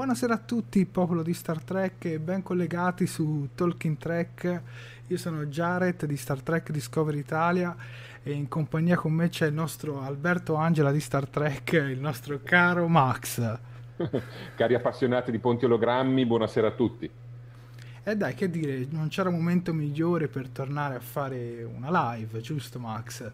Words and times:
Buonasera 0.00 0.32
a 0.32 0.38
tutti, 0.38 0.86
popolo 0.86 1.22
di 1.22 1.34
Star 1.34 1.62
Trek 1.62 2.06
e 2.06 2.18
ben 2.18 2.42
collegati 2.42 3.06
su 3.06 3.50
Talking 3.54 3.98
Trek. 3.98 4.62
Io 5.08 5.16
sono 5.18 5.44
Jared 5.44 6.06
di 6.06 6.16
Star 6.16 6.40
Trek 6.40 6.70
Discovery 6.70 7.18
Italia 7.18 7.76
e 8.22 8.32
in 8.32 8.48
compagnia 8.48 8.96
con 8.96 9.12
me 9.12 9.28
c'è 9.28 9.48
il 9.48 9.52
nostro 9.52 10.00
Alberto 10.00 10.54
Angela 10.54 10.90
di 10.90 11.00
Star 11.00 11.28
Trek, 11.28 11.72
il 11.72 12.00
nostro 12.00 12.40
caro 12.42 12.88
Max. 12.88 13.58
Cari 14.56 14.74
appassionati 14.74 15.30
di 15.30 15.38
ponti 15.38 15.66
ologrammi, 15.66 16.24
buonasera 16.24 16.68
a 16.68 16.72
tutti. 16.72 17.10
E 18.02 18.16
dai, 18.16 18.32
che 18.32 18.48
dire, 18.48 18.86
non 18.88 19.08
c'era 19.08 19.28
momento 19.28 19.74
migliore 19.74 20.28
per 20.28 20.48
tornare 20.48 20.94
a 20.94 21.00
fare 21.00 21.62
una 21.62 22.14
live, 22.14 22.40
giusto 22.40 22.78
Max? 22.78 23.30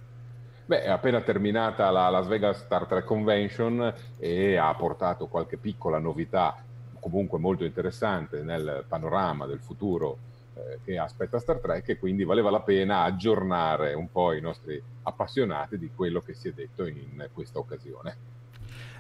Beh, 0.69 0.83
è 0.83 0.89
appena 0.89 1.21
terminata 1.21 1.89
la 1.93 2.09
Las 2.09 2.27
Vegas 2.27 2.59
Star 2.59 2.87
Trek 2.87 3.05
Convention 3.05 3.95
e 4.19 4.57
ha 4.57 4.75
portato 4.75 5.29
qualche 5.29 5.59
piccola 5.59 6.01
novità, 6.01 6.57
comunque 6.99 7.39
molto 7.39 7.65
interessante 7.65 8.43
nel 8.43 8.85
panorama 8.89 9.47
del 9.47 9.61
futuro 9.61 10.19
eh, 10.55 10.81
che 10.83 10.99
aspetta 10.99 11.39
Star 11.39 11.61
Trek 11.61 11.91
e 11.91 11.99
quindi 11.99 12.25
valeva 12.25 12.51
la 12.51 12.63
pena 12.63 13.03
aggiornare 13.03 13.95
un 13.95 14.11
po' 14.11 14.33
i 14.33 14.41
nostri 14.41 14.83
appassionati 15.05 15.79
di 15.79 15.89
quello 15.95 16.21
che 16.21 16.35
si 16.35 16.49
è 16.49 16.53
detto 16.53 16.85
in 16.85 17.29
questa 17.33 17.61
occasione. 17.61 18.17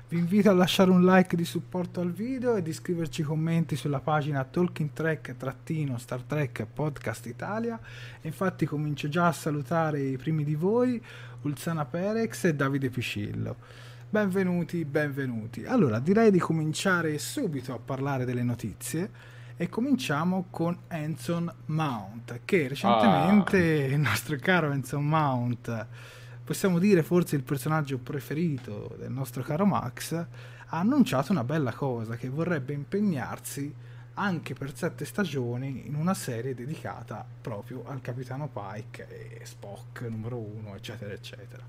Vi 0.08 0.16
invito 0.16 0.48
a 0.48 0.54
lasciare 0.54 0.92
un 0.92 1.04
like 1.04 1.34
di 1.34 1.44
supporto 1.44 2.00
al 2.00 2.12
video 2.12 2.54
e 2.54 2.62
di 2.62 2.72
scriverci 2.72 3.24
commenti 3.24 3.74
sulla 3.74 3.98
pagina 3.98 4.44
Talking 4.44 4.92
Trek-Star 4.92 6.22
Trek 6.22 6.64
Podcast 6.72 7.26
Italia. 7.26 7.76
E 8.20 8.28
infatti 8.28 8.66
comincio 8.66 9.08
già 9.08 9.26
a 9.26 9.32
salutare 9.32 10.00
i 10.00 10.16
primi 10.16 10.44
di 10.44 10.54
voi, 10.54 11.02
Ulzana 11.42 11.84
Perex 11.86 12.44
e 12.44 12.54
Davide 12.54 12.88
Piscillo. 12.88 13.56
Benvenuti, 14.08 14.84
benvenuti. 14.84 15.64
Allora, 15.64 15.98
direi 15.98 16.30
di 16.30 16.38
cominciare 16.38 17.18
subito 17.18 17.74
a 17.74 17.80
parlare 17.84 18.24
delle 18.24 18.44
notizie 18.44 19.10
e 19.56 19.68
cominciamo 19.68 20.46
con 20.50 20.78
Anson 20.86 21.52
Mount, 21.64 22.42
che 22.44 22.68
recentemente 22.68 23.56
ah. 23.56 23.86
il 23.86 23.98
nostro 23.98 24.36
caro 24.38 24.70
Anson 24.70 25.04
Mount 25.04 25.86
possiamo 26.46 26.78
dire 26.78 27.02
forse 27.02 27.34
il 27.34 27.42
personaggio 27.42 27.98
preferito 27.98 28.94
del 28.96 29.10
nostro 29.10 29.42
caro 29.42 29.66
Max, 29.66 30.12
ha 30.14 30.78
annunciato 30.78 31.32
una 31.32 31.42
bella 31.42 31.72
cosa, 31.72 32.14
che 32.14 32.28
vorrebbe 32.28 32.72
impegnarsi 32.72 33.74
anche 34.14 34.54
per 34.54 34.74
sette 34.74 35.04
stagioni 35.04 35.88
in 35.88 35.96
una 35.96 36.14
serie 36.14 36.54
dedicata 36.54 37.26
proprio 37.40 37.82
al 37.86 38.00
capitano 38.00 38.48
Pike 38.48 39.40
e 39.40 39.44
Spock 39.44 40.02
numero 40.02 40.36
uno, 40.36 40.76
eccetera, 40.76 41.12
eccetera. 41.12 41.64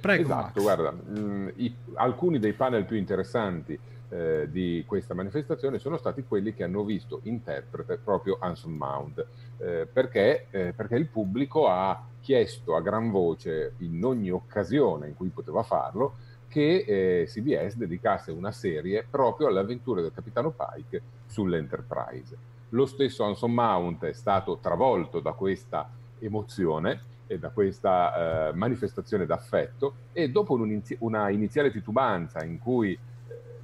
Prego, 0.00 0.22
esatto, 0.22 0.62
Max. 0.62 0.62
guarda, 0.62 0.90
mh, 0.90 1.18
mm, 1.18 1.48
i, 1.56 1.74
alcuni 1.94 2.38
dei 2.38 2.54
panel 2.54 2.86
più 2.86 2.96
interessanti 2.96 3.78
eh, 4.08 4.48
di 4.50 4.82
questa 4.86 5.12
manifestazione 5.12 5.78
sono 5.78 5.98
stati 5.98 6.24
quelli 6.24 6.54
che 6.54 6.64
hanno 6.64 6.84
visto 6.84 7.20
interprete 7.24 7.98
proprio 8.02 8.38
Anson 8.40 8.72
Mount, 8.72 9.26
eh, 9.58 9.86
perché, 9.92 10.46
eh, 10.50 10.72
perché 10.74 10.96
il 10.96 11.06
pubblico 11.06 11.68
ha 11.68 12.12
chiesto 12.24 12.74
a 12.74 12.80
gran 12.80 13.10
voce 13.10 13.74
in 13.80 14.02
ogni 14.02 14.30
occasione 14.30 15.08
in 15.08 15.14
cui 15.14 15.28
poteva 15.28 15.62
farlo 15.62 16.14
che 16.48 16.84
eh, 16.86 17.26
CBS 17.26 17.76
dedicasse 17.76 18.30
una 18.30 18.50
serie 18.50 19.04
proprio 19.08 19.48
alle 19.48 19.60
avventure 19.60 20.00
del 20.00 20.10
capitano 20.14 20.50
Pike 20.52 21.02
sull'Enterprise. 21.26 22.34
Lo 22.70 22.86
stesso 22.86 23.24
Anson 23.24 23.52
Mount 23.52 24.04
è 24.06 24.14
stato 24.14 24.56
travolto 24.56 25.20
da 25.20 25.32
questa 25.32 25.86
emozione 26.18 27.12
e 27.26 27.38
da 27.38 27.50
questa 27.50 28.48
eh, 28.48 28.52
manifestazione 28.54 29.26
d'affetto 29.26 29.94
e 30.12 30.30
dopo 30.30 30.58
una 31.00 31.28
iniziale 31.28 31.70
titubanza 31.70 32.42
in 32.42 32.58
cui 32.58 32.92
eh, 32.92 32.98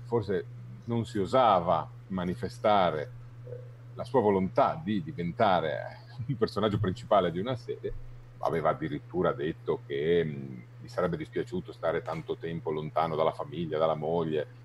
forse 0.04 0.44
non 0.84 1.06
si 1.06 1.18
osava 1.18 1.88
manifestare 2.08 3.10
eh, 3.46 3.56
la 3.94 4.04
sua 4.04 4.20
volontà 4.20 4.78
di 4.82 5.02
diventare 5.02 6.00
il 6.26 6.36
personaggio 6.36 6.78
principale 6.78 7.30
di 7.30 7.38
una 7.38 7.56
serie, 7.56 7.92
aveva 8.40 8.70
addirittura 8.70 9.32
detto 9.32 9.81
che 9.87 10.25
mh, 10.25 10.87
sarebbe 10.87 11.16
dispiaciuto 11.16 11.72
stare 11.72 12.02
tanto 12.02 12.37
tempo 12.37 12.70
lontano 12.70 13.14
dalla 13.16 13.32
famiglia, 13.32 13.78
dalla 13.78 13.94
moglie, 13.94 14.58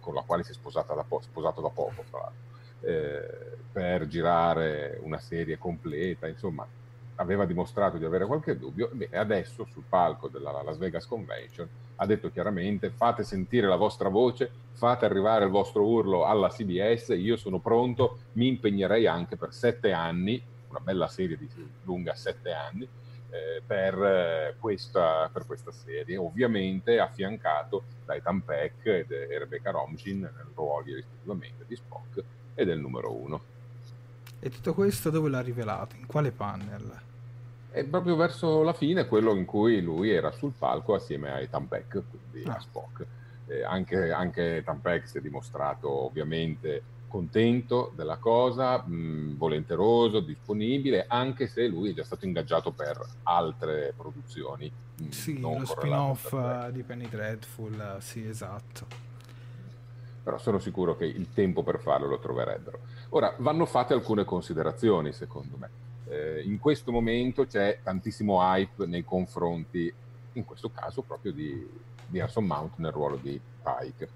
con 0.00 0.14
la 0.14 0.22
quale 0.22 0.42
si 0.42 0.52
è 0.52 0.54
da 0.94 1.04
po- 1.06 1.20
sposato 1.20 1.60
da 1.60 1.68
poco, 1.68 2.04
tra 2.10 2.18
l'altro, 2.20 2.46
eh, 2.80 3.56
per 3.70 4.06
girare 4.06 4.98
una 5.02 5.18
serie 5.18 5.58
completa, 5.58 6.26
insomma, 6.26 6.66
aveva 7.16 7.44
dimostrato 7.44 7.96
di 7.96 8.04
avere 8.04 8.26
qualche 8.26 8.56
dubbio, 8.56 8.90
e 8.96 9.16
adesso 9.16 9.66
sul 9.70 9.84
palco 9.88 10.28
della 10.28 10.62
Las 10.62 10.78
Vegas 10.78 11.06
Convention 11.06 11.68
ha 11.96 12.06
detto 12.06 12.30
chiaramente 12.30 12.90
fate 12.90 13.24
sentire 13.24 13.66
la 13.66 13.76
vostra 13.76 14.08
voce, 14.08 14.50
fate 14.72 15.04
arrivare 15.04 15.44
il 15.44 15.50
vostro 15.50 15.84
urlo 15.84 16.24
alla 16.24 16.48
CBS, 16.48 17.08
io 17.08 17.36
sono 17.36 17.58
pronto, 17.58 18.18
mi 18.34 18.46
impegnerei 18.46 19.06
anche 19.06 19.36
per 19.36 19.52
sette 19.52 19.92
anni, 19.92 20.40
una 20.68 20.80
bella 20.80 21.08
serie 21.08 21.36
di 21.36 21.48
lunga 21.82 22.14
sette 22.14 22.52
anni, 22.52 22.88
eh, 23.30 23.62
per, 23.64 23.94
eh, 24.02 24.54
questa, 24.58 25.28
per, 25.32 25.44
questa, 25.46 25.70
serie, 25.70 26.16
ovviamente 26.16 26.98
affiancato 26.98 27.82
da 28.04 28.14
Ethan 28.14 28.44
Peck 28.44 28.86
e 28.86 29.38
Rebecca 29.38 29.70
Romijn 29.70 30.20
nel 30.20 30.46
ruoli 30.54 30.94
rispettivamente 30.94 31.64
di 31.66 31.76
Spock 31.76 32.22
e 32.54 32.64
del 32.64 32.78
numero 32.78 33.12
uno. 33.12 33.40
E 34.40 34.50
tutto 34.50 34.72
questo 34.72 35.10
dove 35.10 35.28
l'ha 35.28 35.40
rivelato? 35.40 35.96
In 35.96 36.06
quale 36.06 36.30
panel? 36.30 37.00
È 37.70 37.84
proprio 37.84 38.16
verso 38.16 38.62
la 38.62 38.72
fine 38.72 39.06
quello 39.06 39.34
in 39.34 39.44
cui 39.44 39.80
lui 39.80 40.10
era 40.10 40.30
sul 40.30 40.52
palco 40.56 40.94
assieme 40.94 41.30
a 41.30 41.40
Ethan 41.40 41.68
Peck, 41.68 42.02
quindi 42.10 42.48
ah. 42.48 42.54
a 42.54 42.60
Spock. 42.60 43.04
Eh, 43.46 43.62
anche, 43.62 44.10
anche 44.10 44.56
Ethan 44.56 44.80
Peck 44.80 45.08
si 45.08 45.18
è 45.18 45.20
dimostrato 45.20 45.90
ovviamente 45.90 46.82
contento 47.08 47.92
della 47.96 48.16
cosa, 48.16 48.78
mh, 48.78 49.36
volenteroso, 49.36 50.20
disponibile, 50.20 51.06
anche 51.08 51.46
se 51.48 51.66
lui 51.66 51.90
è 51.90 51.94
già 51.94 52.04
stato 52.04 52.26
ingaggiato 52.26 52.70
per 52.70 53.04
altre 53.24 53.92
produzioni. 53.96 54.70
Mh, 54.70 55.08
sì, 55.08 55.40
lo 55.40 55.60
spin-off 55.64 56.32
uh, 56.32 56.70
di 56.70 56.82
Penny 56.82 57.08
Dreadful, 57.08 57.96
uh, 57.96 58.00
sì, 58.00 58.26
esatto. 58.26 58.86
Però 60.22 60.38
sono 60.38 60.58
sicuro 60.58 60.96
che 60.96 61.06
il 61.06 61.32
tempo 61.32 61.62
per 61.62 61.80
farlo 61.80 62.06
lo 62.06 62.18
troverebbero. 62.18 62.80
Ora, 63.10 63.34
vanno 63.38 63.64
fatte 63.64 63.94
alcune 63.94 64.24
considerazioni, 64.24 65.12
secondo 65.12 65.56
me 65.56 65.86
eh, 66.08 66.42
in 66.44 66.58
questo 66.58 66.90
momento 66.90 67.46
c'è 67.46 67.80
tantissimo 67.82 68.40
hype 68.40 68.86
nei 68.86 69.04
confronti, 69.04 69.92
in 70.32 70.44
questo 70.44 70.70
caso 70.70 71.02
proprio 71.02 71.32
di, 71.32 71.68
di 72.06 72.20
Anson 72.20 72.44
Mount 72.44 72.76
nel 72.76 72.92
ruolo 72.92 73.16
di 73.16 73.38
Pike. 73.62 74.08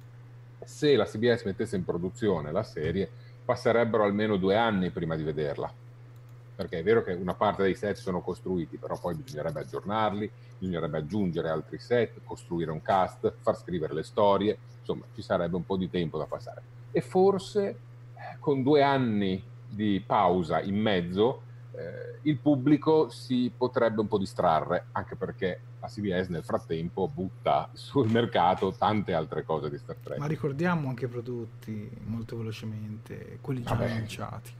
Se 0.65 0.97
la 0.97 1.05
CBS 1.05 1.45
mettesse 1.45 1.77
in 1.77 1.85
produzione 1.85 2.53
la 2.53 2.63
serie, 2.63 3.09
passerebbero 3.45 4.05
almeno 4.05 4.37
due 4.37 4.57
anni 4.57 4.91
prima 4.91 5.17
di 5.17 5.23
vederla. 5.23 5.73
Perché 6.55 6.79
è 6.79 6.83
vero 6.83 7.03
che 7.03 7.13
una 7.13 7.35
parte 7.35 7.63
dei 7.63 7.75
set 7.75 7.97
sono 7.97 8.21
costruiti, 8.21 8.77
però 8.77 8.99
poi 8.99 9.15
bisognerebbe 9.15 9.61
aggiornarli, 9.61 10.31
bisognerebbe 10.59 10.99
aggiungere 10.99 11.49
altri 11.49 11.79
set, 11.79 12.21
costruire 12.25 12.71
un 12.71 12.83
cast, 12.83 13.33
far 13.41 13.57
scrivere 13.57 13.95
le 13.95 14.03
storie, 14.03 14.57
insomma 14.79 15.05
ci 15.15 15.23
sarebbe 15.23 15.57
un 15.57 15.65
po' 15.65 15.77
di 15.77 15.91
tempo 15.91 16.19
da 16.19 16.27
passare. 16.27 16.63
E 16.93 17.01
forse 17.01 17.67
eh, 17.67 18.37
con 18.39 18.63
due 18.63 18.83
anni 18.83 19.43
di 19.69 20.03
pausa 20.07 20.61
in 20.61 20.77
mezzo 20.77 21.43
eh, 21.75 22.19
il 22.23 22.37
pubblico 22.37 23.09
si 23.09 23.51
potrebbe 23.57 24.01
un 24.01 24.09
po' 24.09 24.19
distrarre, 24.19 24.87
anche 24.93 25.17
perché 25.17 25.61
la 25.81 25.89
CBS 25.89 26.29
nel 26.29 26.45
frattempo 26.45 27.09
butta 27.09 27.69
sul 27.73 28.09
mercato 28.11 28.73
tante 28.73 29.15
altre 29.15 29.43
cose 29.45 29.71
di 29.71 29.79
Star 29.79 29.97
Trek. 29.97 30.19
Ma 30.19 30.27
ricordiamo 30.27 30.89
anche 30.89 31.07
i 31.07 31.09
prodotti 31.09 31.91
molto 32.05 32.37
velocemente, 32.37 33.39
quelli 33.41 33.63
già 33.63 33.75
Vabbè. 33.75 33.91
annunciati. 33.91 34.51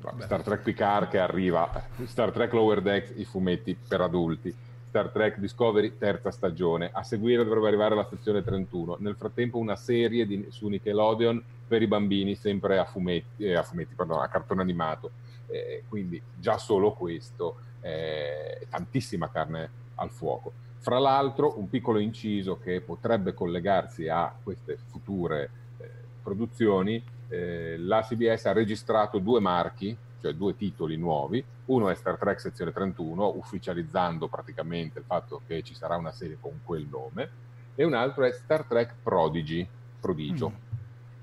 Vabbè. 0.00 0.24
Star 0.24 0.42
Trek 0.42 0.62
Picard 0.62 1.08
che 1.08 1.18
arriva, 1.18 1.88
Star 2.04 2.32
Trek 2.32 2.52
Lower 2.52 2.80
Decks, 2.80 3.12
i 3.16 3.24
fumetti 3.24 3.76
per 3.76 4.00
adulti, 4.00 4.54
Star 4.88 5.10
Trek 5.10 5.38
Discovery, 5.38 5.96
terza 5.96 6.30
stagione. 6.30 6.90
A 6.92 7.02
seguire 7.02 7.44
dovrebbe 7.44 7.68
arrivare 7.68 7.94
la 7.94 8.04
stazione 8.04 8.42
31. 8.42 8.96
Nel 8.98 9.14
frattempo 9.16 9.58
una 9.58 9.76
serie 9.76 10.26
di, 10.26 10.46
su 10.50 10.68
Nickelodeon 10.68 11.42
per 11.68 11.82
i 11.82 11.86
bambini, 11.86 12.34
sempre 12.34 12.78
a 12.78 12.84
fumetti, 12.84 13.44
eh, 13.44 13.54
a, 13.54 13.62
fumetti 13.62 13.94
pardon, 13.94 14.20
a 14.20 14.28
cartone 14.28 14.60
animato 14.60 15.10
eh, 15.48 15.84
quindi 15.88 16.20
già 16.38 16.58
solo 16.58 16.92
questo 16.92 17.56
eh, 17.80 18.66
tantissima 18.68 19.30
carne 19.30 19.70
al 19.96 20.10
fuoco. 20.10 20.52
Fra 20.78 20.98
l'altro 20.98 21.58
un 21.58 21.68
piccolo 21.68 21.98
inciso 21.98 22.58
che 22.58 22.80
potrebbe 22.80 23.34
collegarsi 23.34 24.08
a 24.08 24.34
queste 24.42 24.78
future 24.90 25.50
eh, 25.78 25.90
produzioni, 26.22 27.02
eh, 27.28 27.76
la 27.78 28.02
CBS 28.02 28.46
ha 28.46 28.52
registrato 28.52 29.18
due 29.18 29.40
marchi, 29.40 29.96
cioè 30.20 30.32
due 30.34 30.56
titoli 30.56 30.96
nuovi, 30.96 31.44
uno 31.66 31.88
è 31.88 31.94
Star 31.94 32.16
Trek 32.18 32.40
sezione 32.40 32.72
31, 32.72 33.36
ufficializzando 33.36 34.28
praticamente 34.28 34.98
il 34.98 35.04
fatto 35.04 35.42
che 35.46 35.62
ci 35.62 35.74
sarà 35.74 35.96
una 35.96 36.12
serie 36.12 36.36
con 36.40 36.60
quel 36.64 36.86
nome, 36.90 37.30
e 37.74 37.84
un 37.84 37.94
altro 37.94 38.24
è 38.24 38.32
Star 38.32 38.64
Trek 38.64 38.94
Prodigy, 39.02 39.66
prodigio. 40.00 40.50
Mm 40.50 40.71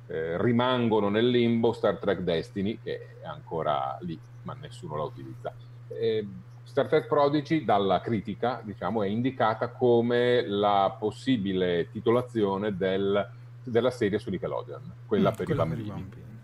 eh, 0.09 0.41
rimangono 0.41 1.09
nel 1.09 1.29
limbo 1.29 1.71
Star 1.71 1.97
Trek 1.97 2.21
Destiny, 2.21 2.79
che 2.81 3.17
è 3.21 3.25
ancora 3.25 3.95
lì, 4.01 4.19
ma 4.41 4.55
nessuno 4.59 4.97
la 4.97 5.03
utilizza. 5.03 5.53
Eh, 5.87 6.27
Star 6.63 6.87
Trek 6.87 7.07
Prodigy 7.07 7.63
dalla 7.63 8.01
critica 8.01 8.61
diciamo, 8.63 9.03
è 9.03 9.07
indicata 9.07 9.69
come 9.69 10.45
la 10.47 10.95
possibile 10.97 11.89
titolazione 11.91 12.75
del, 12.75 13.27
della 13.63 13.91
serie 13.91 14.19
su 14.19 14.29
Nickelodeon, 14.29 14.93
quella, 15.05 15.31
mm, 15.31 15.35
per, 15.35 15.45
quella 15.45 15.63
i 15.63 15.69
per, 15.69 15.79
i 15.79 15.83
bambini. 15.83 16.39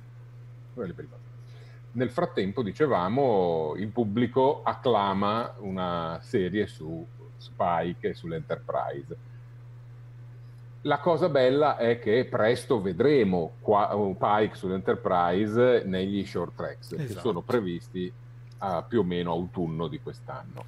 Per 0.74 0.88
i 0.88 0.94
bambini. 0.94 1.20
Nel 1.92 2.10
frattempo, 2.10 2.62
dicevamo, 2.62 3.74
il 3.78 3.88
pubblico 3.88 4.62
acclama 4.64 5.56
una 5.60 6.20
serie 6.22 6.68
su 6.68 7.06
Spike 7.38 8.10
e 8.10 8.14
sull'Enterprise 8.14 9.18
la 10.86 11.00
cosa 11.00 11.30
bella 11.30 11.78
è 11.78 12.00
che 12.00 12.26
presto 12.26 12.80
vedremo 12.80 13.54
qua, 13.60 13.90
Pike 14.18 14.56
sull'Enterprise 14.56 15.84
negli 15.86 16.26
short 16.26 16.56
tracks 16.56 16.92
esatto. 16.92 17.14
che 17.14 17.20
sono 17.20 17.42
previsti 17.42 18.12
a 18.60 18.84
più 18.84 19.00
o 19.00 19.04
meno 19.04 19.32
autunno 19.32 19.88
di 19.88 20.00
quest'anno. 20.00 20.64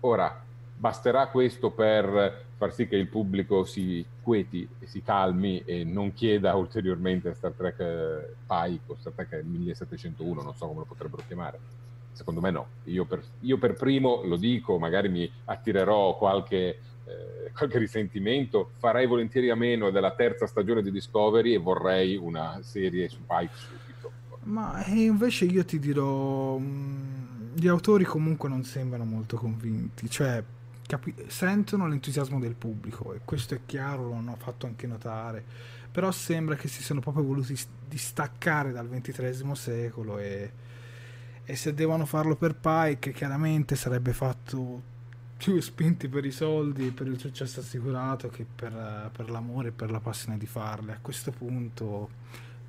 Ora, 0.00 0.42
basterà 0.76 1.26
questo 1.28 1.70
per 1.70 2.44
far 2.56 2.72
sì 2.72 2.86
che 2.86 2.96
il 2.96 3.08
pubblico 3.08 3.64
si 3.64 4.04
quieti 4.22 4.68
e 4.78 4.86
si 4.86 5.02
calmi 5.02 5.62
e 5.64 5.82
non 5.82 6.12
chieda 6.12 6.54
ulteriormente 6.54 7.34
Star 7.34 7.52
Trek 7.52 7.80
eh, 7.80 8.34
Pike 8.46 8.92
o 8.92 8.96
Star 8.96 9.12
Trek 9.12 9.42
1701, 9.42 10.40
non 10.40 10.54
so 10.54 10.66
come 10.68 10.80
lo 10.80 10.86
potrebbero 10.86 11.22
chiamare. 11.26 11.58
Secondo 12.12 12.40
me 12.40 12.50
no. 12.50 12.66
Io 12.84 13.06
per, 13.06 13.22
io 13.40 13.58
per 13.58 13.74
primo 13.74 14.22
lo 14.22 14.36
dico, 14.36 14.78
magari 14.78 15.08
mi 15.08 15.28
attirerò 15.46 16.16
qualche 16.16 16.78
eh, 17.04 17.50
qualche 17.52 17.78
risentimento, 17.78 18.72
farei 18.78 19.06
volentieri 19.06 19.50
a 19.50 19.54
meno 19.54 19.90
della 19.90 20.14
terza 20.14 20.46
stagione 20.46 20.82
di 20.82 20.90
Discovery 20.90 21.54
e 21.54 21.58
vorrei 21.58 22.16
una 22.16 22.60
serie 22.62 23.08
su 23.08 23.18
Pike 23.26 23.54
subito. 23.54 24.12
Ma 24.44 24.84
eh, 24.84 25.04
invece 25.04 25.44
io 25.44 25.64
ti 25.64 25.78
dirò, 25.78 26.58
mm, 26.58 27.54
gli 27.54 27.68
autori 27.68 28.04
comunque 28.04 28.48
non 28.48 28.64
sembrano 28.64 29.04
molto 29.04 29.36
convinti, 29.36 30.08
cioè 30.08 30.42
capi- 30.86 31.14
sentono 31.28 31.86
l'entusiasmo 31.86 32.38
del 32.38 32.54
pubblico 32.54 33.12
e 33.14 33.20
questo 33.24 33.54
è 33.54 33.60
chiaro, 33.66 34.08
lo 34.08 34.14
hanno 34.14 34.36
fatto 34.36 34.66
anche 34.66 34.86
notare, 34.86 35.44
però 35.90 36.10
sembra 36.10 36.56
che 36.56 36.68
si 36.68 36.82
siano 36.82 37.00
proprio 37.00 37.24
voluti 37.24 37.58
distaccare 37.88 38.72
dal 38.72 38.88
XXIII 38.88 39.54
secolo 39.54 40.18
e, 40.18 40.50
e 41.44 41.56
se 41.56 41.74
devono 41.74 42.06
farlo 42.06 42.36
per 42.36 42.54
Pike 42.54 43.12
chiaramente 43.12 43.76
sarebbe 43.76 44.12
fatto 44.12 44.90
più 45.42 45.58
spinti 45.60 46.06
per 46.06 46.24
i 46.24 46.30
soldi, 46.30 46.92
per 46.92 47.08
il 47.08 47.18
successo 47.18 47.58
assicurato 47.58 48.28
che 48.28 48.46
per, 48.46 49.10
per 49.12 49.28
l'amore 49.28 49.68
e 49.68 49.72
per 49.72 49.90
la 49.90 49.98
passione 49.98 50.38
di 50.38 50.46
farle. 50.46 50.92
A 50.92 50.98
questo 51.02 51.32
punto, 51.32 52.08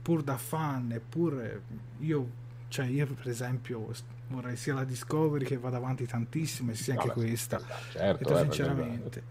pur 0.01 0.23
da 0.23 0.37
fan 0.37 0.91
e 0.91 0.99
pur 0.99 1.61
io, 1.99 2.29
cioè 2.69 2.87
io 2.87 3.05
per 3.05 3.29
esempio 3.29 3.93
vorrei 4.29 4.55
sia 4.55 4.73
la 4.73 4.85
Discovery 4.85 5.45
che 5.45 5.57
vada 5.57 5.77
avanti 5.77 6.07
tantissimo 6.07 6.71
e 6.71 6.75
sia 6.75 6.93
anche 6.93 7.07
no, 7.09 7.13
questa, 7.13 7.61
certo, 7.91 8.35
eh, 8.35 8.41
sinceramente. 8.41 9.23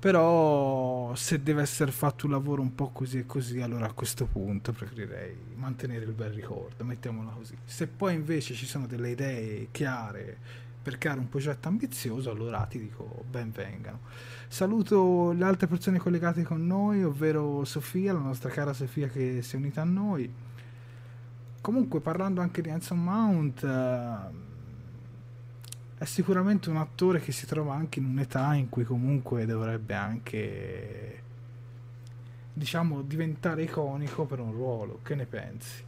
Però 0.00 1.14
se 1.14 1.40
deve 1.44 1.62
essere 1.62 1.92
fatto 1.92 2.26
un 2.26 2.32
lavoro 2.32 2.60
un 2.60 2.74
po' 2.74 2.88
così 2.88 3.18
e 3.18 3.26
così, 3.26 3.60
allora 3.60 3.86
a 3.86 3.92
questo 3.92 4.24
punto 4.24 4.72
preferirei 4.72 5.36
mantenere 5.54 6.06
il 6.06 6.12
bel 6.12 6.32
ricordo, 6.32 6.82
mettiamola 6.82 7.30
così. 7.36 7.56
Se 7.64 7.86
poi 7.86 8.14
invece 8.14 8.54
ci 8.54 8.66
sono 8.66 8.88
delle 8.88 9.10
idee 9.10 9.68
chiare 9.70 10.68
per 10.82 10.96
creare 10.96 11.20
un 11.20 11.28
progetto 11.28 11.68
ambizioso, 11.68 12.30
allora 12.30 12.64
ti 12.64 12.78
dico 12.78 13.24
ben 13.28 13.50
vengano. 13.50 14.00
Saluto 14.48 15.32
le 15.32 15.44
altre 15.44 15.66
persone 15.66 15.98
collegate 15.98 16.42
con 16.42 16.66
noi, 16.66 17.04
ovvero 17.04 17.64
Sofia, 17.64 18.12
la 18.12 18.20
nostra 18.20 18.48
cara 18.50 18.72
Sofia 18.72 19.08
che 19.08 19.42
si 19.42 19.56
è 19.56 19.58
unita 19.58 19.82
a 19.82 19.84
noi. 19.84 20.32
Comunque, 21.60 22.00
parlando 22.00 22.40
anche 22.40 22.62
di 22.62 22.70
Anson 22.70 23.02
Mount, 23.02 23.62
eh, 23.62 24.48
è 25.98 26.04
sicuramente 26.06 26.70
un 26.70 26.78
attore 26.78 27.20
che 27.20 27.32
si 27.32 27.44
trova 27.44 27.74
anche 27.74 27.98
in 27.98 28.06
un'età 28.06 28.54
in 28.54 28.70
cui 28.70 28.84
comunque 28.84 29.44
dovrebbe 29.44 29.94
anche, 29.94 31.22
diciamo, 32.54 33.02
diventare 33.02 33.64
iconico 33.64 34.24
per 34.24 34.40
un 34.40 34.52
ruolo. 34.52 35.00
Che 35.02 35.14
ne 35.14 35.26
pensi? 35.26 35.84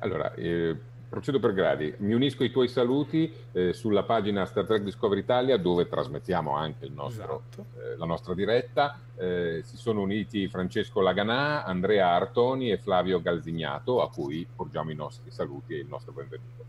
Allora, 0.00 0.34
eh 0.34 0.90
procedo 1.12 1.38
per 1.38 1.52
gradi. 1.52 1.92
Mi 1.98 2.14
unisco 2.14 2.42
ai 2.42 2.50
tuoi 2.50 2.68
saluti 2.68 3.30
eh, 3.52 3.74
sulla 3.74 4.02
pagina 4.02 4.46
Star 4.46 4.64
Trek 4.64 4.82
Discovery 4.82 5.20
Italia 5.20 5.58
dove 5.58 5.86
trasmettiamo 5.86 6.56
anche 6.56 6.88
nostro, 6.88 7.42
esatto. 7.50 7.66
eh, 7.78 7.96
la 7.98 8.06
nostra 8.06 8.32
diretta. 8.32 8.98
Eh, 9.14 9.60
si 9.62 9.76
sono 9.76 10.00
uniti 10.00 10.48
Francesco 10.48 11.02
Laganà, 11.02 11.64
Andrea 11.64 12.08
Artoni 12.08 12.70
e 12.70 12.78
Flavio 12.78 13.20
Galzignato 13.20 14.00
a 14.00 14.08
cui 14.08 14.46
porgiamo 14.56 14.90
i 14.90 14.94
nostri 14.94 15.30
saluti 15.30 15.74
e 15.74 15.80
il 15.80 15.86
nostro 15.86 16.12
benvenuto. 16.12 16.64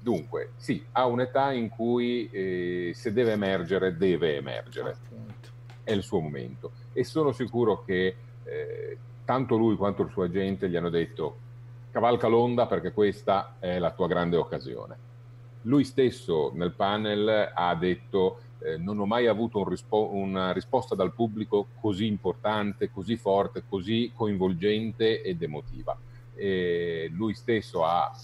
dunque, 0.00 0.52
sì, 0.56 0.82
ha 0.92 1.04
un'età 1.04 1.52
in 1.52 1.68
cui 1.68 2.30
eh, 2.30 2.92
se 2.94 3.12
deve 3.12 3.32
emergere, 3.32 3.98
deve 3.98 4.36
emergere. 4.36 4.92
Appunto. 4.92 5.48
È 5.84 5.92
il 5.92 6.02
suo 6.02 6.20
momento. 6.20 6.70
E 6.94 7.04
sono 7.04 7.32
sicuro 7.32 7.84
che 7.84 8.16
eh, 8.44 8.98
tanto 9.26 9.58
lui 9.58 9.76
quanto 9.76 10.00
il 10.00 10.10
suo 10.10 10.22
agente 10.22 10.70
gli 10.70 10.76
hanno 10.76 10.88
detto 10.88 11.44
cavalca 11.96 12.26
l'onda 12.26 12.66
perché 12.66 12.92
questa 12.92 13.54
è 13.58 13.78
la 13.78 13.90
tua 13.90 14.06
grande 14.06 14.36
occasione. 14.36 14.98
Lui 15.62 15.82
stesso 15.82 16.50
nel 16.52 16.72
panel 16.72 17.52
ha 17.54 17.74
detto 17.74 18.40
eh, 18.58 18.76
non 18.76 18.98
ho 18.98 19.06
mai 19.06 19.26
avuto 19.26 19.60
un 19.60 19.68
rispo- 19.70 20.10
una 20.12 20.52
risposta 20.52 20.94
dal 20.94 21.14
pubblico 21.14 21.68
così 21.80 22.04
importante, 22.04 22.90
così 22.90 23.16
forte, 23.16 23.62
così 23.66 24.12
coinvolgente 24.14 25.22
ed 25.22 25.40
emotiva. 25.40 25.96
E 26.34 27.08
lui 27.14 27.32
stesso 27.32 27.82
ha, 27.82 28.14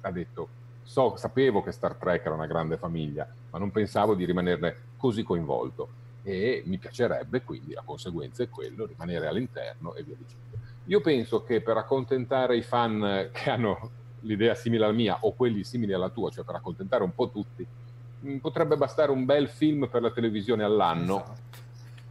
ha 0.00 0.10
detto 0.10 0.48
so, 0.82 1.14
sapevo 1.14 1.62
che 1.62 1.70
Star 1.70 1.94
Trek 1.94 2.26
era 2.26 2.34
una 2.34 2.46
grande 2.46 2.76
famiglia, 2.76 3.32
ma 3.50 3.58
non 3.60 3.70
pensavo 3.70 4.16
di 4.16 4.24
rimanerne 4.24 4.74
così 4.96 5.22
coinvolto 5.22 5.88
e 6.24 6.64
mi 6.66 6.76
piacerebbe 6.76 7.42
quindi, 7.42 7.72
la 7.72 7.82
conseguenza 7.84 8.42
è 8.42 8.48
quello, 8.48 8.84
rimanere 8.84 9.28
all'interno 9.28 9.94
e 9.94 10.02
via 10.02 10.16
dicendo. 10.18 10.51
Io 10.86 11.00
penso 11.00 11.42
che 11.44 11.60
per 11.60 11.76
accontentare 11.76 12.56
i 12.56 12.62
fan 12.62 13.28
che 13.32 13.50
hanno 13.50 13.90
l'idea 14.20 14.54
simile 14.54 14.84
alla 14.84 14.92
mia 14.92 15.18
o 15.20 15.34
quelli 15.34 15.64
simili 15.64 15.92
alla 15.92 16.10
tua, 16.10 16.30
cioè 16.30 16.44
per 16.44 16.56
accontentare 16.56 17.02
un 17.02 17.14
po' 17.14 17.30
tutti, 17.30 17.66
mm, 18.26 18.38
potrebbe 18.38 18.76
bastare 18.76 19.10
un 19.10 19.24
bel 19.24 19.48
film 19.48 19.88
per 19.88 20.02
la 20.02 20.10
televisione 20.10 20.64
all'anno. 20.64 21.22
Esatto. 21.22 21.60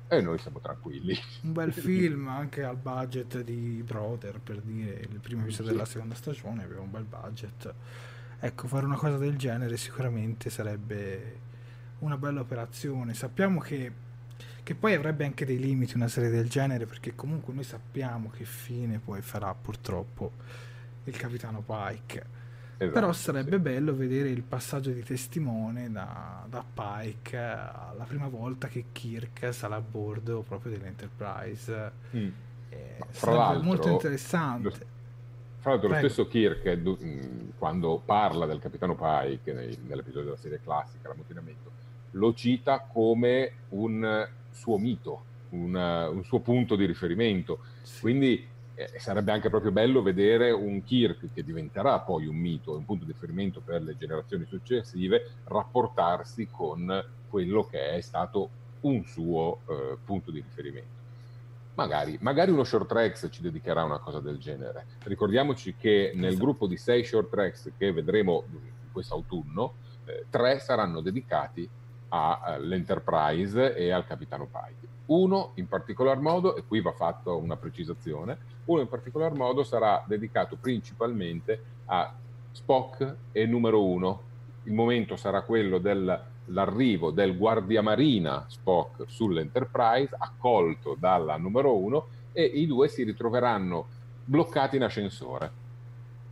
E 0.08 0.22
noi 0.22 0.38
siamo 0.40 0.60
tranquilli. 0.60 1.18
Un 1.44 1.54
bel 1.54 1.72
film 1.72 2.28
anche 2.28 2.64
al 2.64 2.76
budget 2.76 3.42
di 3.44 3.82
Brother, 3.82 4.40
per 4.42 4.60
dire, 4.60 5.00
il 5.10 5.20
primo 5.20 5.44
episodio 5.44 5.68
sì. 5.68 5.72
della 5.72 5.86
seconda 5.86 6.16
stagione 6.16 6.64
aveva 6.64 6.82
un 6.82 6.92
bel 6.92 7.06
budget. 7.06 7.74
Ecco, 8.40 8.68
fare 8.68 8.86
una 8.86 8.98
cosa 8.98 9.18
del 9.18 9.38
genere 9.38 9.78
sicuramente 9.78 10.50
sarebbe 10.50 11.40
una 12.00 12.18
bella 12.18 12.42
operazione. 12.42 13.14
Sappiamo 13.14 13.60
che 13.62 13.92
che 14.72 14.76
poi 14.76 14.94
avrebbe 14.94 15.26
anche 15.26 15.46
dei 15.46 15.60
limiti 15.60 15.96
una 15.96 16.08
serie 16.08 16.30
del 16.30 16.48
genere 16.48 16.86
perché 16.86 17.14
comunque 17.14 17.54
noi 17.54 17.64
sappiamo 17.64 18.30
che 18.30 18.46
fine 18.46 19.00
poi 19.04 19.22
farà 19.22 19.54
purtroppo 19.54 20.32
il 21.04 21.18
capitano 21.18 21.62
Pike 21.62 22.26
esatto, 22.78 22.92
però 22.92 23.12
sarebbe 23.12 23.58
sì. 23.58 23.60
bello 23.60 23.94
vedere 23.94 24.30
il 24.30 24.44
passaggio 24.44 24.92
di 24.92 25.04
testimone 25.04 25.92
da, 25.92 26.46
da, 26.48 26.64
Pike 26.64 27.38
la 27.38 28.06
prima 28.08 28.30
volta 28.30 28.68
che 28.68 28.86
Kirk 28.94 29.54
sarà 29.54 29.76
a 29.76 29.82
bordo 29.82 30.42
proprio 30.42 30.72
dell'Enterprise 30.72 31.92
mm. 32.16 32.30
eh, 32.70 32.98
sarebbe 33.10 33.64
molto 33.64 33.90
interessante 33.90 34.70
lo, 34.70 34.76
fra 35.58 35.72
l'altro 35.72 35.90
Prego. 35.90 36.04
lo 36.04 36.10
stesso 36.10 36.28
Kirk 36.30 36.78
mm, 36.78 37.50
quando 37.58 38.02
parla 38.06 38.46
del 38.46 38.60
capitano 38.60 38.96
Pike 38.96 39.52
nell'episodio 39.52 40.30
della 40.30 40.38
serie 40.38 40.62
classica 40.64 41.10
l'ammutinamento 41.10 41.70
lo 42.12 42.34
cita 42.34 42.80
come 42.80 43.52
un 43.70 44.40
suo 44.52 44.78
mito, 44.78 45.24
una, 45.50 46.10
un 46.10 46.24
suo 46.24 46.40
punto 46.40 46.76
di 46.76 46.86
riferimento. 46.86 47.60
Sì. 47.82 48.00
Quindi 48.02 48.48
eh, 48.76 49.00
sarebbe 49.00 49.32
anche 49.32 49.50
proprio 49.50 49.72
bello 49.72 50.02
vedere 50.02 50.52
un 50.52 50.84
Kirk 50.84 51.34
che 51.34 51.44
diventerà 51.44 52.00
poi 52.00 52.26
un 52.26 52.36
mito, 52.36 52.76
un 52.76 52.86
punto 52.86 53.06
di 53.06 53.12
riferimento 53.12 53.62
per 53.62 53.82
le 53.82 53.98
generazioni 53.98 54.46
successive, 54.46 55.32
rapportarsi 55.46 56.48
con 56.50 57.04
quello 57.30 57.64
che 57.66 57.92
è 57.92 58.02
stato 58.02 58.50
un 58.82 59.04
suo 59.06 59.60
eh, 59.68 59.98
punto 60.04 60.32
di 60.32 60.40
riferimento. 60.40 61.00
Magari, 61.76 62.18
magari, 62.22 62.52
uno 62.52 62.64
short 62.64 62.88
tracks 62.88 63.28
ci 63.32 63.42
dedicherà 63.42 63.82
a 63.82 63.86
una 63.86 64.00
cosa 64.00 64.20
del 64.20 64.38
genere. 64.38 64.86
Ricordiamoci 65.04 65.76
che 65.76 66.12
nel 66.14 66.30
esatto. 66.30 66.44
gruppo 66.44 66.68
di 66.68 66.78
sei 66.78 67.04
short 67.04 67.30
tracks 67.30 67.72
che 67.78 67.92
vedremo 67.92 68.44
quest'autunno, 68.92 69.74
eh, 70.06 70.26
tre 70.30 70.60
saranno 70.60 71.02
dedicati 71.02 71.68
all'Enterprise 72.12 73.76
e 73.76 73.92
al 73.92 74.06
capitano 74.06 74.46
Pike. 74.46 74.90
Uno 75.08 75.52
in 75.56 75.68
particolar 75.68 76.20
modo, 76.20 76.56
e 76.56 76.64
qui 76.66 76.82
va 76.82 76.92
fatta 76.92 77.32
una 77.32 77.56
precisazione, 77.58 78.38
uno 78.66 78.82
in 78.82 78.88
particolar 78.88 79.34
modo 79.34 79.64
sarà 79.64 80.04
dedicato 80.06 80.56
principalmente 80.56 81.64
a 81.86 82.14
Spock 82.52 83.16
e 83.32 83.46
numero 83.46 83.84
uno. 83.84 84.22
Il 84.64 84.74
momento 84.74 85.16
sarà 85.16 85.42
quello 85.42 85.80
dell'arrivo 85.80 87.12
del 87.12 87.38
guardiamarina 87.38 88.46
Spock 88.48 89.04
sull'Enterprise, 89.08 90.16
accolto 90.18 90.96
dalla 90.98 91.38
numero 91.38 91.76
uno, 91.76 92.08
e 92.34 92.44
i 92.44 92.68
due 92.68 92.88
si 92.88 93.04
ritroveranno 93.04 93.88
bloccati 94.24 94.76
in 94.76 94.84
ascensore. 94.84 95.60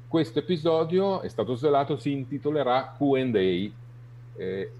Questo 0.08 0.40
episodio 0.40 1.22
è 1.22 1.28
stato 1.28 1.56
svelato, 1.56 1.98
si 1.98 2.12
intitolerà 2.12 2.96
QA. 2.98 3.78
Eh, 4.36 4.72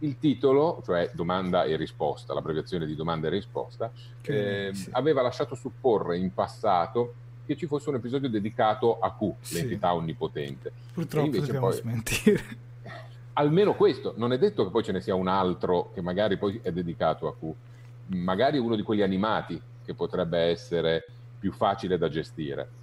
il 0.00 0.18
titolo, 0.18 0.82
cioè 0.84 1.10
domanda 1.12 1.64
e 1.64 1.76
risposta, 1.76 2.34
l'abbreviazione 2.34 2.86
di 2.86 2.94
domanda 2.94 3.26
e 3.26 3.30
risposta, 3.30 3.90
eh, 4.22 4.70
sì. 4.72 4.88
aveva 4.92 5.22
lasciato 5.22 5.54
supporre 5.54 6.18
in 6.18 6.32
passato 6.32 7.14
che 7.46 7.56
ci 7.56 7.66
fosse 7.66 7.88
un 7.88 7.96
episodio 7.96 8.28
dedicato 8.28 8.98
a 8.98 9.12
Q, 9.12 9.32
sì. 9.40 9.54
l'entità 9.54 9.94
onnipotente. 9.94 10.70
Purtroppo 10.92 11.38
dobbiamo 11.38 11.68
poi, 11.68 11.76
smentire. 11.76 12.44
Almeno 13.34 13.74
questo, 13.74 14.14
non 14.16 14.32
è 14.32 14.38
detto 14.38 14.64
che 14.64 14.70
poi 14.70 14.82
ce 14.82 14.92
ne 14.92 15.00
sia 15.00 15.14
un 15.14 15.28
altro 15.28 15.90
che 15.94 16.00
magari 16.00 16.36
poi 16.36 16.58
è 16.62 16.72
dedicato 16.72 17.28
a 17.28 17.34
Q, 17.34 18.14
magari 18.16 18.58
uno 18.58 18.76
di 18.76 18.82
quegli 18.82 19.02
animati 19.02 19.60
che 19.84 19.94
potrebbe 19.94 20.38
essere 20.38 21.06
più 21.38 21.52
facile 21.52 21.98
da 21.98 22.08
gestire 22.08 22.77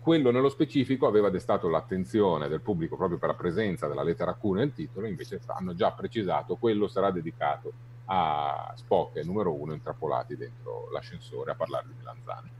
quello 0.00 0.30
nello 0.30 0.48
specifico 0.48 1.06
aveva 1.06 1.28
destato 1.28 1.68
l'attenzione 1.68 2.48
del 2.48 2.60
pubblico 2.60 2.96
proprio 2.96 3.18
per 3.18 3.28
la 3.28 3.34
presenza 3.34 3.86
della 3.86 4.02
lettera 4.02 4.34
Q 4.34 4.44
nel 4.54 4.72
titolo, 4.72 5.06
invece 5.06 5.40
hanno 5.46 5.74
già 5.74 5.92
precisato 5.92 6.56
quello 6.56 6.88
sarà 6.88 7.10
dedicato 7.10 7.72
a 8.06 8.72
Spock 8.76 9.16
e 9.16 9.24
numero 9.24 9.52
uno 9.52 9.72
intrappolati 9.72 10.36
dentro 10.36 10.88
l'ascensore 10.90 11.52
a 11.52 11.54
parlare 11.54 11.86
di 11.88 11.94
melanzane. 11.98 12.50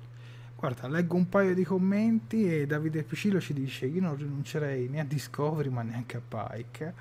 Guarda, 0.54 0.88
leggo 0.88 1.16
un 1.16 1.28
paio 1.30 1.54
di 1.54 1.64
commenti 1.64 2.44
e 2.44 2.66
Davide 2.66 3.02
Picillo 3.02 3.40
ci 3.40 3.54
dice 3.54 3.86
io 3.86 4.02
non 4.02 4.16
rinuncerei 4.16 4.88
né 4.88 5.00
a 5.00 5.04
Discovery 5.04 5.70
ma 5.70 5.82
neanche 5.82 6.18
a 6.18 6.20
Pike. 6.20 6.94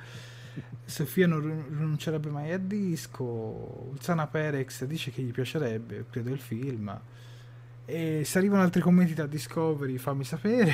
Sofia 0.86 1.27
non 1.27 1.41
rinuncerebbe 1.41 2.29
mai 2.29 2.53
a 2.53 2.58
Disco. 2.58 3.24
Ulzana 3.24 4.27
Perex 4.27 4.86
dice 4.86 5.12
che 5.12 5.22
gli 5.22 5.31
piacerebbe, 5.31 6.05
credo 6.10 6.29
il 6.29 6.39
film. 6.39 7.00
E 7.91 8.24
se 8.24 8.38
arrivano 8.38 8.62
altri 8.62 8.81
commenti 8.81 9.15
da 9.15 9.25
Discovery, 9.25 9.98
fammi 9.98 10.24
sapere. 10.24 10.74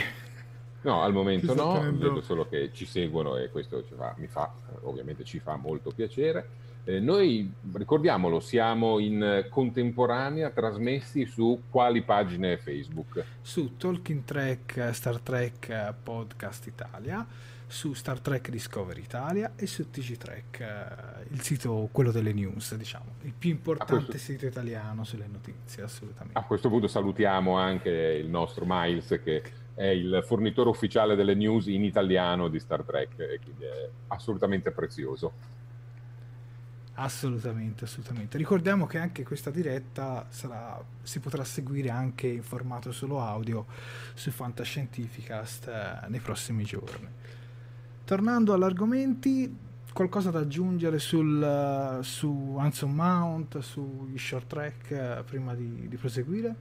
No, 0.81 1.01
al 1.01 1.13
momento 1.13 1.55
no, 1.55 1.79
vedo 1.93 2.21
solo 2.21 2.45
che 2.45 2.71
ci 2.73 2.85
seguono 2.85 3.37
e 3.37 3.49
questo 3.49 3.85
ci 3.87 3.93
fa, 3.95 4.13
mi 4.17 4.27
fa, 4.27 4.53
ovviamente 4.81 5.23
ci 5.23 5.39
fa 5.39 5.55
molto 5.55 5.91
piacere. 5.91 6.47
Eh, 6.83 6.99
noi, 6.99 7.49
ricordiamolo, 7.73 8.41
siamo 8.41 8.99
in 8.99 9.47
contemporanea 9.49 10.49
trasmessi 10.49 11.25
su 11.25 11.63
quali 11.69 12.01
pagine 12.01 12.57
Facebook? 12.57 13.23
Su 13.41 13.77
Talking 13.77 14.25
Track, 14.25 14.93
Star 14.93 15.19
Trek 15.19 15.93
Podcast 16.03 16.67
Italia 16.67 17.25
su 17.67 17.93
Star 17.93 18.19
Trek 18.19 18.49
Discovery 18.49 19.01
Italia 19.01 19.53
e 19.55 19.67
su 19.67 19.89
TG 19.89 20.17
Trek, 20.17 20.59
eh, 20.59 21.25
il 21.29 21.41
sito, 21.41 21.89
quello 21.91 22.11
delle 22.11 22.33
news, 22.33 22.75
diciamo, 22.75 23.15
il 23.23 23.33
più 23.37 23.49
importante 23.49 24.05
questo... 24.05 24.17
sito 24.17 24.45
italiano 24.45 25.03
sulle 25.03 25.27
notizie, 25.27 25.83
assolutamente. 25.83 26.37
A 26.37 26.43
questo 26.43 26.69
punto 26.69 26.87
salutiamo 26.87 27.57
anche 27.57 27.89
il 27.89 28.29
nostro 28.29 28.65
Miles 28.67 29.19
che 29.23 29.43
è 29.73 29.87
il 29.87 30.23
fornitore 30.25 30.69
ufficiale 30.69 31.15
delle 31.15 31.35
news 31.35 31.67
in 31.67 31.83
italiano 31.83 32.47
di 32.47 32.59
Star 32.59 32.83
Trek 32.83 33.19
e 33.19 33.39
quindi 33.43 33.65
è 33.65 33.89
assolutamente 34.07 34.71
prezioso. 34.71 35.53
Assolutamente, 36.97 37.83
assolutamente. 37.83 38.37
Ricordiamo 38.37 38.85
che 38.85 38.99
anche 38.99 39.23
questa 39.23 39.49
diretta 39.49 40.27
sarà, 40.29 40.81
si 41.03 41.19
potrà 41.19 41.43
seguire 41.43 41.89
anche 41.89 42.27
in 42.27 42.43
formato 42.43 42.93
solo 42.93 43.19
audio 43.19 43.65
su 44.13 44.31
Fantascientificast 44.31 45.67
eh, 45.67 46.07
nei 46.07 46.21
prossimi 46.21 46.63
giorni. 46.63 47.07
Tornando 48.05 48.53
all'argomenti, 48.53 49.57
qualcosa 49.91 50.29
da 50.29 50.37
aggiungere 50.37 50.99
sul, 50.99 51.99
su 52.03 52.55
Hanson 52.59 52.91
Mount, 52.91 53.57
sugli 53.59 54.17
short 54.19 54.45
track 54.45 54.91
eh, 54.91 55.23
prima 55.25 55.55
di, 55.55 55.87
di 55.87 55.97
proseguire? 55.97 56.55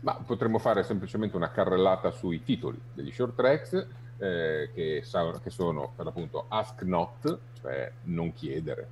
Ma 0.00 0.14
potremmo 0.14 0.58
fare 0.58 0.84
semplicemente 0.84 1.36
una 1.36 1.50
carrellata 1.50 2.12
sui 2.12 2.44
titoli 2.44 2.80
degli 2.94 3.10
short 3.10 3.34
tracks 3.34 3.72
eh, 4.18 4.70
che, 4.72 5.02
che, 5.42 5.50
sono 5.50 5.92
per 5.96 6.04
l'appunto 6.04 6.44
Ask 6.46 6.82
Not, 6.82 7.38
cioè 7.60 7.90
non 8.04 8.32
chiedere, 8.32 8.88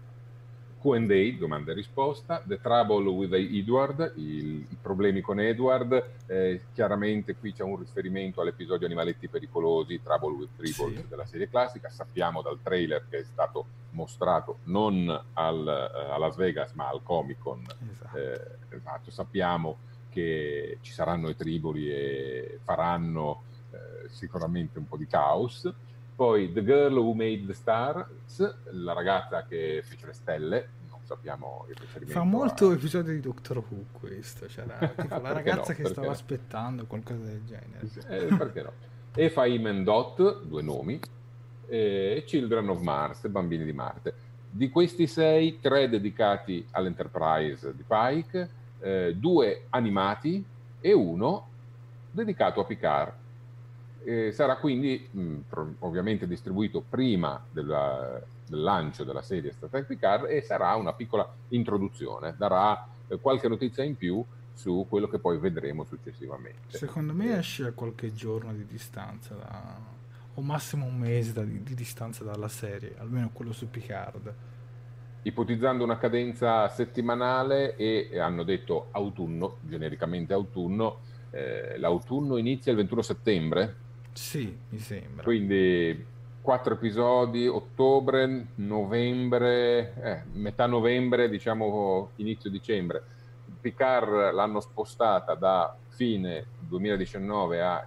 Q&A, 0.80 1.37
domanda 1.37 1.73
e 1.73 1.75
risposta, 1.75 2.42
The 2.44 2.61
Trouble 2.61 3.08
with 3.08 3.32
Edward, 3.32 4.12
il, 4.16 4.66
i 4.68 4.76
problemi 4.80 5.20
con 5.20 5.40
Edward, 5.40 6.11
eh, 6.26 6.62
chiaramente 6.73 7.37
qui 7.37 7.52
c'è 7.52 7.62
un 7.62 7.76
riferimento 7.76 8.40
all'episodio 8.40 8.87
Animaletti 8.87 9.28
pericolosi, 9.28 10.00
Trouble 10.02 10.37
with 10.37 10.50
Tribbles 10.56 11.00
sì. 11.00 11.08
della 11.08 11.26
serie 11.26 11.49
classica, 11.49 11.88
sappiamo 11.88 12.42
dal 12.42 12.58
trailer 12.62 13.06
che 13.08 13.18
è 13.18 13.25
stato 13.25 13.66
mostrato 13.90 14.58
non 14.64 15.08
al, 15.32 15.90
uh, 15.94 16.12
a 16.12 16.18
Las 16.18 16.37
Vegas 16.37 16.73
ma 16.73 16.88
al 16.88 17.02
Comic 17.02 17.38
Con, 17.38 17.64
esatto. 17.90 18.16
Eh, 18.16 18.76
esatto. 18.76 19.11
sappiamo 19.11 19.78
che 20.11 20.78
ci 20.80 20.92
saranno 20.92 21.28
i 21.28 21.37
triboli 21.37 21.90
e 21.90 22.58
faranno 22.62 23.42
eh, 23.70 24.08
sicuramente 24.08 24.78
un 24.78 24.87
po' 24.87 24.97
di 24.97 25.06
caos, 25.06 25.70
poi 26.18 26.52
The 26.52 26.64
Girl 26.64 26.96
Who 26.96 27.14
Made 27.14 27.46
the 27.46 27.54
Stars, 27.54 28.56
la 28.72 28.92
ragazza 28.92 29.46
che 29.46 29.82
fece 29.84 30.06
le 30.06 30.12
stelle, 30.12 30.68
non 30.90 30.98
sappiamo 31.04 31.64
il 31.68 31.76
riferimento. 31.76 32.18
Fa 32.18 32.25
molto 32.25 32.70
a... 32.70 32.72
episodio 32.72 33.12
di 33.12 33.20
Doctor 33.20 33.58
Who 33.58 33.84
questo, 33.92 34.46
c'era 34.46 34.78
tipo 34.98 35.16
la 35.20 35.30
ragazza 35.32 35.70
no, 35.70 35.78
che 35.78 35.84
stava 35.87 36.08
no. 36.08 36.12
aspettando 36.12 36.87
qualcosa 36.87 37.22
del 37.22 37.44
genere. 37.44 37.88
Eh, 38.08 38.34
perché 38.34 38.62
no? 38.62 38.72
E 39.14 39.30
fa 39.30 39.46
Imen 39.46 39.84
Dot, 39.84 40.42
due 40.42 40.60
nomi, 40.60 40.98
e 41.68 42.25
Children 42.26 42.68
of 42.70 42.80
Mars, 42.80 43.28
Bambini 43.28 43.64
di 43.64 43.72
Marte. 43.72 44.14
Di 44.50 44.70
questi 44.70 45.06
sei, 45.06 45.60
tre 45.60 45.88
dedicati 45.88 46.66
all'Enterprise 46.72 47.76
di 47.76 47.84
Pike, 47.87 48.48
eh, 48.80 49.14
due 49.14 49.66
animati 49.68 50.44
e 50.80 50.92
uno 50.92 51.46
dedicato 52.10 52.58
a 52.58 52.64
Picard 52.64 53.12
eh, 54.05 54.33
sarà 54.33 54.57
quindi 54.57 55.09
mh, 55.11 55.37
ovviamente 55.81 56.26
distribuito 56.26 56.83
prima 56.88 57.43
della, 57.50 58.21
del 58.47 58.62
lancio 58.62 59.05
della 59.05 59.23
serie 59.23 59.52
Star 59.52 59.69
Trek 59.69 59.87
Picard 59.87 60.26
e 60.31 60.40
sarà 60.40 60.75
una 60.75 60.93
piccola 60.93 61.28
introduzione, 61.49 62.35
darà 62.37 62.87
eh, 63.07 63.19
qualche 63.19 63.49
notizia 63.49 63.85
in 63.85 63.97
più 63.97 64.25
su 64.55 64.87
quello 64.88 65.09
che 65.09 65.19
poi 65.19 65.38
vedremo 65.38 65.85
successivamente. 65.85 66.76
Secondo 66.76 67.12
me 67.12 67.38
esce 67.38 67.67
a 67.67 67.73
qualche 67.73 68.12
giorno 68.12 68.52
di 68.52 68.67
distanza, 68.67 69.35
da, 69.35 69.78
o 70.35 70.40
massimo 70.40 70.85
un 70.87 70.97
mese 70.97 71.33
da, 71.33 71.43
di, 71.43 71.62
di 71.62 71.75
distanza 71.75 72.25
dalla 72.25 72.49
serie, 72.49 72.95
almeno 72.99 73.31
quello 73.33 73.52
su 73.52 73.69
Picard 73.71 74.35
ipotizzando 75.23 75.85
una 75.85 75.99
cadenza 75.99 76.69
settimanale 76.69 77.76
e 77.76 78.19
hanno 78.19 78.45
detto 78.45 78.88
autunno, 78.93 79.59
genericamente 79.62 80.33
autunno, 80.33 81.00
eh, 81.31 81.78
l'autunno 81.78 82.37
inizia 82.37 82.73
il 82.73 82.78
21 82.78 83.02
settembre, 83.02 83.76
sì, 84.12 84.57
mi 84.71 84.79
sembra. 84.79 85.23
Quindi 85.23 86.07
quattro 86.41 86.75
episodi, 86.75 87.47
ottobre, 87.47 88.49
novembre, 88.57 89.95
eh, 90.03 90.23
metà 90.33 90.67
novembre, 90.67 91.29
diciamo 91.29 92.11
inizio 92.17 92.49
dicembre. 92.49 93.03
Picard 93.61 94.33
l'hanno 94.33 94.61
spostata 94.61 95.35
da 95.35 95.77
fine 95.88 96.47
2019 96.61 97.61
a 97.61 97.87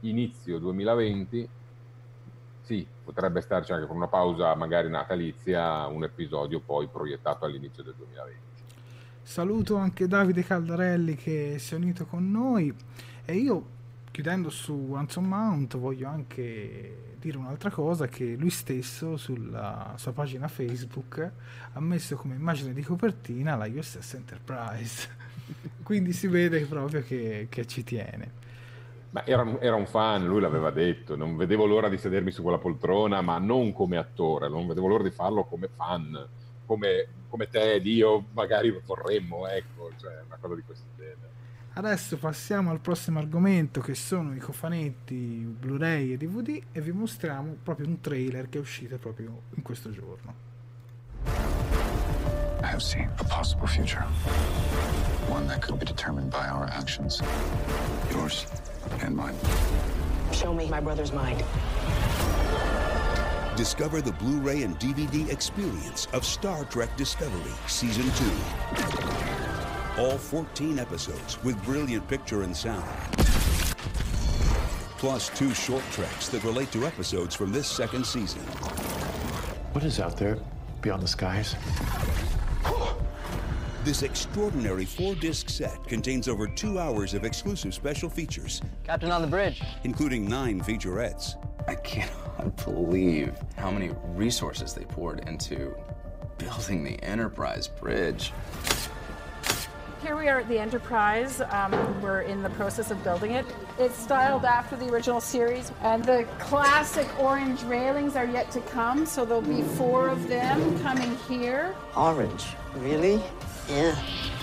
inizio 0.00 0.58
2020. 0.58 1.48
Sì, 2.62 2.86
potrebbe 3.04 3.40
starci 3.40 3.72
anche 3.72 3.86
con 3.86 3.96
una 3.96 4.08
pausa 4.08 4.54
magari 4.54 4.88
natalizia, 4.88 5.86
un 5.86 6.04
episodio 6.04 6.60
poi 6.60 6.88
proiettato 6.88 7.44
all'inizio 7.44 7.82
del 7.82 7.94
2020. 7.96 8.40
Saluto 9.22 9.76
anche 9.76 10.08
Davide 10.08 10.42
Caldarelli 10.42 11.14
che 11.14 11.56
si 11.58 11.74
è 11.74 11.76
unito 11.76 12.04
con 12.06 12.28
noi 12.30 12.74
e 13.24 13.34
io 13.34 13.64
chiudendo 14.12 14.50
su 14.50 14.90
Ransom 14.92 15.26
Mount 15.26 15.78
voglio 15.78 16.06
anche 16.06 17.14
dire 17.18 17.38
un'altra 17.38 17.70
cosa 17.70 18.06
che 18.06 18.36
lui 18.36 18.50
stesso 18.50 19.16
sulla 19.16 19.94
sua 19.96 20.12
pagina 20.12 20.48
Facebook 20.48 21.30
ha 21.72 21.80
messo 21.80 22.14
come 22.16 22.34
immagine 22.34 22.74
di 22.74 22.82
copertina 22.82 23.56
la 23.56 23.66
USS 23.66 24.14
Enterprise 24.14 25.08
quindi 25.82 26.12
si 26.12 26.28
vede 26.28 26.66
proprio 26.66 27.02
che, 27.02 27.46
che 27.48 27.66
ci 27.66 27.82
tiene 27.82 28.40
ma 29.12 29.26
era, 29.26 29.60
era, 29.60 29.74
un 29.74 29.86
fan, 29.86 30.24
lui 30.24 30.40
l'aveva 30.40 30.70
detto, 30.70 31.16
non 31.16 31.36
vedevo 31.36 31.66
l'ora 31.66 31.90
di 31.90 31.98
sedermi 31.98 32.30
su 32.30 32.40
quella 32.40 32.56
poltrona, 32.56 33.20
ma 33.20 33.36
non 33.36 33.74
come 33.74 33.98
attore, 33.98 34.48
non 34.48 34.66
vedevo 34.66 34.86
l'ora 34.86 35.02
di 35.02 35.10
farlo 35.10 35.44
come 35.44 35.68
fan, 35.68 36.28
come, 36.64 37.08
come 37.28 37.46
te 37.46 37.74
ed 37.74 37.84
io 37.84 38.28
magari 38.32 38.70
vorremmo, 38.70 39.46
ecco, 39.48 39.90
cioè 40.00 40.22
una 40.24 40.38
cosa 40.40 40.54
di 40.54 40.62
questo 40.62 40.86
genere. 40.96 41.28
Adesso 41.74 42.18
passiamo 42.18 42.70
al 42.70 42.80
prossimo 42.80 43.18
argomento 43.18 43.80
che 43.80 43.94
sono 43.94 44.34
i 44.34 44.38
cofanetti 44.38 45.56
Blu-ray 45.58 46.12
e 46.12 46.16
DVD 46.18 46.60
e 46.70 46.80
vi 46.82 46.92
mostriamo 46.92 47.56
proprio 47.62 47.86
un 47.86 47.98
trailer 48.02 48.50
che 48.50 48.58
è 48.58 48.60
uscito 48.60 48.98
proprio 48.98 49.44
in 49.54 49.62
questo 49.62 49.90
giorno. 49.90 50.34
I 51.24 52.66
have 52.66 52.80
seen 52.80 53.08
a 53.16 53.24
possible 53.24 53.66
future. 53.66 54.04
One 55.30 55.46
that 55.46 55.62
could 55.62 55.78
be 55.78 55.86
determined 55.86 56.30
by 56.30 56.46
our 56.46 56.68
actions. 56.70 57.22
Yours 58.10 58.46
and 59.00 59.16
mine. 59.16 59.34
Show 60.30 60.52
me 60.52 60.68
my 60.68 60.80
brother's 60.80 61.10
mind. 61.10 61.42
Discover 63.56 64.02
the 64.02 64.12
Blu-ray 64.12 64.62
and 64.62 64.78
DVD 64.78 65.30
experience 65.30 66.06
of 66.12 66.22
Star 66.22 66.66
Trek 66.66 66.94
Discovery 66.98 67.52
Season 67.66 68.04
2 68.04 69.21
all 69.98 70.16
14 70.16 70.78
episodes 70.78 71.42
with 71.44 71.62
brilliant 71.64 72.06
picture 72.08 72.42
and 72.42 72.56
sound. 72.56 72.88
Plus 74.98 75.28
two 75.30 75.52
short 75.52 75.82
tracks 75.90 76.28
that 76.28 76.42
relate 76.44 76.70
to 76.72 76.86
episodes 76.86 77.34
from 77.34 77.52
this 77.52 77.68
second 77.68 78.06
season. 78.06 78.40
What 79.72 79.84
is 79.84 80.00
out 80.00 80.16
there 80.16 80.38
beyond 80.80 81.02
the 81.02 81.08
skies? 81.08 81.56
This 83.84 84.02
extraordinary 84.02 84.84
four-disc 84.84 85.50
set 85.50 85.84
contains 85.88 86.28
over 86.28 86.46
two 86.46 86.78
hours 86.78 87.14
of 87.14 87.24
exclusive 87.24 87.74
special 87.74 88.08
features. 88.08 88.62
Captain 88.84 89.10
on 89.10 89.22
the 89.22 89.26
bridge. 89.26 89.60
Including 89.82 90.28
nine 90.28 90.60
featurettes. 90.60 91.34
I 91.66 91.74
cannot 91.74 92.56
believe 92.64 93.34
how 93.56 93.72
many 93.72 93.90
resources 94.04 94.72
they 94.72 94.84
poured 94.84 95.28
into 95.28 95.74
building 96.38 96.84
the 96.84 97.02
Enterprise 97.02 97.66
Bridge. 97.66 98.32
Here 100.02 100.16
we 100.16 100.28
are 100.28 100.40
at 100.40 100.48
the 100.48 100.58
Enterprise. 100.58 101.40
Um, 101.50 102.02
we're 102.02 102.22
in 102.22 102.42
the 102.42 102.50
process 102.50 102.90
of 102.90 103.04
building 103.04 103.32
it. 103.32 103.46
It's 103.78 103.96
styled 103.96 104.44
after 104.44 104.74
the 104.74 104.88
original 104.88 105.20
series, 105.20 105.70
and 105.80 106.04
the 106.04 106.26
classic 106.40 107.06
orange 107.20 107.62
railings 107.62 108.16
are 108.16 108.24
yet 108.24 108.50
to 108.50 108.60
come, 108.62 109.06
so 109.06 109.24
there'll 109.24 109.40
be 109.40 109.62
four 109.62 110.08
of 110.08 110.26
them 110.26 110.76
coming 110.82 111.16
here. 111.28 111.76
Orange? 111.96 112.46
Really? 112.74 113.22
Yeah. 113.68 113.96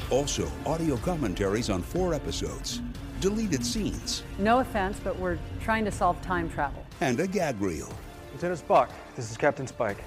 Also, 0.09 0.49
audio 0.65 0.95
commentaries 0.95 1.69
on 1.69 1.81
four 1.81 2.13
episodes, 2.13 2.81
deleted 3.19 3.65
scenes. 3.65 4.23
No 4.37 4.59
offense, 4.59 4.97
but 5.03 5.19
we're 5.19 5.39
trying 5.59 5.83
to 5.83 5.91
solve 5.91 6.21
time 6.21 6.49
travel. 6.49 6.85
And 7.01 7.19
a 7.19 7.27
gag 7.27 7.59
reel. 7.59 7.91
Lieutenant 8.31 8.65
Spock, 8.65 8.91
this 9.17 9.29
is 9.29 9.35
Captain 9.35 9.67
Spike. 9.67 10.01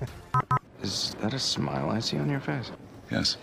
is 0.84 1.16
that 1.20 1.34
a 1.34 1.38
smile 1.40 1.90
I 1.90 1.98
see 1.98 2.16
on 2.16 2.30
your 2.30 2.38
face? 2.38 2.70
Yes. 3.10 3.38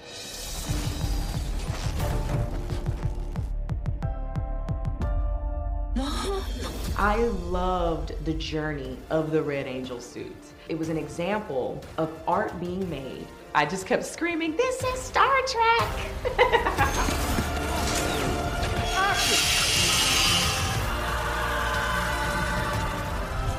I 6.97 7.31
loved 7.45 8.13
the 8.25 8.33
journey 8.33 8.97
of 9.09 9.31
the 9.31 9.41
Red 9.41 9.65
Angel 9.65 10.01
suit. 10.01 10.35
It 10.67 10.77
was 10.77 10.89
an 10.89 10.97
example 10.97 11.81
of 11.97 12.11
art 12.27 12.59
being 12.59 12.89
made. 12.89 13.25
I 13.53 13.65
just 13.65 13.87
kept 13.87 14.05
screaming, 14.05 14.57
This 14.57 14.83
is 14.83 14.99
Star 14.99 15.33
Trek! 15.47 15.89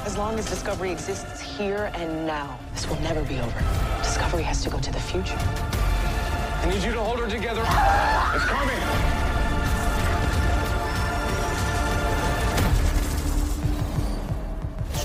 As 0.04 0.18
long 0.18 0.38
as 0.38 0.46
Discovery 0.46 0.90
exists 0.92 1.40
here 1.40 1.90
and 1.94 2.26
now, 2.26 2.58
this 2.74 2.86
will 2.86 3.00
never 3.00 3.22
be 3.22 3.38
over. 3.38 3.64
Discovery 4.02 4.42
has 4.42 4.62
to 4.62 4.68
go 4.68 4.78
to 4.78 4.92
the 4.92 5.00
future. 5.00 5.38
I 5.38 6.66
need 6.68 6.82
you 6.82 6.92
to 6.92 7.00
hold 7.00 7.18
her 7.20 7.28
together. 7.30 7.64
It's 8.36 8.44
coming! 8.44 9.25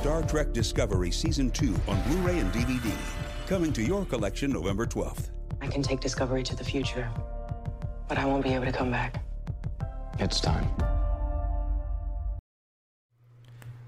Star 0.02 0.24
Trek 0.24 0.52
Discovery 0.52 1.12
Season 1.12 1.52
2 1.52 1.76
on 1.88 2.02
Blu 2.08 2.18
ray 2.26 2.40
and 2.40 2.52
DVD. 2.52 2.92
Coming 3.46 3.72
to 3.72 3.84
your 3.84 4.04
collection 4.04 4.52
November 4.52 4.88
12th. 4.88 5.30
I 5.62 5.68
can 5.68 5.84
take 5.84 6.00
Discovery 6.00 6.42
to 6.42 6.56
the 6.56 6.64
future, 6.64 7.08
but 8.08 8.18
I 8.18 8.26
won't 8.26 8.44
be 8.44 8.56
able 8.56 8.66
to 8.66 8.72
come 8.72 8.90
back. 8.90 9.24
It's 10.18 10.40
time. 10.40 10.66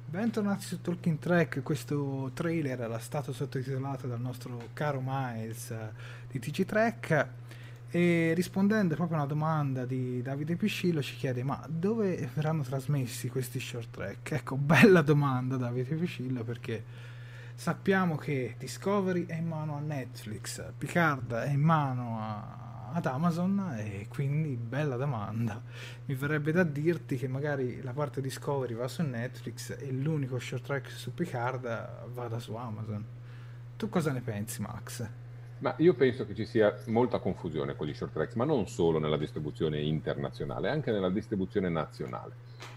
Bentornati 0.05 0.61
su 0.61 0.81
Talking 0.81 1.17
Track, 1.17 1.63
questo 1.63 2.29
trailer 2.35 2.79
era 2.79 2.99
stato 2.99 3.33
sottotitolato 3.33 4.05
dal 4.05 4.21
nostro 4.21 4.69
caro 4.73 5.01
Miles 5.03 5.71
eh, 5.71 5.93
di 6.29 6.37
TG 6.37 6.63
Trek 6.63 7.27
e 7.95 8.33
rispondendo 8.33 8.95
proprio 8.95 9.17
a 9.17 9.19
una 9.19 9.29
domanda 9.29 9.85
di 9.85 10.19
Davide 10.23 10.55
Piscillo 10.55 10.99
ci 10.99 11.15
chiede 11.15 11.43
ma 11.43 11.63
dove 11.69 12.27
verranno 12.33 12.63
trasmessi 12.63 13.29
questi 13.29 13.59
short 13.59 13.91
track? 13.91 14.31
Ecco, 14.31 14.55
bella 14.55 15.03
domanda 15.03 15.57
Davide 15.57 15.93
Piscillo 15.93 16.43
perché 16.43 16.83
Sappiamo 17.55 18.17
che 18.17 18.55
Discovery 18.57 19.27
è 19.27 19.35
in 19.35 19.47
mano 19.47 19.77
a 19.77 19.79
Netflix, 19.79 20.61
Picard 20.75 21.33
è 21.33 21.51
in 21.51 21.61
mano 21.61 22.17
a, 22.19 22.89
ad 22.91 23.05
Amazon 23.05 23.75
e 23.77 24.07
quindi 24.09 24.55
bella 24.57 24.97
domanda. 24.97 25.61
Mi 26.05 26.15
verrebbe 26.15 26.51
da 26.51 26.63
dirti 26.63 27.15
che 27.15 27.27
magari 27.27 27.81
la 27.83 27.93
parte 27.93 28.21
Discovery 28.21 28.73
va 28.73 28.87
su 28.87 29.03
Netflix 29.03 29.77
e 29.79 29.91
l'unico 29.91 30.39
short 30.39 30.63
track 30.63 30.89
su 30.89 31.13
Picard 31.13 32.07
vada 32.07 32.39
su 32.39 32.55
Amazon. 32.55 33.05
Tu 33.77 33.87
cosa 33.87 34.11
ne 34.11 34.21
pensi 34.21 34.59
Max? 34.59 35.07
Ma 35.63 35.73
io 35.77 35.93
penso 35.93 36.25
che 36.25 36.35
ci 36.35 36.45
sia 36.45 36.77
molta 36.87 37.19
confusione 37.19 37.73
con 37.77 37.87
gli 37.87 37.93
short 37.93 38.11
tracks, 38.11 38.33
ma 38.33 38.43
non 38.43 38.67
solo 38.67 38.99
nella 38.99 39.15
distribuzione 39.15 39.79
internazionale, 39.79 40.69
anche 40.69 40.91
nella 40.91 41.09
distribuzione 41.09 41.69
nazionale. 41.69 42.33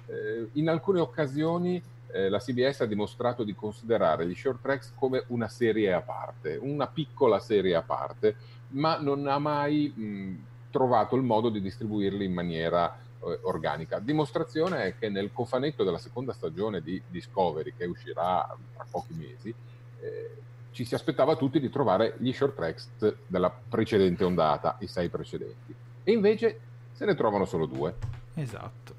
Eh, 0.07 0.51
in 0.53 0.69
alcune 0.69 1.01
occasioni 1.01 1.83
eh, 2.13 2.29
la 2.29 2.39
CBS 2.39 2.83
ha 2.83 2.87
dimostrato 2.87 3.43
di 3.43 3.57
considerare 3.57 4.25
gli 4.25 4.37
short 4.37 4.61
tracks 4.63 4.93
come 4.95 5.25
una 5.29 5.49
serie 5.49 5.93
a 5.93 6.01
parte, 6.01 6.57
una 6.63 6.87
piccola 6.87 7.41
serie 7.41 7.75
a 7.75 7.83
parte, 7.83 8.37
ma 8.69 9.01
non 9.01 9.27
ha 9.27 9.41
mai 9.41 9.93
mh, 9.93 10.45
trovato 10.71 11.17
il 11.17 11.23
modo 11.23 11.49
di 11.49 11.61
distribuirli 11.61 12.25
in 12.25 12.33
maniera 12.33 12.97
eh, 12.97 13.41
organica. 13.43 13.99
Dimostrazione 13.99 14.85
è 14.85 14.95
che 14.97 15.09
nel 15.09 15.33
cofanetto 15.33 15.83
della 15.83 15.99
seconda 15.99 16.33
stagione 16.33 16.81
di 16.81 17.03
Discovery, 17.09 17.75
che 17.77 17.87
uscirà 17.87 18.57
tra 18.75 18.87
pochi 18.89 19.15
mesi, 19.15 19.53
eh, 19.99 20.45
ci 20.77 20.85
si 20.85 20.95
aspettava 20.95 21.37
tutti 21.37 21.59
di 21.59 21.71
trovare 21.71 22.17
gli 22.19 22.31
short 22.35 22.55
tracks 22.55 22.91
della 23.27 23.51
precedente 23.51 24.25
ondata, 24.25 24.77
i 24.81 24.87
sei 24.87 25.09
precedenti. 25.09 25.75
E 26.05 26.13
invece 26.13 26.61
se 26.93 27.07
ne 27.07 27.15
trovano 27.15 27.47
solo 27.47 27.65
due. 27.65 27.95
Esatto. 28.35 28.95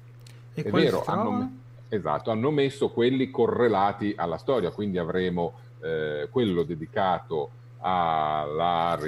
E 0.54 0.62
È 0.64 0.70
vero, 0.72 1.04
hanno, 1.04 1.52
esatto, 1.88 2.32
hanno, 2.32 2.50
messo 2.50 2.90
quelli 2.90 3.30
correlati 3.30 4.12
alla 4.16 4.38
storia, 4.38 4.72
quindi 4.72 4.98
avremo 4.98 5.52
eh, 5.80 6.26
quello 6.32 6.64
dedicato 6.64 7.50
alla... 7.78 8.98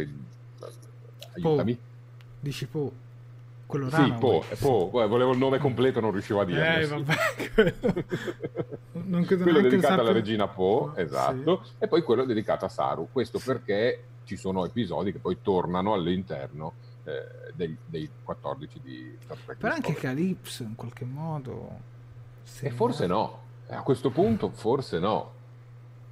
Aiutami. 1.33 1.75
Po. 1.75 1.81
Dici 2.39 2.67
Po. 2.67 2.93
Quello 3.71 3.89
sì, 3.89 4.13
Po, 4.19 4.45
po, 4.59 4.91
volevo 4.91 5.31
il 5.31 5.39
nome 5.39 5.59
completo, 5.59 6.01
non 6.01 6.11
riuscivo 6.11 6.41
a 6.41 6.45
dire. 6.45 6.81
Eh, 6.81 6.87
vabbè. 6.89 7.15
non 9.07 9.25
credo 9.25 9.45
quello 9.45 9.61
dedicato 9.61 9.87
sappia... 9.87 10.03
alla 10.03 10.13
regina 10.13 10.49
Po, 10.49 10.93
esatto, 10.97 11.63
sì. 11.63 11.73
e 11.79 11.87
poi 11.87 12.03
quello 12.03 12.25
dedicato 12.25 12.65
a 12.65 12.69
Saru. 12.69 13.07
Questo 13.13 13.39
perché 13.39 14.03
ci 14.25 14.35
sono 14.35 14.65
episodi 14.65 15.13
che 15.13 15.21
poi 15.21 15.39
tornano 15.41 15.93
all'interno 15.93 16.73
eh, 17.05 17.53
dei, 17.55 17.77
dei, 17.87 18.11
14 18.25 18.81
di 18.83 19.17
Star 19.23 19.37
Trek. 19.37 19.59
Però 19.59 19.73
anche 19.73 19.95
Calypso 19.95 20.65
in 20.65 20.75
qualche 20.75 21.05
modo. 21.05 21.71
E 22.63 22.71
forse 22.71 23.07
no, 23.07 23.39
a 23.69 23.83
questo 23.83 24.11
punto 24.11 24.51
forse 24.51 24.99
no. 24.99 25.39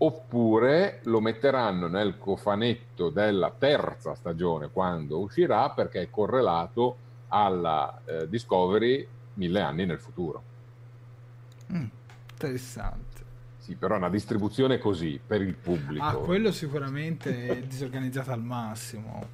Oppure 0.01 1.01
lo 1.07 1.21
metteranno 1.21 1.89
nel 1.89 2.19
cofanetto 2.19 3.11
della 3.11 3.51
terza 3.51 4.15
stagione 4.15 4.71
quando 4.71 5.19
uscirà 5.19 5.71
perché 5.71 6.03
è 6.03 6.09
correlato 6.09 7.07
alla 7.29 8.01
eh, 8.05 8.29
Discovery 8.29 9.07
mille 9.35 9.61
anni 9.61 9.87
nel 9.87 9.99
futuro. 9.99 10.43
Mm, 11.73 11.87
interessante. 12.31 13.07
Sì, 13.59 13.75
però 13.75 13.97
una 13.97 14.09
distribuzione 14.09 14.79
così 14.79 15.21
per 15.25 15.43
il 15.43 15.55
pubblico. 15.55 16.05
Ah, 16.05 16.15
quello 16.15 16.51
sicuramente 16.51 17.47
è 17.47 17.63
disorganizzata 17.63 18.33
al 18.33 18.43
massimo. 18.43 19.29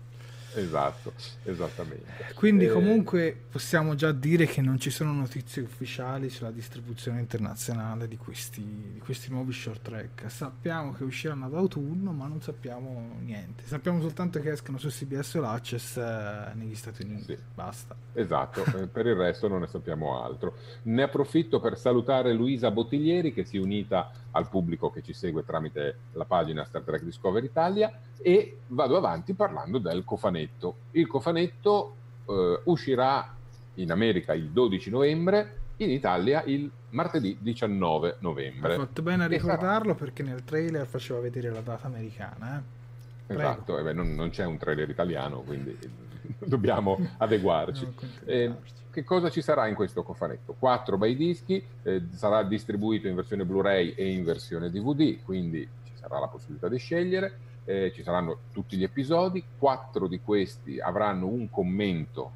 Esatto, 0.54 1.12
esattamente. 1.44 2.32
Quindi 2.34 2.66
eh... 2.66 2.70
comunque 2.70 3.36
possiamo 3.50 3.94
già 3.94 4.12
dire 4.12 4.46
che 4.46 4.60
non 4.60 4.78
ci 4.78 4.90
sono 4.90 5.12
notizie 5.12 5.62
ufficiali 5.62 6.30
sulla 6.30 6.50
distribuzione 6.50 7.20
internazionale 7.20 8.08
di 8.08 8.16
questi, 8.16 8.90
di 8.92 9.00
questi 9.00 9.30
nuovi 9.30 9.52
short 9.52 9.82
track. 9.82 10.30
Sappiamo 10.30 10.92
che 10.92 11.04
usciranno 11.04 11.46
ad 11.46 11.54
autunno, 11.54 12.12
ma 12.12 12.26
non 12.26 12.40
sappiamo 12.40 13.16
niente. 13.20 13.64
Sappiamo 13.64 14.00
soltanto 14.00 14.40
che 14.40 14.52
escono 14.52 14.78
su 14.78 14.88
CBS 14.88 15.34
o 15.34 15.40
l'Access 15.40 15.96
eh, 15.96 16.52
negli 16.54 16.74
Stati 16.74 17.02
Uniti. 17.02 17.34
Sì. 17.34 17.38
Basta. 17.54 17.96
Esatto, 18.12 18.64
eh, 18.78 18.86
per 18.86 19.06
il 19.06 19.14
resto 19.14 19.48
non 19.48 19.60
ne 19.60 19.66
sappiamo 19.66 20.22
altro. 20.22 20.56
Ne 20.82 21.02
approfitto 21.02 21.60
per 21.60 21.76
salutare 21.78 22.32
Luisa 22.32 22.70
Bottiglieri 22.70 23.32
che 23.32 23.44
si 23.44 23.56
è 23.56 23.60
unita 23.60 24.10
al 24.30 24.48
pubblico 24.48 24.90
che 24.90 25.02
ci 25.02 25.12
segue 25.12 25.44
tramite 25.44 25.98
la 26.12 26.24
pagina 26.24 26.64
Star 26.64 26.82
Trek 26.82 27.02
Discover 27.02 27.42
Italia 27.42 27.92
e 28.20 28.58
vado 28.68 28.96
avanti 28.96 29.34
parlando 29.34 29.78
del 29.78 30.04
cofanetto. 30.04 30.43
Il 30.92 31.06
cofanetto 31.06 31.94
eh, 32.26 32.60
uscirà 32.64 33.34
in 33.74 33.90
America 33.90 34.32
il 34.34 34.50
12 34.50 34.90
novembre, 34.90 35.56
in 35.78 35.90
Italia 35.90 36.42
il 36.44 36.70
martedì 36.90 37.36
19 37.40 38.16
novembre. 38.20 38.72
Hai 38.72 38.78
fatto 38.78 39.02
bene 39.02 39.24
a 39.24 39.26
ricordarlo 39.26 39.92
sarà... 39.92 39.94
perché 39.94 40.22
nel 40.22 40.44
trailer 40.44 40.86
faceva 40.86 41.20
vedere 41.20 41.50
la 41.50 41.60
data 41.60 41.86
americana. 41.86 42.58
Eh? 42.58 43.34
Esatto, 43.34 43.78
eh 43.78 43.82
beh, 43.82 43.92
non, 43.92 44.14
non, 44.14 44.30
c'è 44.30 44.44
un 44.44 44.58
trailer 44.58 44.88
italiano, 44.88 45.40
quindi 45.40 45.76
dobbiamo 46.38 46.98
adeguarci. 47.18 47.86
Eh, 48.24 48.52
che 48.90 49.02
cosa 49.02 49.28
ci 49.28 49.42
sarà 49.42 49.66
in 49.66 49.74
questo 49.74 50.04
cofanetto? 50.04 50.54
Quattro 50.56 50.96
bei 50.96 51.16
dischi, 51.16 51.62
eh, 51.82 52.02
sarà 52.12 52.44
distribuito 52.44 53.08
in 53.08 53.16
versione 53.16 53.44
Blu-ray 53.44 53.94
e 53.96 54.12
in 54.12 54.22
versione 54.22 54.70
DVD, 54.70 55.20
quindi 55.24 55.68
ci 55.84 55.92
sarà 55.96 56.20
la 56.20 56.28
possibilità 56.28 56.68
di 56.68 56.78
scegliere. 56.78 57.38
Eh, 57.66 57.92
ci 57.92 58.02
saranno 58.02 58.38
tutti 58.52 58.76
gli 58.76 58.82
episodi, 58.82 59.42
quattro 59.58 60.06
di 60.06 60.20
questi 60.20 60.78
avranno 60.78 61.26
un 61.26 61.48
commento 61.48 62.30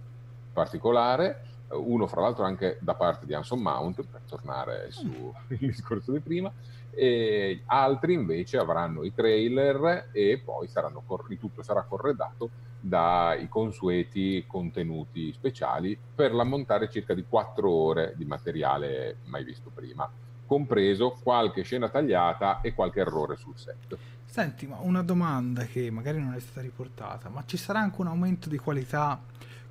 particolare, 0.52 1.42
eh, 1.70 1.76
uno 1.76 2.06
fra 2.06 2.22
l'altro 2.22 2.44
anche 2.44 2.78
da 2.80 2.94
parte 2.94 3.26
di 3.26 3.34
Anson 3.34 3.60
Mount, 3.60 4.02
per 4.10 4.22
tornare 4.26 4.90
sul 4.90 5.32
discorso 5.58 6.12
di 6.12 6.20
prima, 6.20 6.50
e 6.90 7.62
altri 7.66 8.14
invece 8.14 8.56
avranno 8.56 9.04
i 9.04 9.14
trailer 9.14 10.08
e 10.12 10.40
poi 10.44 10.66
saranno, 10.66 11.04
tutto 11.38 11.62
sarà 11.62 11.82
corredato 11.82 12.50
dai 12.80 13.48
consueti 13.48 14.44
contenuti 14.46 15.32
speciali 15.32 15.98
per 16.14 16.32
l'ammontare 16.32 16.88
circa 16.88 17.14
di 17.14 17.24
4 17.28 17.70
ore 17.70 18.14
di 18.16 18.24
materiale 18.24 19.18
mai 19.26 19.44
visto 19.44 19.70
prima, 19.72 20.10
compreso 20.46 21.16
qualche 21.22 21.62
scena 21.62 21.88
tagliata 21.88 22.60
e 22.62 22.74
qualche 22.74 23.00
errore 23.00 23.36
sul 23.36 23.56
set. 23.56 23.96
Senti, 24.30 24.66
ma 24.66 24.76
una 24.80 25.02
domanda 25.02 25.64
che 25.64 25.90
magari 25.90 26.20
non 26.20 26.34
è 26.34 26.38
stata 26.38 26.60
riportata, 26.60 27.30
ma 27.30 27.44
ci 27.46 27.56
sarà 27.56 27.80
anche 27.80 28.02
un 28.02 28.08
aumento 28.08 28.50
di 28.50 28.58
qualità 28.58 29.18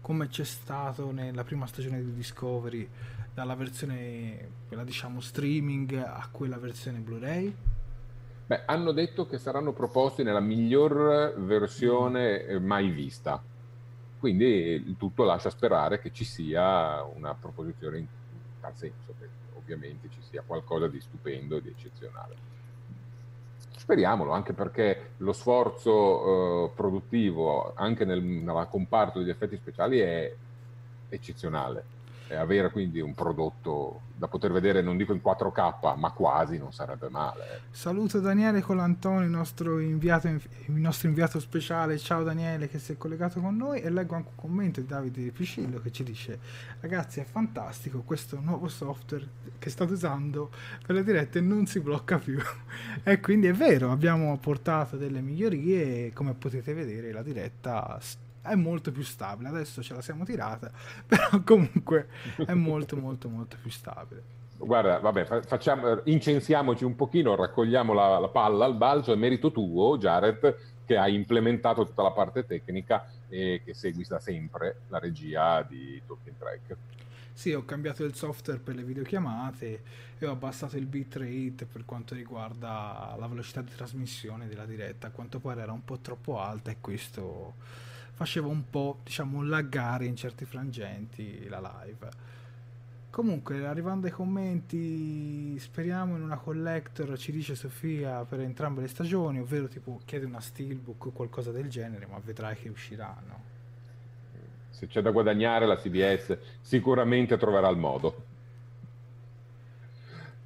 come 0.01 0.27
c'è 0.29 0.43
stato 0.43 1.11
nella 1.11 1.43
prima 1.43 1.67
stagione 1.67 2.03
di 2.03 2.15
Discovery 2.15 2.89
dalla 3.35 3.53
versione, 3.53 4.49
quella 4.67 4.83
diciamo 4.83 5.21
streaming 5.21 5.93
a 5.93 6.27
quella 6.31 6.57
versione 6.57 6.97
Blu-ray? 6.97 7.55
Beh, 8.47 8.63
hanno 8.65 8.93
detto 8.93 9.27
che 9.27 9.37
saranno 9.37 9.73
proposti 9.73 10.23
nella 10.23 10.39
miglior 10.39 11.35
versione 11.37 12.57
mm. 12.57 12.65
mai 12.65 12.89
vista. 12.89 13.41
Quindi 14.19 14.95
tutto 14.97 15.23
lascia 15.23 15.51
sperare 15.51 15.99
che 15.99 16.11
ci 16.11 16.25
sia 16.25 17.03
una 17.03 17.35
proposizione 17.35 17.99
in 17.99 18.07
tal 18.59 18.75
senso, 18.75 19.13
che 19.19 19.29
ovviamente 19.55 20.09
ci 20.09 20.21
sia 20.21 20.41
qualcosa 20.43 20.87
di 20.87 20.99
stupendo 20.99 21.57
e 21.57 21.61
di 21.61 21.69
eccezionale. 21.69 22.56
Speriamolo, 23.87 24.33
anche 24.33 24.51
perché 24.51 25.11
lo 25.19 25.31
sforzo 25.31 26.65
eh, 26.65 26.69
produttivo 26.75 27.71
anche 27.73 28.03
nel, 28.03 28.21
nella 28.21 28.65
comparto 28.65 29.19
degli 29.19 29.29
effetti 29.29 29.55
speciali 29.55 29.99
è 29.99 30.35
eccezionale 31.07 31.96
e 32.27 32.35
avere 32.35 32.71
quindi 32.71 32.99
un 32.99 33.13
prodotto 33.13 34.01
da 34.15 34.27
poter 34.27 34.51
vedere, 34.51 34.81
non 34.81 34.97
dico 34.97 35.13
in 35.13 35.21
4K, 35.23 35.97
ma 35.97 36.11
quasi 36.11 36.57
non 36.57 36.73
sarebbe 36.73 37.09
male. 37.09 37.61
Saluto 37.71 38.19
Daniele 38.19 38.61
Colantoni, 38.61 39.25
il 39.25 39.31
nostro 39.31 39.79
inviato, 39.79 40.27
il 40.27 40.41
nostro 40.67 41.07
inviato 41.07 41.39
speciale. 41.39 41.97
Ciao 41.97 42.23
Daniele 42.23 42.67
che 42.67 42.79
si 42.79 42.93
è 42.93 42.97
collegato 42.97 43.39
con 43.39 43.55
noi 43.55 43.81
e 43.81 43.89
leggo 43.89 44.15
anche 44.15 44.29
un 44.29 44.35
commento 44.35 44.81
di 44.81 44.87
Davide 44.87 45.31
Piscillo 45.31 45.79
che 45.79 45.91
ci 45.91 46.03
dice 46.03 46.39
ragazzi 46.79 47.19
è 47.19 47.23
fantastico 47.23 48.01
questo 48.01 48.39
nuovo 48.39 48.67
software 48.67 49.27
che 49.59 49.69
state 49.69 49.93
usando 49.93 50.49
per 50.85 50.95
le 50.95 51.03
dirette 51.03 51.41
non 51.41 51.65
si 51.65 51.79
blocca 51.79 52.17
più 52.17 52.39
e 53.03 53.19
quindi 53.19 53.47
è 53.47 53.53
vero 53.53 53.91
abbiamo 53.91 54.35
portato 54.37 54.97
delle 54.97 55.21
migliorie 55.21 56.07
e 56.07 56.13
come 56.13 56.33
potete 56.33 56.73
vedere 56.73 57.11
la 57.11 57.21
diretta 57.21 57.99
è 58.47 58.55
molto 58.55 58.91
più 58.91 59.03
stabile. 59.03 59.49
Adesso 59.49 59.81
ce 59.81 59.93
la 59.93 60.01
siamo 60.01 60.23
tirata, 60.23 60.71
però 61.05 61.41
comunque 61.43 62.07
è 62.45 62.53
molto 62.53 62.97
molto 62.97 63.29
molto 63.29 63.57
più 63.61 63.69
stabile. 63.69 64.35
Guarda, 64.57 64.97
vabbè, 64.97 65.41
facciamo, 65.43 66.01
incensiamoci 66.05 66.83
un 66.83 66.95
pochino, 66.95 67.35
raccogliamo 67.35 67.93
la, 67.93 68.17
la 68.17 68.29
palla 68.29 68.65
al 68.65 68.75
balzo, 68.75 69.13
è 69.13 69.15
merito 69.15 69.51
tuo, 69.51 69.97
Jared, 69.99 70.57
che 70.83 70.97
hai 70.97 71.13
implementato 71.13 71.85
tutta 71.85 72.01
la 72.01 72.11
parte 72.11 72.45
tecnica 72.45 73.07
e 73.29 73.61
che 73.63 73.75
segui 73.75 74.05
da 74.07 74.19
sempre 74.19 74.81
la 74.87 74.97
regia 74.97 75.61
di 75.61 76.01
Talking 76.07 76.37
Track. 76.37 76.75
Sì, 77.37 77.53
ho 77.53 77.65
cambiato 77.65 78.03
il 78.03 78.15
software 78.15 78.59
per 78.59 78.73
le 78.73 78.83
videochiamate 78.83 79.83
e 80.17 80.25
ho 80.25 80.31
abbassato 80.31 80.75
il 80.75 80.87
bitrate 80.87 81.67
per 81.71 81.85
quanto 81.85 82.15
riguarda 82.15 83.15
la 83.15 83.27
velocità 83.27 83.61
di 83.61 83.75
trasmissione 83.75 84.47
della 84.47 84.65
diretta. 84.65 85.07
A 85.07 85.11
quanto 85.11 85.39
pare 85.39 85.61
era 85.61 85.71
un 85.71 85.85
po' 85.85 85.99
troppo 85.99 86.39
alta 86.39 86.71
e 86.71 86.77
questo 86.81 87.53
faceva 88.17 88.47
un 88.47 88.67
po' 88.67 88.97
diciamo 89.03 89.43
laggare 89.43 90.05
in 90.05 90.15
certi 90.15 90.45
frangenti 90.45 91.47
la 91.47 91.83
live 91.83 92.09
Comunque, 93.17 93.65
arrivando 93.65 94.05
ai 94.05 94.11
commenti, 94.11 95.57
speriamo 95.57 96.15
in 96.15 96.21
una 96.21 96.37
collector, 96.37 97.17
ci 97.17 97.31
dice 97.31 97.55
Sofia, 97.55 98.23
per 98.25 98.41
entrambe 98.41 98.81
le 98.81 98.87
stagioni, 98.87 99.39
ovvero 99.39 99.67
tipo 99.67 99.99
chiede 100.05 100.25
una 100.25 100.39
steelbook 100.39 101.07
o 101.07 101.11
qualcosa 101.11 101.51
del 101.51 101.67
genere, 101.67 102.05
ma 102.05 102.21
vedrai 102.23 102.55
che 102.55 102.69
usciranno. 102.69 103.41
Se 104.69 104.85
c'è 104.85 105.01
da 105.01 105.09
guadagnare 105.09 105.65
la 105.65 105.77
CBS 105.77 106.37
sicuramente 106.61 107.37
troverà 107.37 107.69
il 107.69 107.77
modo. 107.77 108.23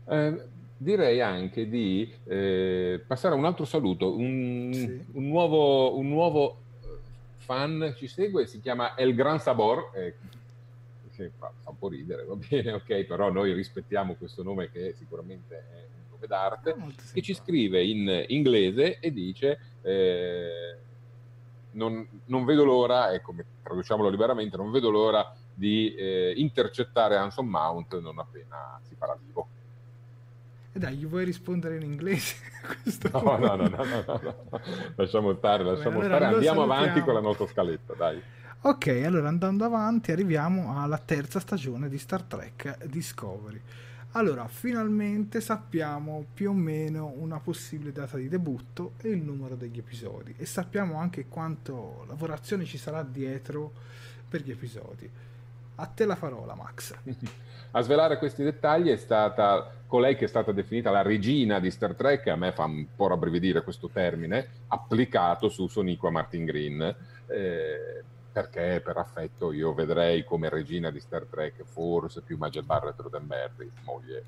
Eh, 0.05 0.41
direi 0.77 1.19
anche 1.19 1.67
di 1.67 2.09
eh, 2.23 3.03
passare 3.05 3.35
a 3.35 3.37
un 3.37 3.43
altro 3.43 3.65
saluto, 3.65 4.15
un, 4.15 4.69
sì. 4.73 5.05
un, 5.11 5.27
nuovo, 5.27 5.97
un 5.97 6.07
nuovo 6.07 6.57
fan 7.51 7.93
ci 7.97 8.07
segue, 8.07 8.47
si 8.47 8.61
chiama 8.61 8.95
El 8.95 9.13
Gran 9.13 9.37
Sabor, 9.37 9.91
eh, 9.93 10.15
che 11.13 11.31
fa, 11.37 11.51
fa, 11.61 11.71
un 11.71 11.77
po' 11.77 11.89
ridere, 11.89 12.23
va 12.23 12.35
bene, 12.35 12.71
ok, 12.79 13.03
però 13.03 13.29
noi 13.29 13.51
rispettiamo 13.51 14.15
questo 14.15 14.41
nome 14.41 14.71
che 14.71 14.93
sicuramente 14.93 15.57
è 15.57 15.87
un 15.97 16.11
nome 16.11 16.27
d'arte, 16.27 16.75
che 17.11 17.21
ci 17.21 17.33
scrive 17.33 17.83
in 17.83 18.23
inglese 18.29 18.99
e 18.99 19.11
dice 19.11 19.59
eh, 19.81 20.77
non, 21.71 22.07
non, 22.25 22.45
vedo 22.45 22.63
l'ora, 22.63 23.11
ecco, 23.11 23.35
traduciamolo 23.61 24.07
liberamente, 24.07 24.55
non 24.55 24.71
vedo 24.71 24.89
l'ora 24.89 25.35
di 25.53 25.93
eh, 25.93 26.33
intercettare 26.37 27.17
Anson 27.17 27.47
Mount 27.47 27.99
non 27.99 28.17
appena 28.17 28.79
si 28.83 28.95
farà 28.95 29.17
vivo. 29.21 29.49
E 30.73 30.79
dai, 30.79 30.95
gli 30.95 31.05
vuoi 31.05 31.25
rispondere 31.25 31.75
in 31.75 31.81
inglese? 31.81 32.35
no, 33.11 33.37
no, 33.37 33.55
no, 33.55 33.67
no, 33.67 33.67
no, 33.67 34.03
no, 34.05 34.61
lasciamo 34.95 35.33
stare, 35.35 35.63
lasciamo 35.63 36.01
stare, 36.01 36.25
andiamo 36.25 36.63
avanti 36.63 37.01
con 37.01 37.13
la 37.13 37.19
nostra 37.19 37.45
scaletta, 37.47 37.93
dai. 37.93 38.21
Ok, 38.61 38.87
allora 39.03 39.27
andando 39.27 39.65
avanti 39.65 40.11
arriviamo 40.11 40.79
alla 40.79 40.97
terza 40.99 41.39
stagione 41.39 41.89
di 41.89 41.97
Star 41.97 42.23
Trek 42.23 42.85
Discovery. 42.85 43.59
Allora, 44.11 44.47
finalmente 44.47 45.41
sappiamo 45.41 46.25
più 46.33 46.51
o 46.51 46.53
meno 46.53 47.13
una 47.15 47.39
possibile 47.39 47.91
data 47.91 48.17
di 48.17 48.29
debutto 48.29 48.93
e 48.97 49.09
il 49.09 49.21
numero 49.21 49.55
degli 49.55 49.77
episodi 49.77 50.35
e 50.37 50.45
sappiamo 50.45 50.99
anche 50.99 51.27
quanto 51.27 52.05
lavorazione 52.07 52.65
ci 52.65 52.77
sarà 52.77 53.03
dietro 53.03 53.71
per 54.29 54.41
gli 54.41 54.51
episodi. 54.51 55.09
A 55.75 55.85
te 55.87 56.05
la 56.05 56.15
parola, 56.15 56.55
Max. 56.55 56.93
A 57.73 57.81
svelare 57.81 58.17
questi 58.17 58.43
dettagli 58.43 58.89
è 58.89 58.97
stata 58.97 59.71
colei 59.87 60.17
che 60.17 60.25
è 60.25 60.27
stata 60.27 60.51
definita 60.51 60.91
la 60.91 61.01
regina 61.01 61.59
di 61.59 61.71
Star 61.71 61.95
Trek, 61.95 62.27
a 62.27 62.35
me 62.35 62.51
fa 62.51 62.65
un 62.65 62.85
po' 62.95 63.07
rabbrividire 63.07 63.63
questo 63.63 63.89
termine, 63.89 64.63
applicato 64.67 65.47
su 65.47 65.67
Soniqua 65.67 66.09
Martin 66.09 66.43
Green. 66.43 66.95
Eh, 67.27 68.03
perché 68.31 68.81
per 68.83 68.97
affetto 68.97 69.51
io 69.51 69.73
vedrei 69.73 70.23
come 70.23 70.49
regina 70.49 70.89
di 70.89 70.99
Star 70.99 71.25
Trek 71.29 71.63
forse 71.65 72.21
più 72.21 72.37
Majel 72.37 72.63
Barrett 72.63 72.99
Roddenberry, 72.99 73.69
moglie 73.83 74.23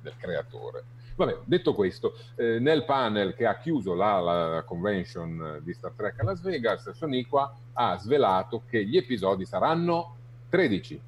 del 0.00 0.14
creatore. 0.16 0.84
Vabbè, 1.16 1.40
detto 1.44 1.74
questo, 1.74 2.14
eh, 2.34 2.58
nel 2.58 2.84
panel 2.84 3.34
che 3.34 3.46
ha 3.46 3.56
chiuso 3.58 3.94
la, 3.94 4.20
la, 4.20 4.62
convention 4.66 5.60
di 5.62 5.72
Star 5.72 5.92
Trek 5.92 6.18
a 6.20 6.24
Las 6.24 6.40
Vegas, 6.40 6.90
Soniqua 6.90 7.54
ha 7.74 7.96
svelato 7.98 8.62
che 8.68 8.84
gli 8.84 8.96
episodi 8.96 9.44
saranno 9.44 10.16
13 10.54 11.00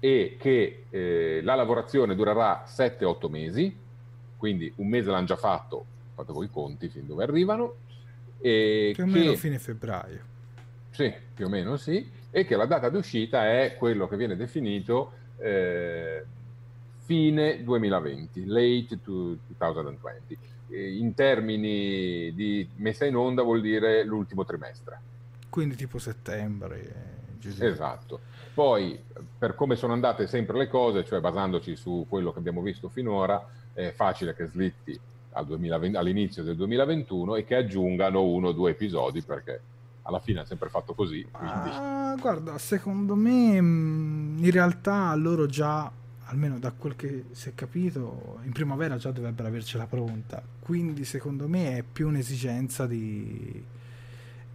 e 0.00 0.36
che 0.36 0.84
eh, 0.90 1.40
la 1.44 1.54
lavorazione 1.54 2.16
durerà 2.16 2.64
7-8 2.66 3.30
mesi, 3.30 3.76
quindi 4.36 4.72
un 4.76 4.88
mese 4.88 5.12
l'hanno 5.12 5.26
già 5.26 5.36
fatto, 5.36 5.84
fate 6.14 6.32
voi 6.32 6.46
i 6.46 6.50
conti 6.50 6.88
fin 6.88 7.06
dove 7.06 7.22
arrivano. 7.22 7.74
E 8.40 8.90
più 8.94 9.04
o 9.04 9.06
meno 9.06 9.34
fine 9.34 9.60
febbraio 9.60 10.36
sì, 10.90 11.12
più 11.32 11.46
o 11.46 11.48
meno 11.48 11.76
sì, 11.76 12.10
e 12.32 12.44
che 12.44 12.56
la 12.56 12.66
data 12.66 12.88
d'uscita 12.88 13.48
è 13.48 13.76
quello 13.78 14.08
che 14.08 14.16
viene 14.16 14.34
definito 14.34 15.12
eh, 15.36 16.24
fine 17.04 17.62
2020, 17.62 18.46
late 18.46 18.98
2020. 19.04 20.38
In 20.70 21.14
termini 21.14 22.34
di 22.34 22.68
messa 22.76 23.06
in 23.06 23.14
onda 23.14 23.42
vuol 23.42 23.60
dire 23.60 24.02
l'ultimo 24.02 24.44
trimestre. 24.44 25.00
Quindi 25.48 25.76
tipo 25.76 25.98
settembre. 25.98 27.17
Gesù. 27.38 27.64
Esatto. 27.64 28.20
Poi, 28.54 29.00
per 29.38 29.54
come 29.54 29.76
sono 29.76 29.92
andate 29.92 30.26
sempre 30.26 30.58
le 30.58 30.68
cose, 30.68 31.04
cioè 31.04 31.20
basandoci 31.20 31.76
su 31.76 32.06
quello 32.08 32.32
che 32.32 32.38
abbiamo 32.38 32.60
visto 32.60 32.88
finora, 32.88 33.46
è 33.72 33.92
facile 33.94 34.34
che 34.34 34.46
slitti 34.46 34.98
al 35.32 35.46
2020, 35.46 35.96
all'inizio 35.96 36.42
del 36.42 36.56
2021 36.56 37.36
e 37.36 37.44
che 37.44 37.54
aggiungano 37.54 38.22
uno 38.22 38.48
o 38.48 38.52
due 38.52 38.72
episodi 38.72 39.22
perché 39.22 39.60
alla 40.02 40.18
fine 40.18 40.40
ha 40.40 40.44
sempre 40.44 40.68
fatto 40.68 40.94
così. 40.94 41.24
Ah, 41.32 42.16
guarda, 42.18 42.58
secondo 42.58 43.14
me 43.14 43.60
mm, 43.60 44.42
in 44.42 44.50
realtà 44.50 45.14
loro 45.14 45.46
già, 45.46 45.90
almeno 46.24 46.58
da 46.58 46.72
quel 46.72 46.96
che 46.96 47.26
si 47.32 47.50
è 47.50 47.54
capito, 47.54 48.38
in 48.42 48.52
primavera 48.52 48.96
già 48.96 49.10
dovrebbero 49.10 49.48
avercela 49.48 49.86
pronta. 49.86 50.42
Quindi 50.58 51.04
secondo 51.04 51.46
me 51.46 51.76
è 51.76 51.84
più 51.84 52.08
un'esigenza 52.08 52.86
di, 52.86 53.62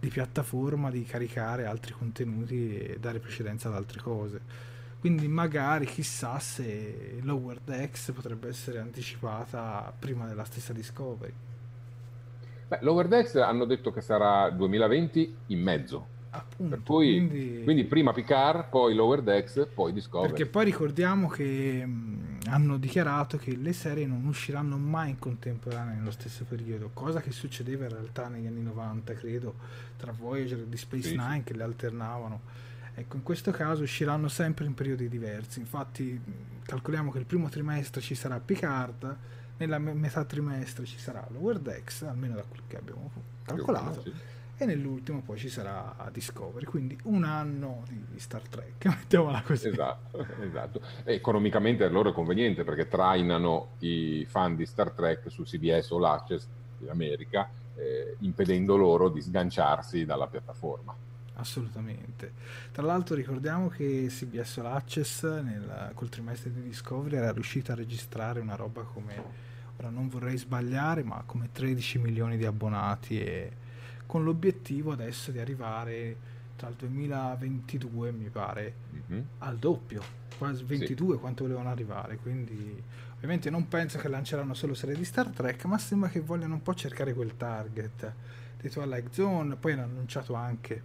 di 0.04 0.10
piattaforma 0.10 0.90
di 0.90 1.02
caricare 1.04 1.64
altri 1.64 1.94
contenuti 1.94 2.76
e 2.76 2.98
dare 3.00 3.18
precedenza 3.20 3.68
ad 3.68 3.74
altre 3.74 4.00
cose. 4.02 4.40
Quindi 5.00 5.28
magari 5.28 5.86
chissà 5.86 6.38
se 6.38 7.18
Lower 7.22 7.58
Decks 7.64 8.12
potrebbe 8.14 8.48
essere 8.48 8.78
anticipata 8.78 9.92
prima 9.98 10.26
della 10.26 10.44
stessa 10.44 10.72
Discovery. 10.74 11.32
Beh, 12.68 12.78
Lower 12.82 13.08
Decks 13.08 13.36
hanno 13.36 13.64
detto 13.64 13.92
che 13.92 14.02
sarà 14.02 14.50
2020 14.50 15.36
in 15.46 15.62
mezzo. 15.62 16.06
Appunto, 16.36 16.80
cui, 16.84 17.10
quindi... 17.12 17.60
quindi... 17.64 17.84
prima 17.84 18.12
Picard, 18.12 18.68
poi 18.68 18.94
Lower 18.94 19.22
Decks, 19.22 19.68
poi 19.72 19.92
Discovery. 19.92 20.32
Perché 20.32 20.46
poi 20.46 20.64
ricordiamo 20.64 21.28
che 21.28 21.86
hanno 22.46 22.76
dichiarato 22.76 23.36
che 23.36 23.56
le 23.56 23.72
serie 23.72 24.06
non 24.06 24.24
usciranno 24.26 24.76
mai 24.76 25.10
in 25.10 25.18
contemporanea 25.18 25.94
nello 25.94 26.10
stesso 26.10 26.44
periodo, 26.44 26.90
cosa 26.92 27.20
che 27.20 27.30
succedeva 27.30 27.84
in 27.84 27.90
realtà 27.90 28.28
negli 28.28 28.46
anni 28.46 28.62
90, 28.62 29.14
credo, 29.14 29.54
tra 29.96 30.12
Voyager 30.12 30.58
e 30.58 30.68
di 30.68 30.76
Space 30.76 31.08
sì, 31.08 31.16
Nine 31.16 31.44
che 31.44 31.54
le 31.54 31.62
alternavano. 31.62 32.40
Ecco, 32.96 33.16
in 33.16 33.22
questo 33.22 33.50
caso 33.50 33.82
usciranno 33.82 34.28
sempre 34.28 34.64
in 34.66 34.74
periodi 34.74 35.08
diversi. 35.08 35.58
Infatti, 35.58 36.20
calcoliamo 36.64 37.10
che 37.10 37.18
il 37.18 37.26
primo 37.26 37.48
trimestre 37.48 38.00
ci 38.00 38.14
sarà 38.14 38.38
Picard, 38.38 39.16
nella 39.56 39.78
metà 39.78 40.24
trimestre 40.24 40.84
ci 40.84 40.98
sarà 40.98 41.26
Lower 41.30 41.58
Decks, 41.58 42.02
almeno 42.02 42.34
da 42.34 42.42
quel 42.42 42.62
che 42.66 42.76
abbiamo 42.76 43.10
calcolato, 43.44 44.02
sì. 44.02 44.12
E 44.64 44.66
nell'ultimo 44.66 45.20
poi 45.20 45.38
ci 45.38 45.48
sarà 45.48 45.94
Discovery, 46.12 46.64
quindi 46.64 46.98
un 47.04 47.24
anno 47.24 47.82
di 47.88 48.18
Star 48.18 48.42
Trek, 48.48 48.84
mettiamola 48.86 49.42
così. 49.42 49.68
Esatto, 49.68 50.26
esatto. 50.40 50.80
economicamente 51.04 51.88
loro 51.88 52.10
è 52.10 52.12
conveniente 52.12 52.64
perché 52.64 52.88
trainano 52.88 53.74
i 53.80 54.26
fan 54.28 54.56
di 54.56 54.66
Star 54.66 54.90
Trek 54.90 55.30
su 55.30 55.44
CBS 55.44 55.90
o 55.90 55.98
l'Access 55.98 56.46
in 56.80 56.88
America, 56.90 57.48
eh, 57.76 58.16
impedendo 58.20 58.76
loro 58.76 59.08
di 59.08 59.20
sganciarsi 59.20 60.04
dalla 60.04 60.26
piattaforma 60.26 60.94
assolutamente. 61.36 62.32
Tra 62.70 62.84
l'altro 62.84 63.16
ricordiamo 63.16 63.68
che 63.68 64.06
CBS 64.08 64.58
All 64.58 64.66
Access 64.66 65.24
nel, 65.24 65.90
col 65.94 66.08
trimestre 66.08 66.52
di 66.52 66.62
Discovery 66.62 67.16
era 67.16 67.32
riuscita 67.32 67.72
a 67.72 67.76
registrare 67.76 68.38
una 68.38 68.54
roba 68.54 68.82
come, 68.82 69.22
ora 69.76 69.88
non 69.88 70.08
vorrei 70.08 70.36
sbagliare, 70.36 71.02
ma 71.02 71.22
come 71.26 71.48
13 71.50 71.98
milioni 71.98 72.36
di 72.36 72.44
abbonati 72.44 73.20
e 73.20 73.52
con 74.14 74.22
l'obiettivo 74.22 74.92
adesso 74.92 75.32
di 75.32 75.40
arrivare 75.40 76.16
tra 76.54 76.68
il 76.68 76.76
2022 76.76 78.12
mi 78.12 78.28
pare 78.28 78.74
mm-hmm. 79.10 79.22
al 79.38 79.58
doppio, 79.58 80.04
quasi 80.38 80.62
22 80.62 81.14
sì. 81.14 81.20
quanto 81.20 81.42
volevano 81.42 81.68
arrivare, 81.68 82.18
quindi 82.18 82.80
ovviamente 83.16 83.50
non 83.50 83.66
penso 83.66 83.98
che 83.98 84.06
lanceranno 84.06 84.54
solo 84.54 84.72
serie 84.74 84.94
di 84.94 85.04
Star 85.04 85.30
Trek, 85.30 85.64
ma 85.64 85.78
sembra 85.78 86.10
che 86.10 86.20
vogliano 86.20 86.54
un 86.54 86.62
po' 86.62 86.74
cercare 86.74 87.12
quel 87.12 87.36
target 87.36 88.12
di 88.60 88.70
Twilight 88.70 89.10
Zone, 89.10 89.56
poi 89.56 89.72
hanno 89.72 89.82
annunciato 89.82 90.34
anche 90.34 90.82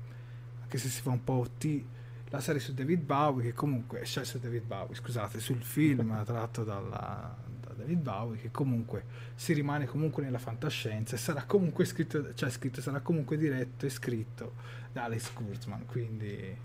anche 0.62 0.78
se 0.80 0.90
si 0.90 1.02
fa 1.04 1.12
un 1.12 1.24
po' 1.24 1.34
OT, 1.34 1.84
la 2.30 2.40
serie 2.40 2.60
su 2.60 2.74
David 2.74 3.02
Bowie, 3.02 3.44
che 3.44 3.54
comunque, 3.54 4.06
cioè 4.06 4.26
su 4.26 4.40
David 4.40 4.64
Bowie, 4.64 4.96
scusate, 4.96 5.40
sul 5.40 5.62
film 5.62 6.20
tratto 6.26 6.64
dalla, 6.64 7.36
da 7.46 7.49
David 7.80 8.00
Bowie, 8.00 8.40
che 8.40 8.52
comunque 8.52 9.04
si 9.36 9.54
rimane 9.54 9.86
comunque 9.86 10.24
nella 10.24 10.38
fantascienza 10.38 11.16
e 11.16 11.20
sarà 11.20 11.44
comunque 11.46 11.86
scritto, 11.86 12.34
cioè 12.34 12.50
scritto, 12.50 12.82
sarà 12.82 13.00
comunque 13.00 13.38
diretto 13.38 13.86
e 13.86 13.90
scritto 13.90 14.54
da 14.92 15.06
Alex 15.06 15.34
Kurtzman, 15.34 15.86
quindi... 15.86 16.58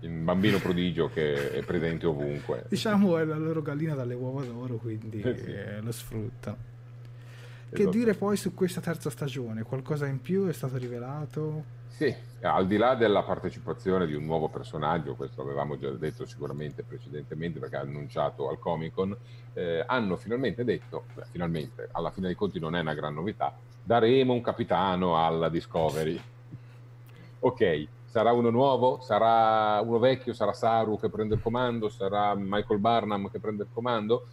Il 0.00 0.10
bambino 0.10 0.58
prodigio 0.58 1.08
che 1.08 1.52
è 1.52 1.62
presente 1.62 2.06
ovunque. 2.06 2.64
Diciamo 2.68 3.18
è 3.18 3.24
la 3.24 3.36
loro 3.36 3.60
gallina 3.60 3.94
dalle 3.94 4.14
uova 4.14 4.44
d'oro, 4.44 4.76
quindi 4.76 5.20
sì. 5.20 5.28
eh, 5.28 5.80
lo 5.80 5.92
sfruttano. 5.92 6.56
Che 7.70 7.82
esatto. 7.82 7.96
dire 7.96 8.14
poi 8.14 8.36
su 8.36 8.52
questa 8.52 8.80
terza 8.80 9.10
stagione? 9.10 9.62
Qualcosa 9.62 10.06
in 10.06 10.20
più 10.20 10.46
è 10.46 10.52
stato 10.52 10.76
rivelato? 10.76 11.78
Sì, 11.86 12.12
al 12.40 12.66
di 12.66 12.76
là 12.76 12.94
della 12.94 13.22
partecipazione 13.22 14.06
di 14.06 14.14
un 14.14 14.24
nuovo 14.24 14.48
personaggio, 14.48 15.14
questo 15.14 15.42
avevamo 15.42 15.78
già 15.78 15.90
detto 15.90 16.24
sicuramente 16.24 16.82
precedentemente 16.82 17.60
perché 17.60 17.76
ha 17.76 17.80
annunciato 17.80 18.48
al 18.48 18.58
Comic 18.58 18.94
Con, 18.94 19.16
eh, 19.52 19.84
hanno 19.86 20.16
finalmente 20.16 20.64
detto, 20.64 21.04
beh, 21.14 21.26
finalmente, 21.30 21.88
alla 21.92 22.10
fine 22.10 22.26
dei 22.28 22.36
conti 22.36 22.58
non 22.58 22.74
è 22.74 22.80
una 22.80 22.94
gran 22.94 23.14
novità, 23.14 23.54
daremo 23.84 24.32
un 24.32 24.40
capitano 24.40 25.24
alla 25.24 25.48
Discovery. 25.48 26.18
ok, 27.38 27.86
sarà 28.06 28.32
uno 28.32 28.50
nuovo, 28.50 29.00
sarà 29.02 29.80
uno 29.80 29.98
vecchio, 29.98 30.32
sarà 30.32 30.52
Saru 30.52 30.98
che 30.98 31.08
prende 31.08 31.34
il 31.34 31.42
comando, 31.42 31.88
sarà 31.88 32.34
Michael 32.34 32.80
Barnum 32.80 33.30
che 33.30 33.38
prende 33.38 33.64
il 33.64 33.68
comando, 33.72 34.26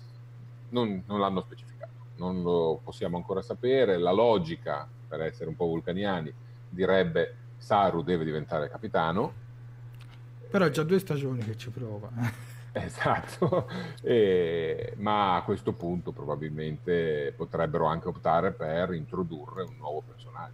non, 0.69 1.03
non 1.05 1.19
l'hanno 1.19 1.41
specificato, 1.41 1.76
non 2.17 2.41
lo 2.41 2.79
possiamo 2.83 3.17
ancora 3.17 3.41
sapere, 3.41 3.97
la 3.97 4.11
logica, 4.11 4.87
per 5.07 5.21
essere 5.21 5.49
un 5.49 5.55
po' 5.55 5.65
vulcaniani, 5.67 6.33
direbbe 6.69 7.35
Saru 7.57 8.03
deve 8.03 8.25
diventare 8.25 8.69
capitano. 8.69 9.45
Però 10.49 10.65
è 10.65 10.69
già 10.69 10.83
due 10.83 10.99
stagioni 10.99 11.43
che 11.43 11.57
ci 11.57 11.69
prova. 11.69 12.09
Esatto, 12.77 13.67
e, 14.03 14.93
ma 14.97 15.35
a 15.35 15.41
questo 15.41 15.71
punto 15.71 16.11
probabilmente 16.11 17.33
potrebbero 17.35 17.85
anche 17.85 18.07
optare 18.07 18.51
per 18.51 18.93
introdurre 18.93 19.63
un 19.63 19.75
nuovo 19.77 20.03
personaggio. 20.05 20.53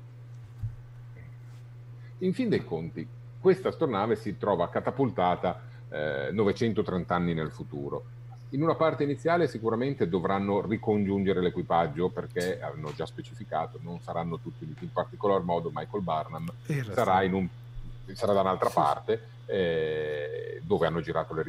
In 2.19 2.33
fin 2.33 2.47
dei 2.47 2.63
conti, 2.63 3.05
questa 3.41 3.69
astronave 3.69 4.15
si 4.15 4.37
trova 4.37 4.69
catapultata 4.69 5.63
eh, 5.89 6.29
930 6.31 7.13
anni 7.13 7.33
nel 7.33 7.51
futuro. 7.51 8.05
In 8.53 8.61
una 8.61 8.75
parte 8.75 9.03
iniziale 9.03 9.47
sicuramente 9.47 10.07
dovranno 10.07 10.61
ricongiungere 10.61 11.41
l'equipaggio 11.41 12.09
perché 12.09 12.61
hanno 12.61 12.93
già 12.93 13.07
specificato, 13.07 13.79
non 13.81 13.99
saranno 13.99 14.37
tutti 14.37 14.63
uniti, 14.63 14.83
in 14.83 14.91
particolar 14.91 15.41
modo 15.41 15.71
Michael 15.73 16.03
Barnum 16.03 16.53
sarà, 16.93 17.21
un, 17.23 17.47
sarà, 18.11 18.33
da 18.33 18.41
un'altra 18.41 18.69
parte 18.69 19.27
eh, 19.47 20.61
dove 20.61 20.85
hanno 20.85 21.01
girato 21.01 21.33
le, 21.33 21.43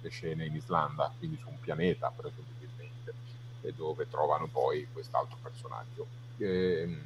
le, 0.00 0.08
scene 0.08 0.46
in 0.46 0.54
Islanda, 0.54 1.12
quindi 1.18 1.36
su 1.36 1.48
un 1.48 1.58
pianeta 1.58 2.12
presumibilmente, 2.14 3.14
e 3.62 3.72
dove 3.74 4.06
trovano 4.08 4.46
poi 4.46 4.86
quest'altro 4.92 5.36
personaggio. 5.42 6.06
Eh, 6.38 6.96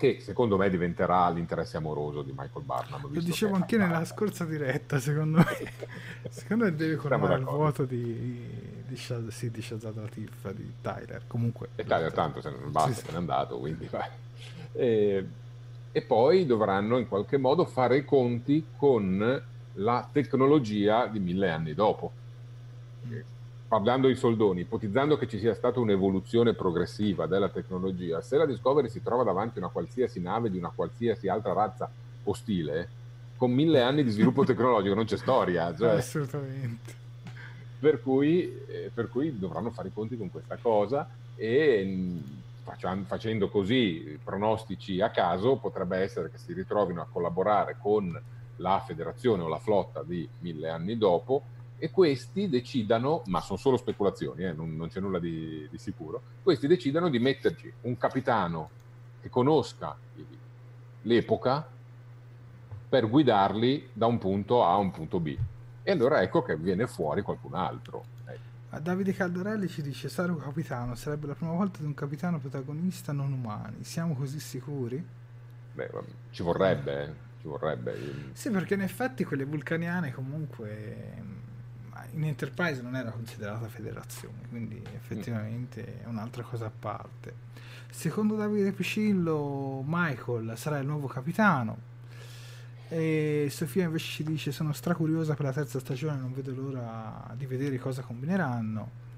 che 0.00 0.18
secondo 0.20 0.56
me 0.56 0.70
diventerà 0.70 1.28
l'interesse 1.28 1.76
amoroso 1.76 2.22
di 2.22 2.30
Michael 2.34 2.64
Barnum. 2.64 3.12
Lo 3.12 3.20
dicevo 3.20 3.54
anche 3.54 3.76
nella 3.76 4.06
scorsa 4.06 4.46
diretta, 4.46 4.98
secondo 4.98 5.36
me. 5.36 5.72
secondo 6.30 6.64
me 6.64 6.74
deve 6.74 6.96
colmare 6.96 7.34
il 7.34 7.44
vuoto 7.44 7.84
di, 7.84 8.48
di, 8.86 8.96
Shaz, 8.96 9.28
sì, 9.28 9.50
di 9.50 9.60
Shazad 9.60 9.94
Latif, 9.94 10.50
di 10.54 10.72
Tyler. 10.80 11.24
Comunque... 11.26 11.68
E 11.76 11.84
Tyler 11.84 12.14
tanto 12.14 12.40
se 12.40 12.48
non 12.48 12.72
basta, 12.72 12.94
sì, 12.94 13.04
se 13.04 13.12
n'è 13.12 13.18
andato, 13.18 13.58
quindi 13.58 13.86
vai. 13.90 14.08
E, 14.72 15.26
e 15.92 16.02
poi 16.02 16.46
dovranno 16.46 16.96
in 16.96 17.06
qualche 17.06 17.36
modo 17.36 17.66
fare 17.66 17.98
i 17.98 18.04
conti 18.06 18.64
con 18.78 19.42
la 19.74 20.08
tecnologia 20.10 21.08
di 21.08 21.18
mille 21.18 21.50
anni 21.50 21.74
dopo. 21.74 22.10
Mm 23.06 23.20
parlando 23.70 24.08
di 24.08 24.16
soldoni, 24.16 24.62
ipotizzando 24.62 25.16
che 25.16 25.28
ci 25.28 25.38
sia 25.38 25.54
stata 25.54 25.78
un'evoluzione 25.78 26.54
progressiva 26.54 27.26
della 27.26 27.50
tecnologia, 27.50 28.20
se 28.20 28.36
la 28.36 28.44
Discovery 28.44 28.88
si 28.88 29.00
trova 29.00 29.22
davanti 29.22 29.58
a 29.58 29.60
una 29.60 29.70
qualsiasi 29.70 30.18
nave 30.18 30.50
di 30.50 30.58
una 30.58 30.72
qualsiasi 30.74 31.28
altra 31.28 31.52
razza 31.52 31.88
ostile, 32.24 32.88
con 33.36 33.52
mille 33.52 33.80
anni 33.80 34.02
di 34.02 34.10
sviluppo 34.10 34.44
tecnologico 34.44 34.96
non 34.96 35.04
c'è 35.04 35.16
storia. 35.16 35.72
Cioè, 35.78 35.90
Assolutamente. 35.90 36.94
Per 37.78 38.02
cui, 38.02 38.60
eh, 38.66 38.90
per 38.92 39.08
cui, 39.08 39.38
dovranno 39.38 39.70
fare 39.70 39.86
i 39.86 39.92
conti 39.92 40.16
con 40.16 40.32
questa 40.32 40.56
cosa 40.60 41.08
e 41.36 41.84
mm, 41.86 42.18
facendo 43.04 43.48
così 43.50 44.18
pronostici 44.24 45.00
a 45.00 45.10
caso 45.10 45.58
potrebbe 45.58 45.98
essere 45.98 46.28
che 46.28 46.38
si 46.38 46.52
ritrovino 46.54 47.02
a 47.02 47.06
collaborare 47.08 47.76
con 47.80 48.20
la 48.56 48.82
federazione 48.84 49.44
o 49.44 49.48
la 49.48 49.60
flotta 49.60 50.02
di 50.02 50.28
mille 50.40 50.68
anni 50.68 50.98
dopo 50.98 51.58
e 51.80 51.90
questi 51.90 52.50
decidano, 52.50 53.22
ma 53.26 53.40
sono 53.40 53.58
solo 53.58 53.78
speculazioni, 53.78 54.44
eh, 54.44 54.52
non, 54.52 54.76
non, 54.76 54.88
c'è 54.88 55.00
nulla 55.00 55.18
di, 55.18 55.66
di, 55.70 55.78
sicuro, 55.78 56.20
questi 56.42 56.66
decidano 56.66 57.08
di 57.08 57.18
metterci 57.18 57.72
un 57.82 57.96
capitano 57.96 58.68
che 59.22 59.30
conosca 59.30 59.96
l'epoca 61.02 61.66
per 62.86 63.08
guidarli 63.08 63.88
da 63.94 64.04
un 64.04 64.18
punto 64.18 64.62
A 64.62 64.72
a 64.72 64.76
un 64.76 64.90
punto 64.90 65.20
B. 65.20 65.34
E 65.82 65.90
allora 65.90 66.20
ecco 66.20 66.42
che 66.42 66.54
viene 66.56 66.86
fuori 66.86 67.22
qualcun 67.22 67.54
altro. 67.54 68.04
Ecco. 68.26 68.78
Davide 68.78 69.14
Caldarelli 69.14 69.66
ci 69.66 69.80
dice 69.80 70.10
Saru 70.10 70.36
capitano, 70.36 70.94
sarebbe 70.96 71.28
la 71.28 71.34
prima 71.34 71.52
volta 71.52 71.78
di 71.78 71.86
un 71.86 71.94
capitano 71.94 72.38
protagonista 72.38 73.12
non 73.12 73.32
umani, 73.32 73.84
siamo 73.84 74.14
così 74.14 74.38
sicuri? 74.38 75.02
Beh, 75.72 75.90
ci 76.30 76.42
vorrebbe, 76.42 77.04
eh. 77.04 77.12
ci 77.40 77.46
vorrebbe. 77.46 77.96
Sì, 78.32 78.50
perché 78.50 78.74
in 78.74 78.82
effetti 78.82 79.24
quelle 79.24 79.44
vulcaniane 79.44 80.12
comunque 80.12 81.38
in 82.12 82.24
Enterprise 82.24 82.82
non 82.82 82.96
era 82.96 83.10
considerata 83.10 83.68
federazione, 83.68 84.38
quindi 84.48 84.82
effettivamente 84.94 86.02
è 86.02 86.06
un'altra 86.06 86.42
cosa 86.42 86.66
a 86.66 86.72
parte. 86.76 87.48
Secondo 87.90 88.36
Davide 88.36 88.72
Picillo, 88.72 89.82
Michael 89.86 90.52
sarà 90.56 90.78
il 90.78 90.86
nuovo 90.86 91.06
capitano. 91.06 91.88
E 92.88 93.48
Sofia 93.50 93.84
invece 93.84 94.06
ci 94.06 94.24
dice: 94.24 94.52
Sono 94.52 94.72
stracuriosa 94.72 95.34
per 95.34 95.46
la 95.46 95.52
terza 95.52 95.78
stagione, 95.78 96.18
non 96.18 96.32
vedo 96.32 96.52
l'ora 96.54 97.32
di 97.36 97.46
vedere 97.46 97.78
cosa 97.78 98.02
combineranno. 98.02 99.08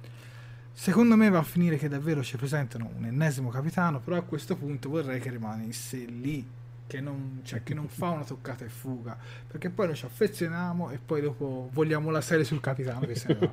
Secondo 0.72 1.16
me 1.16 1.28
va 1.28 1.38
a 1.38 1.42
finire 1.42 1.76
che 1.76 1.88
davvero 1.88 2.22
ci 2.22 2.36
presentano 2.36 2.90
un 2.96 3.04
ennesimo 3.04 3.50
capitano, 3.50 4.00
però 4.00 4.16
a 4.16 4.22
questo 4.22 4.56
punto 4.56 4.88
vorrei 4.88 5.20
che 5.20 5.30
rimanesse 5.30 5.98
lì 5.98 6.44
che 6.92 7.00
non, 7.00 7.40
cioè, 7.42 7.62
che 7.62 7.72
non 7.72 7.88
fa 7.88 8.10
una 8.10 8.22
toccata 8.22 8.66
e 8.66 8.68
fuga, 8.68 9.16
perché 9.46 9.70
poi 9.70 9.86
noi 9.86 9.96
ci 9.96 10.04
affezioniamo 10.04 10.90
e 10.90 10.98
poi 10.98 11.22
dopo 11.22 11.70
vogliamo 11.72 12.10
la 12.10 12.20
serie 12.20 12.44
sul 12.44 12.60
capitano 12.60 13.06
no. 13.06 13.52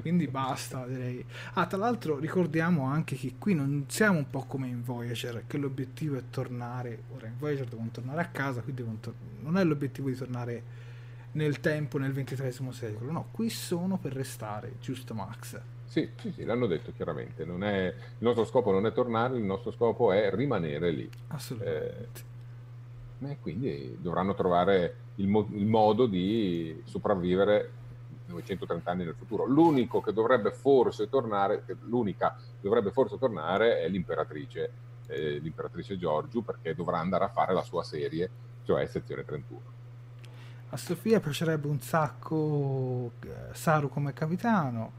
Quindi 0.00 0.26
basta, 0.26 0.84
direi. 0.88 1.24
Ah, 1.52 1.66
tra 1.66 1.78
l'altro 1.78 2.18
ricordiamo 2.18 2.86
anche 2.86 3.14
che 3.14 3.34
qui 3.38 3.54
non 3.54 3.84
siamo 3.86 4.18
un 4.18 4.28
po' 4.28 4.42
come 4.42 4.66
in 4.66 4.82
Voyager, 4.82 5.44
che 5.46 5.56
l'obiettivo 5.56 6.16
è 6.16 6.22
tornare, 6.30 7.04
ora 7.14 7.28
in 7.28 7.38
Voyager 7.38 7.68
devono 7.68 7.90
tornare 7.92 8.22
a 8.22 8.26
casa, 8.26 8.60
qui 8.60 8.74
devono 8.74 8.96
tor- 9.00 9.14
non 9.42 9.56
è 9.56 9.62
l'obiettivo 9.62 10.08
di 10.08 10.16
tornare 10.16 10.62
nel 11.32 11.60
tempo, 11.60 11.96
nel 11.96 12.12
XXIII 12.12 12.72
secolo, 12.72 13.12
no, 13.12 13.28
qui 13.30 13.50
sono 13.50 13.98
per 13.98 14.14
restare, 14.14 14.72
giusto 14.80 15.14
Max? 15.14 15.60
Sì, 15.84 16.08
sì, 16.20 16.32
sì, 16.32 16.44
l'hanno 16.44 16.66
detto 16.66 16.92
chiaramente. 16.92 17.44
È, 17.44 17.86
il 17.86 17.94
nostro 18.18 18.44
scopo 18.44 18.72
non 18.72 18.84
è 18.86 18.92
tornare, 18.92 19.36
il 19.36 19.44
nostro 19.44 19.70
scopo 19.70 20.10
è 20.10 20.28
rimanere 20.32 20.90
lì. 20.90 21.08
Assolutamente. 21.28 22.18
Eh, 22.18 22.29
e 23.28 23.38
quindi 23.40 23.96
dovranno 24.00 24.34
trovare 24.34 24.96
il, 25.16 25.28
mo- 25.28 25.48
il 25.52 25.66
modo 25.66 26.06
di 26.06 26.80
sopravvivere 26.84 27.70
930 28.26 28.90
anni 28.90 29.04
nel 29.04 29.14
futuro. 29.14 29.44
L'unico 29.44 30.00
che 30.00 30.12
dovrebbe 30.12 30.52
forse 30.52 31.08
tornare, 31.08 31.64
l'unica 31.82 32.34
che 32.36 32.60
dovrebbe 32.60 32.90
forse 32.90 33.18
tornare 33.18 33.80
è 33.80 33.88
l'imperatrice, 33.88 34.72
eh, 35.06 35.38
l'imperatrice 35.38 35.98
Giorgio, 35.98 36.40
perché 36.40 36.74
dovrà 36.74 36.98
andare 36.98 37.24
a 37.24 37.28
fare 37.28 37.52
la 37.52 37.62
sua 37.62 37.82
serie, 37.82 38.30
cioè 38.64 38.86
sezione 38.86 39.24
31. 39.24 39.60
A 40.70 40.76
Sofia 40.76 41.18
piacerebbe 41.18 41.66
un 41.66 41.80
sacco 41.80 43.12
eh, 43.24 43.52
Saru 43.52 43.88
come 43.88 44.12
capitano 44.12 44.92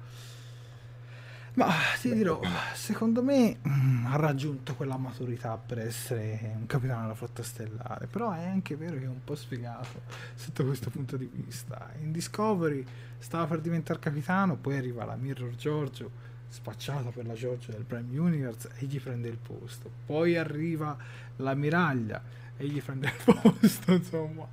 ma 1.54 1.70
ti 2.00 2.14
dirò, 2.14 2.40
secondo 2.74 3.22
me 3.22 3.58
mh, 3.62 3.70
mm, 3.70 4.06
ha 4.06 4.16
raggiunto 4.16 4.76
quella 4.76 4.98
maturità 4.98 5.58
per 5.58 5.80
essere 5.80 6.54
un 6.56 6.66
capitano 6.66 7.02
della 7.02 7.14
flotta 7.14 7.44
stellare, 7.44 8.08
però 8.08 8.32
è 8.32 8.46
anche 8.46 8.76
vero 8.78 8.98
che 8.98 9.04
è 9.04 9.08
un 9.08 9.24
po' 9.24 9.36
sfigato 9.36 10.02
sotto 10.36 10.66
questo 10.66 10.90
punto 10.90 11.18
di 11.18 11.30
vista. 11.32 11.92
In 12.00 12.12
Discovery 12.12 12.86
stava 13.18 13.48
per 13.48 13.60
diventare 13.60 14.00
capitano, 14.00 14.56
poi 14.56 14.78
arriva 14.78 15.04
la 15.04 15.16
Mirror 15.16 15.56
Giorgio, 15.56 16.30
spacciata 16.48 17.10
per 17.10 17.26
la 17.26 17.34
Giorgio 17.34 17.72
del 17.72 17.84
Prime 17.84 18.18
Universe, 18.18 18.70
e 18.78 18.86
gli 18.86 19.00
prende 19.02 19.28
il 19.28 19.38
posto. 19.38 19.90
Poi 20.06 20.38
arriva 20.38 20.96
l'ammiraglia 21.38 22.22
e 22.58 22.66
gli 22.68 22.82
prende 22.82 23.08
il 23.08 23.14
posto, 23.24 23.92
insomma, 23.94 24.48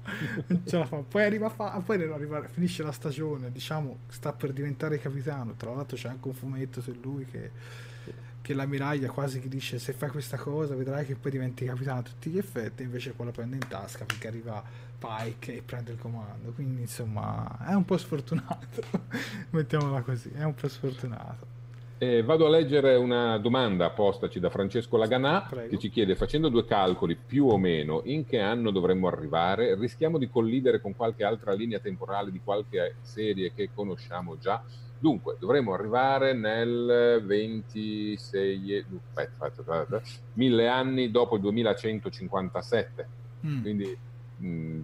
non 0.47 0.63
ce 0.67 0.79
la 0.79 0.87
fa. 0.87 0.97
Poi 0.97 1.23
arriva, 1.23 1.49
fa, 1.49 1.81
poi 1.85 2.03
arriva, 2.03 2.43
finisce 2.49 2.83
la 2.83 2.93
stagione, 2.93 3.53
diciamo, 3.53 3.99
sta 4.09 4.33
per 4.33 4.53
diventare 4.53 4.99
capitano. 4.99 5.55
Tra 5.55 5.75
l'altro 5.75 5.97
c'è 5.97 6.09
anche 6.09 6.29
un 6.29 6.35
fumetto 6.35 6.81
su 6.81 6.97
lui 7.03 7.25
che, 7.27 7.51
che 8.41 8.55
l'ammiraglia 8.55 9.11
quasi 9.11 9.41
che 9.41 9.49
dice 9.49 9.79
se 9.79 9.93
fai 9.93 10.11
questa 10.11 10.37
cosa 10.37 10.75
vedrai 10.75 11.05
che 11.05 11.17
poi 11.17 11.31
diventi 11.31 11.65
capitano 11.67 12.01
a 12.01 12.03
tutti 12.03 12.31
gli 12.31 12.39
effetti, 12.39 12.83
invece 12.83 13.13
poi 13.13 13.27
la 13.27 13.33
prende 13.33 13.57
in 13.57 13.69
tasca 13.69 14.05
perché 14.05 14.29
arriva 14.29 14.63
Pike 14.99 15.57
e 15.57 15.63
prende 15.63 15.93
il 15.93 15.99
comando. 15.99 16.53
Quindi 16.53 16.83
insomma 16.83 17.59
è 17.67 17.75
un 17.75 17.85
po' 17.85 17.99
sfortunato, 17.99 18.83
mettiamola 19.51 20.01
così, 20.03 20.31
è 20.31 20.45
un 20.45 20.55
po' 20.55 20.69
sfortunato. 20.69 21.58
Eh, 22.01 22.23
vado 22.23 22.47
a 22.47 22.49
leggere 22.49 22.95
una 22.95 23.39
domanda 23.39 23.91
postaci 23.91 24.39
da 24.39 24.51
Francesco 24.51 24.97
Laganà 24.97 25.45
Prego. 25.51 25.69
che 25.69 25.79
ci 25.79 25.91
chiede, 25.91 26.15
facendo 26.15 26.49
due 26.49 26.65
calcoli 26.65 27.17
più 27.17 27.47
o 27.47 27.59
meno, 27.59 28.03
in 28.05 28.25
che 28.25 28.39
anno 28.39 28.71
dovremmo 28.71 29.09
arrivare? 29.09 29.75
Rischiamo 29.75 30.17
di 30.17 30.29
collidere 30.29 30.81
con 30.81 30.95
qualche 30.95 31.25
altra 31.25 31.53
linea 31.55 31.81
temporale 31.81 32.31
di 32.31 32.41
qualche 32.41 32.95
serie 33.01 33.53
che 33.53 33.71
conosciamo 33.75 34.39
già? 34.39 34.63
Dunque, 34.97 35.39
dovremmo 35.41 35.75
arrivare 35.75 36.35
nel 36.35 37.21
26, 37.25 38.85
aspetta, 39.09 39.47
aspetta, 39.47 39.81
aspetta, 39.81 40.03
mille 40.35 40.69
anni 40.69 41.11
dopo 41.11 41.35
il 41.35 41.41
2157, 41.41 43.09
mm. 43.45 43.61
quindi 43.63 43.99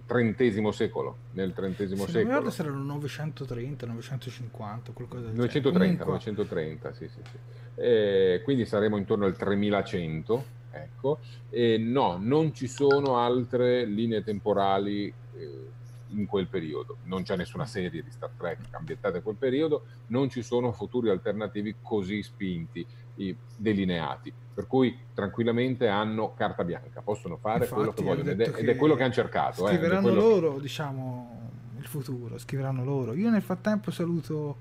trentesimo 0.05 0.71
secolo, 0.71 1.17
nel 1.31 1.53
trentesimo 1.53 2.05
secolo. 2.05 2.41
Non 2.41 2.51
se 2.51 2.61
erano 2.63 2.83
930, 2.83 3.85
950, 3.85 4.91
qualcosa 4.91 5.25
del 5.27 5.35
930, 5.35 6.05
930, 6.05 6.93
sì, 6.93 7.07
sì, 7.07 7.19
sì. 7.23 7.37
Eh, 7.75 8.41
quindi 8.43 8.65
saremo 8.65 8.97
intorno 8.97 9.25
al 9.25 9.35
3100, 9.35 10.45
ecco. 10.71 11.19
E 11.49 11.77
no, 11.77 12.17
non 12.19 12.53
ci 12.53 12.67
sono 12.67 13.17
altre 13.17 13.85
linee 13.85 14.23
temporali 14.23 15.13
eh, 15.37 15.69
in 16.09 16.25
quel 16.25 16.47
periodo. 16.47 16.97
Non 17.03 17.23
c'è 17.23 17.37
nessuna 17.37 17.65
serie 17.65 18.03
di 18.03 18.11
Star 18.11 18.31
Trek 18.37 18.59
ambientata 18.71 19.17
in 19.17 19.23
quel 19.23 19.35
periodo, 19.35 19.85
non 20.07 20.29
ci 20.29 20.41
sono 20.41 20.73
futuri 20.73 21.09
alternativi 21.09 21.75
così 21.81 22.21
spinti, 22.21 22.85
delineati, 23.55 24.33
per 24.53 24.67
cui 24.67 24.97
tranquillamente 25.13 25.87
hanno 25.87 26.33
carta 26.33 26.63
bianca, 26.63 27.01
possono 27.01 27.37
fare 27.37 27.65
Infatti, 27.65 27.73
quello 27.73 27.93
che 27.93 28.03
vogliono 28.03 28.29
ed 28.31 28.41
è, 28.41 28.51
che 28.51 28.59
ed 28.59 28.69
è, 28.69 28.75
quello 28.75 28.95
che 28.95 29.03
hanno 29.03 29.13
cercato. 29.13 29.65
Scriveranno 29.67 30.09
eh, 30.09 30.13
loro, 30.13 30.59
diciamo, 30.59 31.49
il 31.77 31.85
futuro, 31.87 32.37
scriveranno 32.37 32.83
loro. 32.83 33.13
Io 33.13 33.29
nel 33.29 33.41
frattempo 33.41 33.91
saluto 33.91 34.57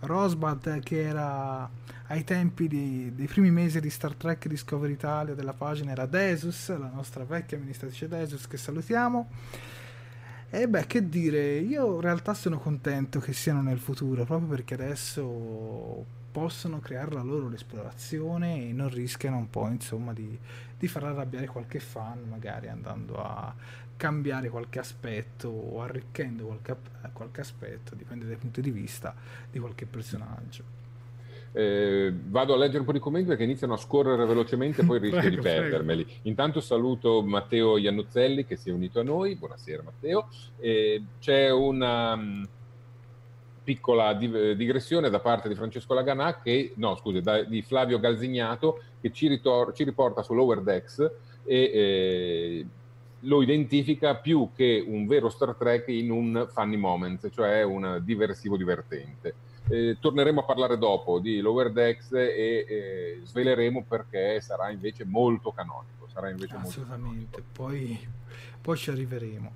Rosbad 0.00 0.80
che 0.80 1.02
era 1.02 1.68
ai 2.10 2.24
tempi 2.24 2.68
di, 2.68 3.14
dei 3.14 3.26
primi 3.26 3.50
mesi 3.50 3.80
di 3.80 3.90
Star 3.90 4.14
Trek 4.14 4.46
Discovery 4.46 4.92
Italia 4.92 5.34
della 5.34 5.52
pagina 5.52 5.92
era 5.92 6.06
Desus, 6.06 6.76
la 6.76 6.90
nostra 6.92 7.24
vecchia 7.24 7.56
amministratrice 7.56 8.08
Desus 8.08 8.46
che 8.46 8.56
salutiamo. 8.56 9.28
E 10.50 10.66
beh, 10.66 10.86
che 10.86 11.06
dire, 11.08 11.58
io 11.58 11.96
in 11.96 12.00
realtà 12.00 12.32
sono 12.32 12.58
contento 12.58 13.20
che 13.20 13.34
siano 13.34 13.60
nel 13.60 13.78
futuro, 13.78 14.24
proprio 14.24 14.48
perché 14.48 14.74
adesso 14.74 16.06
possono 16.38 16.78
creare 16.78 17.14
la 17.14 17.22
loro 17.22 17.52
esplorazione 17.52 18.68
e 18.68 18.72
non 18.72 18.88
rischiano 18.90 19.38
un 19.38 19.50
po' 19.50 19.66
insomma 19.66 20.12
di, 20.12 20.38
di 20.78 20.86
far 20.86 21.02
arrabbiare 21.02 21.48
qualche 21.48 21.80
fan 21.80 22.28
magari 22.28 22.68
andando 22.68 23.16
a 23.16 23.52
cambiare 23.96 24.48
qualche 24.48 24.78
aspetto 24.78 25.48
o 25.48 25.82
arricchendo 25.82 26.44
qualche, 26.44 26.76
qualche 27.12 27.40
aspetto, 27.40 27.96
dipende 27.96 28.24
dai 28.24 28.36
punti 28.36 28.60
di 28.60 28.70
vista 28.70 29.12
di 29.50 29.58
qualche 29.58 29.84
personaggio. 29.86 30.76
Eh, 31.50 32.14
vado 32.28 32.54
a 32.54 32.56
leggere 32.56 32.80
un 32.80 32.84
po' 32.84 32.92
di 32.92 33.00
commenti 33.00 33.26
perché 33.26 33.42
iniziano 33.42 33.72
a 33.72 33.78
scorrere 33.78 34.24
velocemente, 34.24 34.84
poi 34.84 35.00
rischio 35.10 35.20
prego, 35.20 35.36
di 35.36 35.42
perdermeli. 35.42 36.04
Prego. 36.04 36.20
Intanto 36.22 36.60
saluto 36.60 37.20
Matteo 37.20 37.78
Iannuzzelli 37.78 38.46
che 38.46 38.54
si 38.54 38.70
è 38.70 38.72
unito 38.72 39.00
a 39.00 39.02
noi. 39.02 39.34
Buonasera 39.34 39.82
Matteo. 39.82 40.28
Eh, 40.60 41.02
c'è 41.18 41.50
una 41.50 42.12
um, 42.12 42.46
piccola 43.68 44.14
digressione 44.14 45.10
da 45.10 45.20
parte 45.20 45.46
di 45.46 45.54
Francesco 45.54 45.92
Laganà, 45.92 46.40
che, 46.40 46.72
no 46.76 46.96
scusi, 46.96 47.20
da, 47.20 47.42
di 47.42 47.60
Flavio 47.60 48.00
Galzignato, 48.00 48.80
che 48.98 49.12
ci, 49.12 49.28
ritor- 49.28 49.74
ci 49.74 49.84
riporta 49.84 50.22
su 50.22 50.32
Lower 50.32 50.62
Decks 50.62 51.00
e 51.44 51.62
eh, 51.74 52.66
lo 53.20 53.42
identifica 53.42 54.14
più 54.14 54.52
che 54.56 54.82
un 54.86 55.06
vero 55.06 55.28
Star 55.28 55.54
Trek 55.54 55.88
in 55.88 56.10
un 56.10 56.48
funny 56.50 56.76
moment, 56.76 57.28
cioè 57.28 57.62
un 57.62 58.00
diversivo 58.02 58.56
divertente. 58.56 59.34
Eh, 59.68 59.98
torneremo 60.00 60.40
a 60.40 60.44
parlare 60.44 60.78
dopo 60.78 61.18
di 61.18 61.40
Lower 61.40 61.70
Decks 61.70 62.12
e 62.12 62.64
eh, 62.66 63.20
sveleremo 63.22 63.84
perché 63.86 64.40
sarà 64.40 64.70
invece 64.70 65.04
molto 65.04 65.52
canonico. 65.52 65.97
Sarà 66.18 66.30
invece 66.30 66.56
Assolutamente, 66.56 67.38
molto 67.38 67.42
poi, 67.52 68.08
poi, 68.60 68.76
ci 68.76 68.90
arriveremo. 68.90 69.52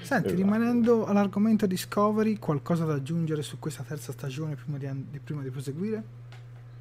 Senti, 0.00 0.28
esatto. 0.28 0.34
rimanendo 0.34 1.04
all'argomento 1.04 1.66
Discovery, 1.66 2.38
qualcosa 2.38 2.86
da 2.86 2.94
aggiungere 2.94 3.42
su 3.42 3.58
questa 3.58 3.82
terza 3.82 4.12
stagione 4.12 4.54
prima 4.54 4.78
di, 4.78 4.88
di, 5.10 5.18
prima 5.18 5.42
di 5.42 5.50
proseguire? 5.50 6.02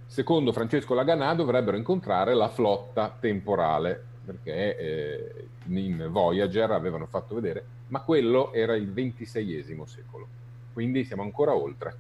Secondo 0.08 0.54
Francesco 0.54 0.94
Laganà 0.94 1.34
dovrebbero 1.36 1.76
incontrare 1.76 2.34
la 2.34 2.48
flotta 2.48 3.14
temporale 3.20 4.02
perché 4.24 4.78
eh, 4.78 5.48
in 5.66 6.08
Voyager 6.10 6.72
avevano 6.72 7.06
fatto 7.06 7.36
vedere, 7.36 7.66
ma 7.88 8.00
quello 8.00 8.54
era 8.54 8.74
il 8.78 8.90
XXVI 8.94 9.84
secolo, 9.86 10.28
quindi 10.72 11.04
siamo 11.04 11.24
ancora 11.24 11.54
oltre. 11.54 11.98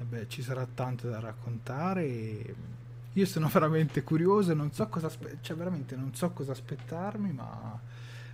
E 0.00 0.02
beh, 0.02 0.28
ci 0.28 0.42
sarà 0.42 0.66
tanto 0.66 1.08
da 1.08 1.20
raccontare. 1.20 2.71
Io 3.14 3.26
sono 3.26 3.48
veramente 3.52 4.02
curioso, 4.02 4.54
non 4.54 4.72
so 4.72 4.88
cosa, 4.88 5.06
aspe- 5.06 5.38
cioè 5.40 5.56
veramente 5.56 5.96
non 5.96 6.14
so 6.14 6.30
cosa 6.30 6.52
aspettarmi, 6.52 7.32
ma 7.32 7.80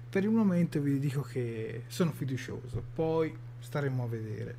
per 0.08 0.24
il 0.24 0.30
momento 0.30 0.80
vi 0.80 0.98
dico 0.98 1.20
che 1.22 1.84
sono 1.88 2.12
fiducioso, 2.12 2.82
poi 2.94 3.36
staremo 3.60 4.04
a 4.04 4.06
vedere. 4.06 4.56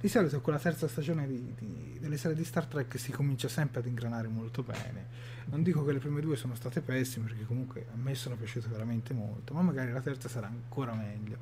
Di 0.00 0.08
solito 0.08 0.40
con 0.40 0.52
la 0.52 0.58
terza 0.58 0.88
stagione 0.88 1.28
di, 1.28 1.54
di, 1.56 1.98
delle 2.00 2.16
serie 2.16 2.36
di 2.36 2.44
Star 2.44 2.66
Trek 2.66 2.98
si 2.98 3.12
comincia 3.12 3.48
sempre 3.48 3.80
ad 3.80 3.86
ingranare 3.86 4.26
molto 4.26 4.62
bene. 4.62 5.30
Non 5.46 5.62
dico 5.62 5.84
che 5.84 5.92
le 5.92 5.98
prime 5.98 6.20
due 6.20 6.36
sono 6.36 6.54
state 6.56 6.80
pessime, 6.80 7.26
perché 7.26 7.44
comunque 7.44 7.86
a 7.92 7.96
me 7.96 8.14
sono 8.14 8.34
piaciute 8.34 8.68
veramente 8.68 9.14
molto, 9.14 9.54
ma 9.54 9.62
magari 9.62 9.92
la 9.92 10.00
terza 10.00 10.28
sarà 10.28 10.48
ancora 10.48 10.92
meglio. 10.92 11.38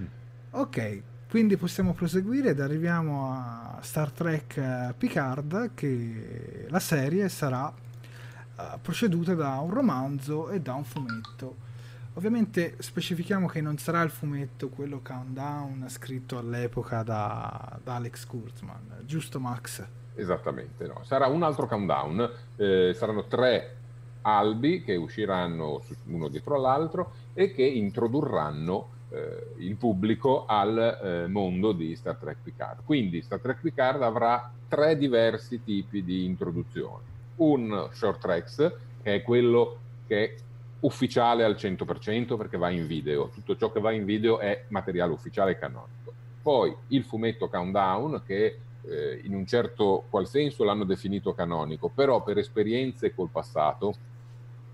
Mm. 0.00 0.04
Ok, 0.50 1.02
quindi 1.28 1.58
possiamo 1.58 1.92
proseguire 1.92 2.50
ed 2.50 2.60
arriviamo 2.60 3.32
a 3.32 3.78
Star 3.82 4.10
Trek 4.10 4.56
eh, 4.56 4.94
Picard, 4.96 5.72
che 5.74 6.66
la 6.70 6.80
serie 6.80 7.28
sarà 7.28 7.66
uh, 7.66 8.62
proceduta 8.80 9.34
da 9.34 9.58
un 9.58 9.70
romanzo 9.70 10.48
e 10.48 10.60
da 10.60 10.72
un 10.72 10.84
fumetto. 10.84 11.66
Ovviamente 12.14 12.76
specifichiamo 12.78 13.46
che 13.46 13.60
non 13.60 13.76
sarà 13.76 14.00
il 14.00 14.10
fumetto 14.10 14.70
quello 14.70 15.00
countdown 15.02 15.84
scritto 15.88 16.38
all'epoca 16.38 17.02
da, 17.02 17.78
da 17.84 17.96
Alex 17.96 18.24
Kurtzman, 18.24 19.02
giusto 19.04 19.38
Max? 19.38 19.86
Esattamente, 20.14 20.86
no. 20.86 21.04
sarà 21.04 21.26
un 21.26 21.42
altro 21.42 21.66
countdown, 21.66 22.28
eh, 22.56 22.92
saranno 22.96 23.26
tre 23.26 23.76
albi 24.22 24.82
che 24.82 24.96
usciranno 24.96 25.82
uno 26.06 26.28
dietro 26.28 26.58
l'altro 26.58 27.12
e 27.34 27.52
che 27.52 27.62
introdurranno 27.62 28.96
eh, 29.10 29.54
il 29.58 29.76
pubblico 29.76 30.44
al 30.46 31.00
eh, 31.02 31.26
mondo 31.28 31.72
di 31.72 31.94
Star 31.96 32.16
Trek 32.16 32.38
Picard. 32.42 32.80
Quindi 32.84 33.22
Star 33.22 33.40
Trek 33.40 33.60
Picard 33.60 34.02
avrà 34.02 34.52
tre 34.68 34.96
diversi 34.96 35.62
tipi 35.62 36.02
di 36.02 36.24
introduzione. 36.24 37.16
Un 37.36 37.88
short 37.92 38.20
tracks, 38.20 38.56
che 39.02 39.14
è 39.14 39.22
quello 39.22 39.78
che 40.06 40.36
ufficiale 40.80 41.44
al 41.44 41.54
100% 41.54 42.36
perché 42.36 42.56
va 42.56 42.70
in 42.70 42.86
video, 42.86 43.28
tutto 43.28 43.56
ciò 43.56 43.72
che 43.72 43.80
va 43.80 43.90
in 43.92 44.04
video 44.04 44.38
è 44.38 44.64
materiale 44.68 45.12
ufficiale 45.12 45.58
canonico. 45.58 46.12
Poi 46.42 46.74
il 46.88 47.04
fumetto 47.04 47.48
Countdown 47.48 48.22
che 48.24 48.58
eh, 48.82 49.20
in 49.24 49.34
un 49.34 49.46
certo 49.46 50.04
qual 50.08 50.26
senso 50.26 50.64
l'hanno 50.64 50.84
definito 50.84 51.34
canonico, 51.34 51.88
però 51.88 52.22
per 52.22 52.38
esperienze 52.38 53.14
col 53.14 53.28
passato 53.28 53.94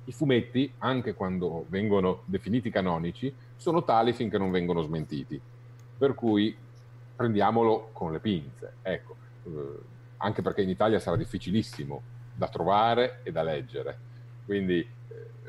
i 0.06 0.12
fumetti, 0.12 0.70
anche 0.78 1.14
quando 1.14 1.64
vengono 1.68 2.22
definiti 2.26 2.70
canonici, 2.70 3.32
sono 3.64 3.82
tali 3.82 4.12
finché 4.12 4.36
non 4.36 4.50
vengono 4.50 4.82
smentiti. 4.82 5.40
Per 5.96 6.14
cui 6.14 6.54
prendiamolo 7.16 7.88
con 7.92 8.12
le 8.12 8.20
pinze, 8.20 8.74
ecco, 8.82 9.16
eh, 9.46 9.78
anche 10.18 10.42
perché 10.42 10.60
in 10.60 10.68
Italia 10.68 10.98
sarà 10.98 11.16
difficilissimo 11.16 12.02
da 12.34 12.48
trovare 12.48 13.20
e 13.22 13.32
da 13.32 13.42
leggere. 13.42 13.98
Quindi 14.44 14.86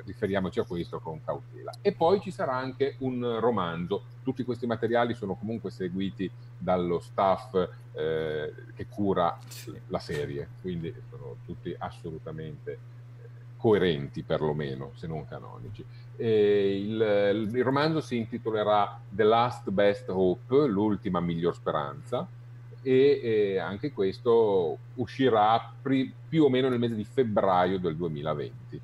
riferiamoci 0.05 0.59
a 0.59 0.63
questo 0.63 0.99
con 0.99 1.23
cautela. 1.23 1.71
E 1.81 1.91
poi 1.93 2.21
ci 2.21 2.31
sarà 2.31 2.55
anche 2.55 2.95
un 2.99 3.39
romanzo. 3.39 4.03
Tutti 4.23 4.43
questi 4.43 4.65
materiali 4.65 5.13
sono 5.13 5.35
comunque 5.35 5.71
seguiti 5.71 6.29
dallo 6.57 6.99
staff 6.99 7.53
eh, 7.91 8.53
che 8.73 8.87
cura 8.87 9.37
la 9.87 9.99
serie, 9.99 10.49
quindi 10.61 10.93
sono 11.09 11.37
tutti 11.45 11.75
assolutamente 11.77 12.71
eh, 12.71 12.77
coerenti 13.57 14.23
perlomeno, 14.23 14.91
se 14.95 15.07
non 15.07 15.25
canonici. 15.27 15.85
Il, 16.17 17.49
il, 17.53 17.63
romanzo 17.63 18.01
si 18.01 18.17
intitolerà 18.17 18.99
The 19.09 19.23
Last 19.23 19.69
Best 19.69 20.09
Hope, 20.09 20.67
l'ultima 20.67 21.19
miglior 21.19 21.55
speranza, 21.55 22.27
e 22.81 23.19
eh, 23.23 23.57
anche 23.57 23.91
questo 23.91 24.77
uscirà 24.95 25.73
pri- 25.81 26.13
più 26.29 26.43
o 26.43 26.49
meno 26.49 26.69
nel 26.69 26.79
mese 26.79 26.95
di 26.95 27.03
febbraio 27.03 27.79
del 27.79 27.95
2020 27.95 28.81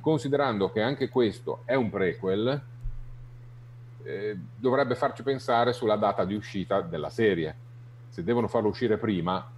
considerando 0.00 0.70
che 0.70 0.82
anche 0.82 1.08
questo 1.08 1.60
è 1.64 1.74
un 1.74 1.90
prequel, 1.90 2.60
eh, 4.02 4.38
dovrebbe 4.56 4.94
farci 4.94 5.22
pensare 5.22 5.72
sulla 5.72 5.96
data 5.96 6.24
di 6.24 6.34
uscita 6.34 6.80
della 6.80 7.10
serie. 7.10 7.54
Se 8.08 8.24
devono 8.24 8.48
farlo 8.48 8.68
uscire 8.68 8.98
prima, 8.98 9.48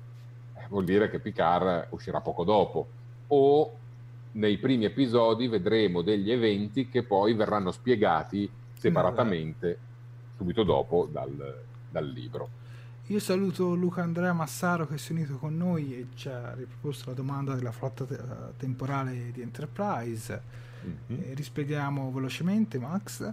eh, 0.54 0.66
vuol 0.68 0.84
dire 0.84 1.08
che 1.08 1.18
Picard 1.18 1.88
uscirà 1.90 2.20
poco 2.20 2.44
dopo. 2.44 2.86
O 3.28 3.72
nei 4.38 4.56
primi 4.58 4.84
episodi 4.84 5.48
vedremo 5.48 6.02
degli 6.02 6.30
eventi 6.30 6.88
che 6.88 7.02
poi 7.02 7.34
verranno 7.34 7.72
spiegati 7.72 8.48
separatamente 8.78 9.78
subito 10.36 10.62
dopo 10.62 11.08
dal, 11.10 11.62
dal 11.90 12.08
libro. 12.08 12.56
Io 13.06 13.18
saluto 13.18 13.74
Luca 13.74 14.02
Andrea 14.02 14.32
Massaro 14.32 14.86
che 14.86 14.98
si 14.98 15.12
è 15.12 15.16
unito 15.16 15.38
con 15.38 15.56
noi 15.56 15.94
e 15.94 16.06
ci 16.14 16.28
ha 16.28 16.54
riproposto 16.54 17.10
la 17.10 17.16
domanda 17.16 17.54
della 17.54 17.72
flotta 17.72 18.04
te- 18.04 18.18
temporale 18.56 19.30
di 19.32 19.40
Enterprise. 19.40 20.66
Mm-hmm. 20.86 21.34
rispediamo 21.34 22.12
velocemente, 22.12 22.78
Max. 22.78 23.32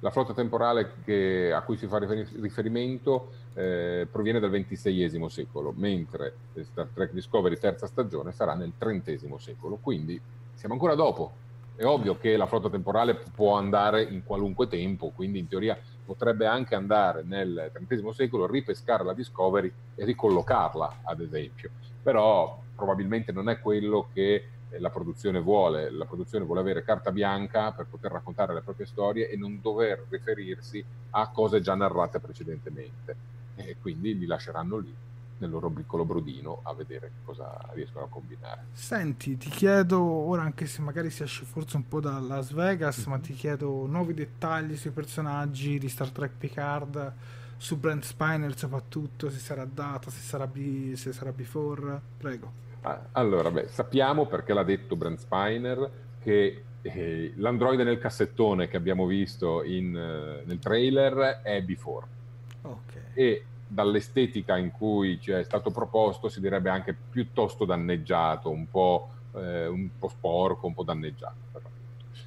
La 0.00 0.10
flotta 0.10 0.34
temporale 0.34 0.94
che, 1.04 1.52
a 1.52 1.62
cui 1.62 1.76
si 1.76 1.86
fa 1.86 1.98
riferimento 1.98 3.30
eh, 3.54 4.06
proviene 4.10 4.38
dal 4.38 4.50
XXVI 4.50 5.28
secolo, 5.28 5.72
mentre 5.74 6.34
Star 6.62 6.88
Trek 6.92 7.12
Discovery 7.12 7.56
terza 7.56 7.86
stagione 7.86 8.32
sarà 8.32 8.54
nel 8.54 8.72
XX 8.78 9.34
secolo, 9.36 9.78
quindi 9.80 10.20
siamo 10.54 10.74
ancora 10.74 10.94
dopo. 10.94 11.44
È 11.74 11.84
ovvio 11.84 12.16
che 12.18 12.36
la 12.36 12.46
flotta 12.46 12.70
temporale 12.70 13.14
può 13.34 13.56
andare 13.56 14.02
in 14.02 14.22
qualunque 14.24 14.66
tempo, 14.66 15.12
quindi 15.14 15.38
in 15.38 15.48
teoria 15.48 15.78
potrebbe 16.04 16.46
anche 16.46 16.74
andare 16.74 17.22
nel 17.22 17.70
XX 17.72 18.08
secolo, 18.10 18.46
ripescare 18.46 19.04
la 19.04 19.12
Discovery 19.12 19.70
e 19.94 20.04
ricollocarla, 20.04 21.00
ad 21.04 21.20
esempio. 21.20 21.70
Però 22.02 22.62
probabilmente 22.74 23.32
non 23.32 23.48
è 23.48 23.60
quello 23.60 24.08
che 24.12 24.44
la 24.78 24.90
produzione 24.90 25.40
vuole, 25.40 25.90
la 25.90 26.04
produzione 26.04 26.44
vuole 26.44 26.60
avere 26.60 26.82
carta 26.82 27.12
bianca 27.12 27.72
per 27.72 27.86
poter 27.86 28.10
raccontare 28.12 28.54
le 28.54 28.62
proprie 28.62 28.86
storie 28.86 29.28
e 29.28 29.36
non 29.36 29.60
dover 29.60 30.04
riferirsi 30.08 30.84
a 31.10 31.28
cose 31.28 31.60
già 31.60 31.74
narrate 31.74 32.18
precedentemente. 32.18 33.34
E 33.56 33.76
quindi 33.80 34.18
li 34.18 34.26
lasceranno 34.26 34.78
lì 34.78 34.94
nel 35.38 35.50
loro 35.50 35.68
piccolo 35.68 36.04
brodino 36.04 36.60
a 36.62 36.72
vedere 36.72 37.10
cosa 37.24 37.58
riescono 37.72 38.04
a 38.04 38.08
combinare. 38.08 38.66
Senti, 38.72 39.36
ti 39.36 39.50
chiedo 39.50 40.00
ora, 40.00 40.42
anche 40.42 40.66
se 40.66 40.80
magari 40.80 41.10
si 41.10 41.22
esce 41.22 41.44
forse 41.44 41.76
un 41.76 41.86
po' 41.86 42.00
da 42.00 42.18
Las 42.18 42.52
Vegas, 42.52 43.00
mm-hmm. 43.00 43.10
ma 43.10 43.18
ti 43.18 43.34
chiedo 43.34 43.86
nuovi 43.86 44.14
dettagli 44.14 44.76
sui 44.76 44.90
personaggi 44.90 45.78
di 45.78 45.88
Star 45.88 46.10
Trek 46.10 46.32
Picard, 46.38 47.12
su 47.58 47.78
Brent 47.78 48.04
Spiner 48.04 48.56
soprattutto, 48.56 49.30
se 49.30 49.38
sarà 49.38 49.64
data, 49.64 50.10
se 50.10 50.20
sarà, 50.20 50.46
B, 50.46 50.94
se 50.94 51.12
sarà 51.12 51.32
before, 51.32 52.00
prego. 52.16 52.64
Ah, 52.86 53.08
allora, 53.12 53.50
beh, 53.50 53.66
sappiamo 53.66 54.26
perché 54.26 54.54
l'ha 54.54 54.62
detto 54.62 54.94
Brent 54.94 55.18
Spiner 55.18 55.90
che 56.20 56.62
eh, 56.82 57.32
l'androide 57.34 57.82
nel 57.82 57.98
cassettone 57.98 58.68
che 58.68 58.76
abbiamo 58.76 59.06
visto 59.06 59.64
in, 59.64 59.92
uh, 59.92 60.46
nel 60.46 60.60
trailer 60.60 61.40
è 61.42 61.60
before. 61.62 62.06
Okay. 62.62 63.02
E 63.12 63.44
dall'estetica 63.66 64.56
in 64.56 64.70
cui 64.70 65.20
ci 65.20 65.32
è 65.32 65.42
stato 65.42 65.72
proposto 65.72 66.28
si 66.28 66.40
direbbe 66.40 66.70
anche 66.70 66.94
piuttosto 66.94 67.64
danneggiato, 67.64 68.50
un 68.50 68.70
po', 68.70 69.08
eh, 69.34 69.66
un 69.66 69.88
po 69.98 70.06
sporco, 70.06 70.68
un 70.68 70.74
po' 70.74 70.84
danneggiato. 70.84 71.34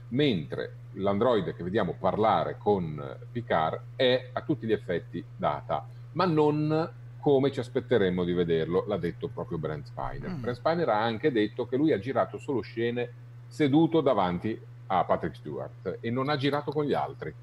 Mentre 0.09 0.73
l'androide 0.93 1.55
che 1.55 1.63
vediamo 1.63 1.95
parlare 1.97 2.57
con 2.57 3.01
Picard 3.31 3.79
è 3.95 4.31
a 4.33 4.41
tutti 4.41 4.67
gli 4.67 4.73
effetti 4.73 5.23
data, 5.37 5.87
ma 6.13 6.25
non 6.25 6.91
come 7.19 7.51
ci 7.51 7.59
aspetteremmo 7.59 8.23
di 8.23 8.33
vederlo, 8.33 8.85
l'ha 8.87 8.97
detto 8.97 9.27
proprio 9.27 9.57
Brent 9.57 9.85
Spiner. 9.85 10.29
Mm. 10.29 10.41
Brent 10.41 10.57
Spiner 10.57 10.89
ha 10.89 11.01
anche 11.01 11.31
detto 11.31 11.67
che 11.67 11.77
lui 11.77 11.91
ha 11.91 11.99
girato 11.99 12.37
solo 12.37 12.61
scene 12.61 13.11
seduto 13.47 14.01
davanti 14.01 14.59
a 14.87 15.03
Patrick 15.03 15.35
Stewart 15.35 15.97
e 15.99 16.09
non 16.09 16.29
ha 16.29 16.37
girato 16.37 16.71
con 16.71 16.85
gli 16.85 16.93
altri. 16.93 17.33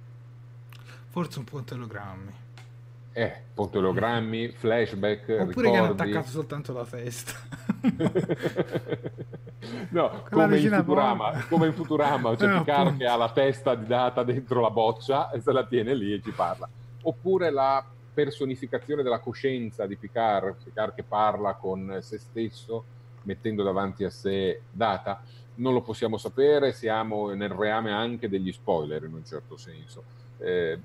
Forse 1.08 1.38
un 1.38 1.44
po' 1.44 1.62
telogrammi. 1.62 2.44
Eh, 3.12 3.42
pontelogrammi, 3.54 4.50
flashback, 4.50 5.22
Oppure 5.22 5.46
ricordi. 5.46 5.70
che 5.70 5.76
hanno 5.78 5.92
attaccato 5.92 6.28
soltanto 6.28 6.74
la 6.74 6.84
testa. 6.84 7.32
no, 9.88 10.22
come 10.30 10.58
in, 10.58 10.70
Futurama, 10.70 11.46
come 11.48 11.68
in 11.68 11.72
Futurama, 11.72 12.36
c'è 12.36 12.46
no, 12.52 12.58
Picard 12.58 12.98
che 12.98 13.06
ha 13.06 13.16
la 13.16 13.30
testa 13.30 13.74
di 13.74 13.86
data 13.86 14.22
dentro 14.22 14.60
la 14.60 14.68
boccia 14.68 15.30
e 15.30 15.40
se 15.40 15.50
la 15.50 15.64
tiene 15.64 15.94
lì 15.94 16.12
e 16.12 16.20
ci 16.20 16.30
parla. 16.30 16.68
Oppure 17.04 17.50
la 17.50 17.82
personificazione 18.16 19.02
della 19.02 19.18
coscienza 19.18 19.84
di 19.84 19.96
Picard, 19.96 20.56
Picard 20.64 20.94
che 20.94 21.02
parla 21.02 21.52
con 21.52 21.98
se 22.00 22.16
stesso 22.16 22.84
mettendo 23.24 23.62
davanti 23.62 24.04
a 24.04 24.10
sé 24.10 24.62
data. 24.70 25.22
Non 25.56 25.74
lo 25.74 25.82
possiamo 25.82 26.16
sapere, 26.16 26.72
siamo 26.72 27.34
nel 27.34 27.50
reame 27.50 27.92
anche 27.92 28.30
degli 28.30 28.50
spoiler 28.52 29.04
in 29.04 29.12
un 29.12 29.24
certo 29.26 29.58
senso. 29.58 30.02
Eh, 30.38 30.78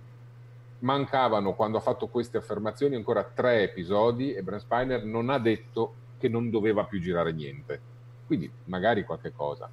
mancavano 0.79 1.53
quando 1.53 1.77
ha 1.77 1.81
fatto 1.81 2.07
queste 2.07 2.37
affermazioni 2.37 2.95
ancora 2.95 3.23
tre 3.23 3.63
episodi 3.63 4.33
e 4.33 4.43
Brent 4.43 4.63
Spiner 4.63 5.05
non 5.05 5.29
ha 5.29 5.39
detto 5.39 5.93
che 6.17 6.27
non 6.27 6.49
doveva 6.49 6.83
più 6.83 6.99
girare 6.99 7.31
niente. 7.31 7.79
Quindi 8.27 8.51
magari 8.65 9.05
qualche 9.05 9.31
cosa. 9.31 9.69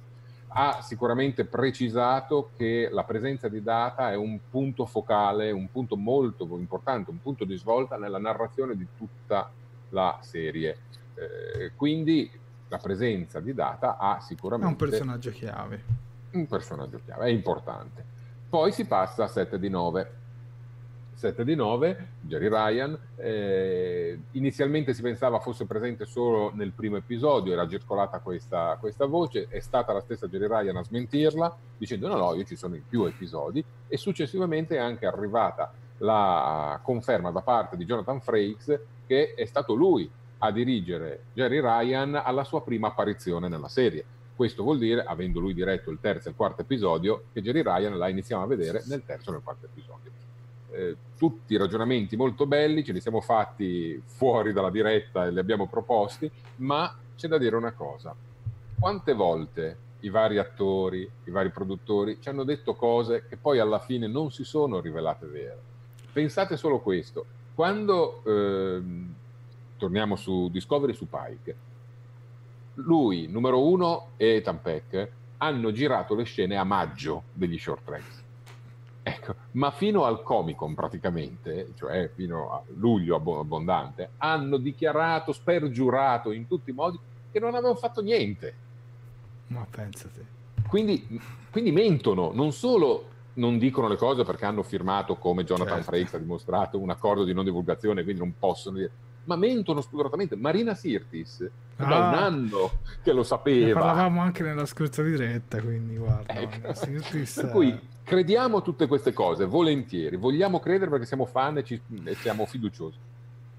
Ha 0.51 0.81
sicuramente 0.81 1.45
precisato 1.45 2.51
che 2.57 2.89
la 2.91 3.03
presenza 3.03 3.47
di 3.47 3.61
data 3.61 4.11
è 4.11 4.15
un 4.15 4.39
punto 4.49 4.85
focale, 4.85 5.51
un 5.51 5.69
punto 5.71 5.95
molto 5.95 6.45
importante, 6.57 7.11
un 7.11 7.21
punto 7.21 7.45
di 7.45 7.55
svolta 7.55 7.97
nella 7.97 8.17
narrazione 8.17 8.75
di 8.75 8.87
tutta 8.97 9.51
la 9.89 10.17
serie. 10.21 10.77
Eh, 11.13 11.71
quindi 11.75 12.31
la 12.67 12.77
presenza 12.77 13.39
di 13.39 13.53
data 13.53 13.97
ha 13.97 14.19
sicuramente... 14.21 14.83
È 14.83 14.85
un 14.85 14.89
personaggio 14.89 15.31
chiave. 15.31 15.83
Un 16.31 16.47
personaggio 16.47 16.99
chiave, 17.03 17.25
è 17.25 17.29
importante. 17.29 18.03
Poi 18.49 18.71
si 18.71 18.85
passa 18.85 19.25
a 19.25 19.27
7 19.27 19.59
di 19.59 19.69
9 19.69 20.18
7 21.19 21.43
di 21.43 21.53
9, 21.53 22.11
Jerry 22.21 22.47
Ryan. 22.47 22.97
Eh, 23.17 24.17
inizialmente 24.31 24.93
si 24.93 25.01
pensava 25.01 25.41
fosse 25.41 25.65
presente 25.65 26.05
solo 26.05 26.53
nel 26.55 26.71
primo 26.71 26.95
episodio, 26.95 27.51
era 27.51 27.67
circolata 27.67 28.19
questa, 28.19 28.77
questa, 28.79 29.05
voce, 29.05 29.47
è 29.49 29.59
stata 29.59 29.91
la 29.91 29.99
stessa 29.99 30.29
Jerry 30.29 30.47
Ryan 30.47 30.77
a 30.77 30.83
smentirla, 30.83 31.57
dicendo 31.77 32.07
no, 32.07 32.15
no, 32.15 32.35
io 32.35 32.45
ci 32.45 32.55
sono 32.55 32.75
in 32.75 32.87
più 32.87 33.03
episodi, 33.03 33.61
e 33.89 33.97
successivamente 33.97 34.77
è 34.77 34.79
anche 34.79 35.05
arrivata 35.05 35.73
la 35.97 36.79
conferma 36.81 37.31
da 37.31 37.41
parte 37.41 37.75
di 37.75 37.83
Jonathan 37.83 38.21
Frakes 38.21 38.79
che 39.05 39.33
è 39.33 39.43
stato 39.43 39.73
lui 39.73 40.09
a 40.37 40.51
dirigere 40.53 41.23
Jerry 41.33 41.59
Ryan 41.59 42.15
alla 42.15 42.45
sua 42.45 42.63
prima 42.63 42.87
apparizione 42.87 43.49
nella 43.49 43.67
serie. 43.67 44.05
Questo 44.37 44.63
vuol 44.63 44.77
dire, 44.77 45.03
avendo 45.03 45.41
lui 45.41 45.53
diretto 45.53 45.91
il 45.91 45.99
terzo 45.99 46.29
e 46.29 46.31
il 46.31 46.37
quarto 46.37 46.61
episodio, 46.61 47.23
che 47.33 47.41
Jerry 47.41 47.61
Ryan 47.61 47.97
la 47.97 48.07
iniziamo 48.07 48.41
a 48.41 48.47
vedere 48.47 48.83
nel 48.85 49.03
terzo 49.03 49.31
e 49.31 49.33
nel 49.33 49.43
quarto 49.43 49.65
episodio 49.65 50.19
eh, 50.71 50.95
tutti 51.17 51.57
ragionamenti 51.57 52.15
molto 52.15 52.45
belli, 52.45 52.83
ce 52.83 52.93
li 52.93 53.01
siamo 53.01 53.21
fatti 53.21 54.01
fuori 54.05 54.53
dalla 54.53 54.69
diretta 54.69 55.25
e 55.25 55.31
li 55.31 55.39
abbiamo 55.39 55.67
proposti, 55.67 56.29
ma 56.57 56.95
c'è 57.15 57.27
da 57.27 57.37
dire 57.37 57.55
una 57.55 57.73
cosa. 57.73 58.15
Quante 58.79 59.13
volte 59.13 59.77
i 60.01 60.09
vari 60.09 60.37
attori, 60.37 61.09
i 61.25 61.31
vari 61.31 61.49
produttori 61.49 62.19
ci 62.21 62.29
hanno 62.29 62.43
detto 62.43 62.75
cose 62.75 63.25
che 63.27 63.35
poi 63.35 63.59
alla 63.59 63.79
fine 63.79 64.07
non 64.07 64.31
si 64.31 64.43
sono 64.43 64.79
rivelate 64.79 65.25
vere? 65.25 65.59
Pensate 66.13 66.55
solo 66.55 66.79
questo. 66.79 67.25
Quando 67.53 68.21
eh, 68.23 68.81
torniamo 69.77 70.15
su 70.15 70.49
Discovery 70.49 70.93
su 70.93 71.07
Pike, 71.09 71.55
lui, 72.75 73.27
numero 73.27 73.61
uno, 73.67 74.11
e 74.15 74.35
Ethan 74.35 74.61
Peck 74.61 75.11
hanno 75.37 75.71
girato 75.71 76.15
le 76.15 76.23
scene 76.23 76.55
a 76.55 76.63
maggio 76.63 77.23
degli 77.33 77.57
short 77.57 77.83
tracks 77.83 78.27
Ecco, 79.01 79.35
ma 79.51 79.71
fino 79.71 80.03
al 80.03 80.23
Comic 80.23 80.57
Con 80.57 80.75
praticamente, 80.75 81.71
cioè 81.75 82.09
fino 82.13 82.51
a 82.51 82.61
luglio 82.75 83.15
abbondante, 83.15 84.11
hanno 84.17 84.57
dichiarato, 84.57 85.31
spergiurato 85.31 86.31
in 86.31 86.47
tutti 86.47 86.69
i 86.69 86.73
modi 86.73 86.99
che 87.31 87.39
non 87.39 87.53
avevano 87.53 87.75
fatto 87.75 88.01
niente. 88.01 88.53
Ma 89.47 89.65
pensate. 89.69 90.37
Quindi, 90.67 91.19
quindi 91.49 91.71
mentono, 91.71 92.31
non 92.33 92.51
solo 92.51 93.05
non 93.33 93.57
dicono 93.57 93.87
le 93.87 93.95
cose 93.95 94.23
perché 94.23 94.45
hanno 94.45 94.63
firmato, 94.63 95.15
come 95.15 95.43
Jonathan 95.43 95.75
certo. 95.75 95.91
Frakes 95.91 96.13
ha 96.13 96.17
dimostrato, 96.17 96.79
un 96.79 96.89
accordo 96.89 97.23
di 97.23 97.33
non 97.33 97.45
divulgazione, 97.45 98.03
quindi 98.03 98.21
non 98.21 98.33
possono 98.37 98.77
dire, 98.77 98.91
ma 99.23 99.35
mentono 99.35 99.81
spudoratamente. 99.81 100.35
Marina 100.35 100.73
Sirtis 100.73 101.49
ah, 101.77 101.85
da 101.85 101.97
un 101.97 102.13
anno 102.15 102.71
che 103.01 103.13
lo 103.13 103.23
sapeva. 103.23 103.67
Ne 103.67 103.73
parlavamo 103.73 104.21
anche 104.21 104.43
nella 104.43 104.65
scorsa 104.65 105.01
diretta, 105.03 105.61
quindi 105.61 105.95
guarda. 105.95 106.33
Ecco. 106.33 106.73
Sirtis, 106.73 107.35
per 107.35 107.49
cui 107.49 107.79
crediamo 108.09 108.63
tutte 108.63 108.87
queste 108.87 109.13
cose, 109.13 109.45
volentieri, 109.45 110.15
vogliamo 110.17 110.59
credere 110.59 110.89
perché 110.89 111.05
siamo 111.05 111.25
fan 111.27 111.59
e, 111.59 111.63
ci, 111.63 111.79
e 112.03 112.15
siamo 112.15 112.47
fiduciosi. 112.47 112.97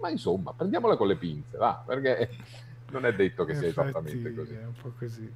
Ma 0.01 0.11
insomma, 0.11 0.53
prendiamola 0.53 0.96
con 0.96 1.07
le 1.07 1.14
pinze, 1.14 1.57
va, 1.57 1.80
perché 1.86 2.28
non 2.90 3.07
è 3.07 3.14
detto 3.14 3.44
che 3.44 3.55
sia 3.55 3.68
esattamente 3.68 4.34
così. 4.34 4.55
È 4.55 4.64
un 4.64 4.72
po' 4.80 4.92
così. 4.98 5.32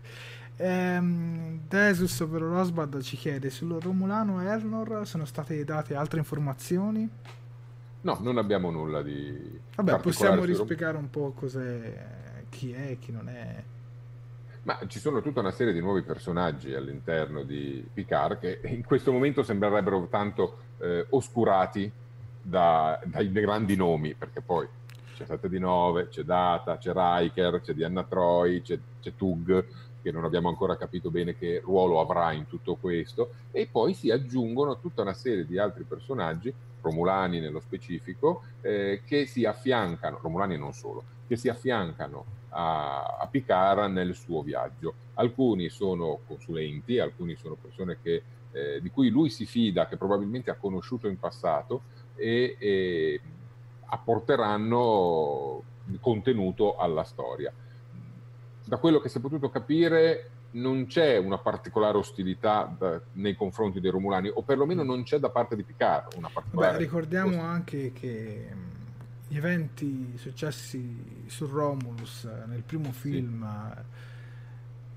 Ehm, 0.57 1.61
Desus, 1.69 2.19
ovvero 2.21 2.49
Rosbad, 2.49 3.01
ci 3.03 3.17
chiede 3.17 3.51
sul 3.51 3.81
Romulano 3.81 4.41
Ernor 4.41 5.07
sono 5.07 5.25
state 5.25 5.63
date 5.65 5.95
altre 5.95 6.19
informazioni? 6.19 7.09
No, 8.01 8.19
non 8.21 8.37
abbiamo 8.37 8.71
nulla 8.71 9.01
di. 9.01 9.61
Vabbè, 9.77 10.01
possiamo 10.01 10.43
rispiegare 10.43 10.97
un 10.97 11.09
po' 11.09 11.33
cos'è, 11.33 12.07
chi 12.49 12.73
è, 12.73 12.99
chi 12.99 13.13
non 13.13 13.29
è. 13.29 13.63
Ma 14.65 14.79
ci 14.87 14.99
sono 14.99 15.21
tutta 15.21 15.41
una 15.41 15.51
serie 15.51 15.75
di 15.75 15.81
nuovi 15.81 16.01
personaggi 16.03 16.73
all'interno 16.73 17.43
di 17.43 17.87
Picard 17.93 18.39
che 18.39 18.61
in 18.65 18.83
questo 18.83 19.13
momento 19.13 19.43
sembrerebbero 19.43 20.07
tanto 20.09 20.59
eh, 20.79 21.07
oscurati 21.11 21.91
da, 22.41 22.99
dai 23.05 23.31
grandi 23.31 23.77
nomi, 23.77 24.15
perché 24.15 24.41
poi 24.41 24.67
c'è 25.15 25.27
7 25.27 25.51
di 25.51 25.59
9, 25.59 26.09
c'è 26.09 26.23
Data, 26.23 26.79
c'è 26.79 26.93
Riker, 26.95 27.61
c'è 27.61 27.75
Diana 27.75 28.05
Troy, 28.05 28.63
c'è, 28.63 28.79
c'è 29.03 29.13
Tug, 29.15 29.67
che 30.03 30.11
non 30.11 30.25
abbiamo 30.25 30.49
ancora 30.49 30.77
capito 30.77 31.11
bene 31.11 31.37
che 31.37 31.61
ruolo 31.63 32.01
avrà 32.01 32.33
in 32.33 32.47
tutto 32.47 32.77
questo, 32.77 33.33
e 33.51 33.69
poi 33.71 33.93
si 33.93 34.11
aggiungono 34.11 34.81
tutta 34.81 35.03
una 35.03 35.15
serie 35.15 35.45
di 35.47 35.59
altri 35.59 35.85
personaggi, 35.85 36.53
Romulani 36.81 37.39
nello 37.39 37.61
specifico, 37.61 38.45
eh, 38.63 39.03
che 39.05 39.27
si 39.27 39.45
affiancano, 39.45 40.19
Romulani 40.23 40.57
non 40.57 40.73
solo, 40.73 41.03
che 41.27 41.37
si 41.37 41.49
affiancano 41.49 42.43
a, 42.55 43.17
a 43.21 43.27
Picard 43.27 43.91
nel 43.93 44.15
suo 44.15 44.43
viaggio. 44.43 44.95
Alcuni 45.15 45.69
sono 45.69 46.21
consulenti, 46.27 46.99
alcuni 46.99 47.37
sono 47.37 47.57
persone 47.61 47.99
che, 48.03 48.23
eh, 48.53 48.81
di 48.81 48.91
cui 48.91 49.11
lui 49.11 49.31
si 49.31 49.45
fida, 49.45 49.87
che 49.87 49.97
probabilmente 49.97 50.51
ha 50.51 50.57
conosciuto 50.57 51.09
in 51.09 51.19
passato 51.19 51.83
e, 52.17 52.57
e 52.59 53.21
apporteranno 53.87 55.63
contenuto 56.01 56.77
alla 56.77 57.05
storia. 57.05 57.53
Da 58.67 58.77
quello 58.79 58.99
che 59.01 59.09
si 59.09 59.19
è 59.19 59.21
potuto 59.21 59.51
capire, 59.51 60.31
non 60.53 60.87
c'è 60.87 61.19
una 61.19 61.39
particolare 61.39 61.99
ostilità 61.99 62.75
da, 62.79 63.01
nei 63.13 63.35
confronti 63.35 63.81
dei 63.81 63.91
Romulani, 63.91 64.31
o 64.33 64.43
perlomeno 64.43 64.83
non 64.83 65.03
c'è 65.03 65.19
da 65.19 65.29
parte 65.29 65.57
di 65.57 65.65
Picard 65.65 66.15
una 66.17 66.31
particolare. 66.33 66.73
Beh, 66.73 66.79
ricordiamo 66.79 67.29
ostilità. 67.29 67.49
anche 67.49 67.93
che 67.93 68.49
gli 69.35 69.39
eventi 69.39 70.17
successi 70.17 71.25
su 71.27 71.47
Romulus 71.47 72.23
eh, 72.23 72.47
nel 72.47 72.63
primo 72.63 72.93
film 72.93 73.45
sì. 73.75 73.81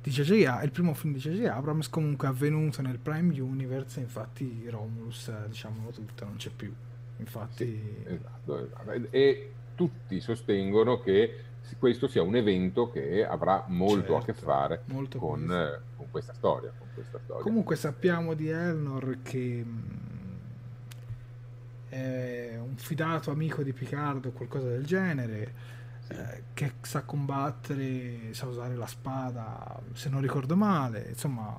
di 0.03 0.11
J.J. 0.11 0.63
il 0.63 0.69
primo 0.69 0.93
film 0.93 1.13
di 1.13 1.19
J.J. 1.19 1.45
Abrams 1.45 1.89
comunque 1.89 2.27
è 2.27 2.29
avvenuto 2.29 2.83
nel 2.83 2.99
Prime 2.99 3.41
Universe 3.41 3.99
infatti 3.99 4.67
Romulus 4.69 5.31
diciamolo 5.47 5.89
tutto 5.89 6.25
non 6.25 6.35
c'è 6.35 6.51
più 6.55 6.71
infatti 7.17 7.65
sì, 7.65 8.03
esatto, 8.05 8.63
esatto. 8.63 9.07
E 9.09 9.53
tutti 9.73 10.19
sostengono 10.21 10.99
che 10.99 11.41
questo 11.79 12.07
sia 12.07 12.21
un 12.21 12.35
evento 12.35 12.91
che 12.91 13.25
avrà 13.25 13.65
molto 13.69 14.01
certo, 14.01 14.15
a 14.17 14.19
che 14.19 14.33
certo, 14.33 14.45
fare 14.45 14.83
con, 15.17 15.51
eh, 15.51 15.81
con, 15.95 16.11
questa 16.11 16.33
storia, 16.35 16.71
con, 16.77 16.87
questa 16.93 17.19
storia, 17.23 17.41
Comunque 17.41 17.75
sappiamo 17.75 18.35
di 18.35 18.49
Elnor 18.49 19.17
che 19.23 19.65
è 21.89 22.57
un 22.59 22.75
fidato 22.75 23.31
amico 23.31 23.63
di 23.63 23.73
Picard 23.73 24.25
o 24.25 24.31
qualcosa 24.31 24.67
del 24.67 24.85
genere, 24.85 25.53
eh, 26.09 26.43
che 26.53 26.73
sa 26.81 27.03
combattere, 27.03 28.33
sa 28.33 28.45
usare 28.45 28.75
la 28.75 28.87
spada, 28.87 29.79
se 29.93 30.09
non 30.09 30.21
ricordo 30.21 30.55
male. 30.55 31.05
Insomma, 31.09 31.55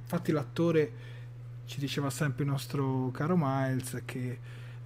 infatti 0.00 0.32
l'attore 0.32 1.14
ci 1.66 1.80
diceva 1.80 2.10
sempre 2.10 2.44
il 2.44 2.50
nostro 2.50 3.10
caro 3.12 3.36
Miles 3.36 4.02
che 4.04 4.38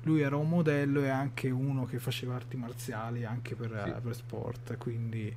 lui 0.02 0.22
era 0.22 0.36
un 0.36 0.48
modello 0.48 1.02
e 1.02 1.08
anche 1.08 1.50
uno 1.50 1.84
che 1.84 1.98
faceva 1.98 2.34
arti 2.34 2.56
marziali 2.56 3.24
anche 3.24 3.54
per, 3.54 3.82
sì. 3.84 4.00
per 4.00 4.14
sport, 4.14 4.76
quindi, 4.78 5.34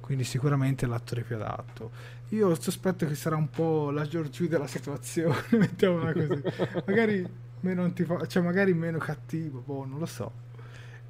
quindi, 0.00 0.24
sicuramente 0.24 0.84
è 0.84 0.88
l'attore 0.88 1.22
più 1.22 1.36
adatto. 1.36 1.90
Io 2.30 2.54
sospetto 2.60 3.06
che 3.06 3.14
sarà 3.14 3.36
un 3.36 3.50
po' 3.50 3.90
la 3.90 4.06
George 4.06 4.48
della 4.48 4.66
situazione, 4.66 5.42
mettiamola 5.58 6.12
così. 6.12 6.42
magari 6.86 7.50
meno 7.62 7.82
antifa- 7.82 8.26
cioè 8.26 8.42
magari 8.42 8.72
meno 8.74 8.98
cattivo, 8.98 9.62
boh, 9.64 9.84
non 9.84 9.98
lo 9.98 10.06
so. 10.06 10.30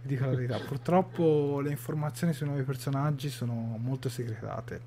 Vi 0.02 0.08
dico 0.08 0.24
la 0.24 0.34
verità, 0.34 0.58
purtroppo 0.58 1.60
le 1.60 1.70
informazioni 1.70 2.32
sui 2.32 2.46
nuovi 2.46 2.62
personaggi 2.62 3.28
sono 3.28 3.76
molto 3.78 4.08
segretate. 4.08 4.80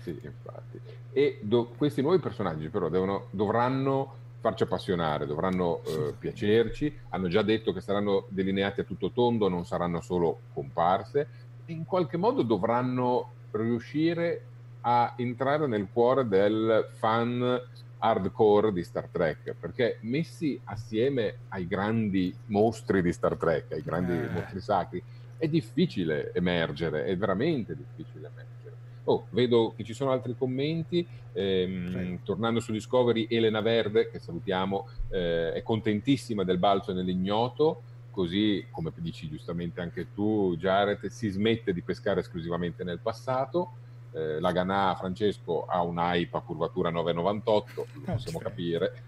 Sì, 0.00 0.18
infatti. 0.22 0.80
E 1.12 1.38
do- 1.42 1.68
questi 1.76 2.02
nuovi 2.02 2.18
personaggi 2.18 2.68
però 2.68 2.88
devono, 2.88 3.26
dovranno 3.30 4.16
farci 4.40 4.64
appassionare, 4.64 5.24
dovranno 5.24 5.82
eh, 5.84 6.14
piacerci, 6.18 6.98
hanno 7.10 7.28
già 7.28 7.42
detto 7.42 7.72
che 7.72 7.80
saranno 7.80 8.26
delineati 8.28 8.80
a 8.80 8.84
tutto 8.84 9.12
tondo, 9.12 9.48
non 9.48 9.64
saranno 9.64 10.00
solo 10.00 10.40
comparse, 10.52 11.28
e 11.64 11.72
in 11.72 11.84
qualche 11.84 12.16
modo 12.16 12.42
dovranno 12.42 13.30
riuscire 13.52 14.44
a 14.80 15.14
entrare 15.16 15.66
nel 15.68 15.86
cuore 15.92 16.26
del 16.26 16.88
fan 16.98 17.60
hardcore 18.02 18.72
di 18.72 18.82
Star 18.82 19.06
Trek, 19.06 19.54
perché 19.58 19.98
messi 20.00 20.60
assieme 20.64 21.36
ai 21.50 21.68
grandi 21.68 22.34
mostri 22.46 23.00
di 23.00 23.12
Star 23.12 23.36
Trek, 23.36 23.72
ai 23.72 23.82
grandi 23.82 24.12
eh. 24.12 24.28
mostri 24.28 24.60
sacri, 24.60 25.02
è 25.36 25.48
difficile 25.48 26.32
emergere, 26.34 27.04
è 27.04 27.16
veramente 27.16 27.76
difficile 27.76 28.26
emergere. 28.26 28.76
Oh, 29.04 29.26
vedo 29.30 29.72
che 29.76 29.84
ci 29.84 29.94
sono 29.94 30.10
altri 30.10 30.36
commenti. 30.36 31.06
Ehm, 31.32 32.20
tornando 32.22 32.60
su 32.60 32.72
Discovery, 32.72 33.26
Elena 33.28 33.60
Verde, 33.60 34.10
che 34.10 34.18
salutiamo, 34.18 34.88
eh, 35.10 35.52
è 35.52 35.62
contentissima 35.62 36.44
del 36.44 36.58
balzo 36.58 36.92
nell'ignoto. 36.92 37.82
Così, 38.10 38.66
come 38.70 38.92
dici 38.96 39.28
giustamente 39.28 39.80
anche 39.80 40.12
tu, 40.12 40.54
Jared, 40.58 41.04
si 41.06 41.28
smette 41.30 41.72
di 41.72 41.82
pescare 41.82 42.20
esclusivamente 42.20 42.84
nel 42.84 42.98
passato. 42.98 43.72
Eh, 44.12 44.40
la 44.40 44.52
Ganà 44.52 44.94
Francesco 44.94 45.64
ha 45.64 45.82
un 45.82 45.96
hype 45.98 46.36
a 46.36 46.40
curvatura 46.40 46.90
998, 46.90 47.86
lo 47.92 48.00
possiamo 48.04 48.38
capire. 48.38 49.02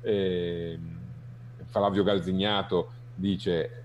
e, 0.00 0.72
ehm, 0.80 0.98
Flavio 1.66 2.02
Galzignato 2.02 2.90
dice, 3.14 3.84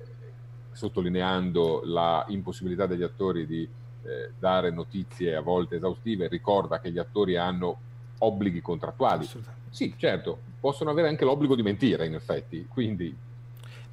sottolineando 0.72 1.82
la 1.84 2.26
impossibilità 2.30 2.86
degli 2.86 3.04
attori 3.04 3.46
di 3.46 3.68
eh, 4.04 4.32
dare 4.38 4.72
notizie 4.72 5.36
a 5.36 5.42
volte 5.42 5.76
esaustive, 5.76 6.28
ricorda 6.28 6.80
che 6.80 6.92
gli 6.92 6.98
attori 6.98 7.36
hanno 7.36 7.80
obblighi 8.20 8.62
contrattuali. 8.62 9.28
Sì, 9.70 9.94
certo, 9.98 10.40
possono 10.60 10.90
avere 10.90 11.10
anche 11.10 11.26
l'obbligo 11.26 11.56
di 11.56 11.64
mentire, 11.64 12.06
in 12.06 12.16
effetti, 12.16 12.66
quindi... 12.68 13.16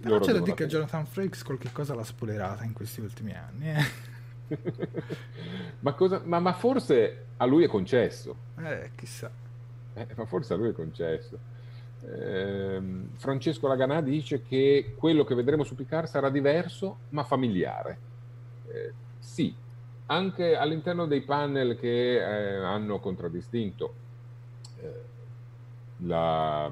Però 0.01 0.19
c'è 0.19 0.33
da 0.33 0.41
dire 0.41 0.55
che 0.55 0.67
Jonathan 0.67 1.07
Frakes 1.07 1.43
qualche 1.43 1.73
cosa 1.73 1.95
l'ha 1.95 2.05
spoilerata 2.05 2.65
in 2.65 2.75
questi 2.75 3.01
ultimi 3.01 3.35
anni. 3.35 3.71
Eh. 3.71 4.13
ma, 5.81 5.93
cosa, 5.93 6.21
ma, 6.25 6.39
ma, 6.39 6.53
forse 6.53 7.25
a 7.37 7.45
lui 7.45 7.65
è 7.65 7.69
concesso. 7.69 8.37
Eh, 8.59 8.91
chissà. 8.95 9.31
Eh, 9.95 10.07
ma 10.17 10.27
forse 10.27 10.53
a 10.53 10.57
lui 10.57 10.71
è 10.71 10.73
concesso. 10.73 11.39
Eh, 12.03 12.83
Francesco 13.17 13.67
Laganà 13.67 14.03
dice 14.03 14.43
che 14.43 14.95
quello 14.97 15.25
che 15.25 15.35
vedremo 15.35 15.65
su 15.65 15.75
Picard 15.75 16.07
sarà 16.07 16.29
diverso 16.29 16.99
ma 17.11 17.25
familiare. 17.25 17.99
Eh, 18.69 18.93
sì, 19.19 19.55
anche 20.07 20.57
all'interno 20.57 21.07
dei 21.07 21.23
panel 21.23 21.79
che 21.79 22.17
eh, 22.17 22.57
hanno 22.57 22.99
contraddistinto 22.99 23.95
eh, 24.81 25.03
la 25.99 26.71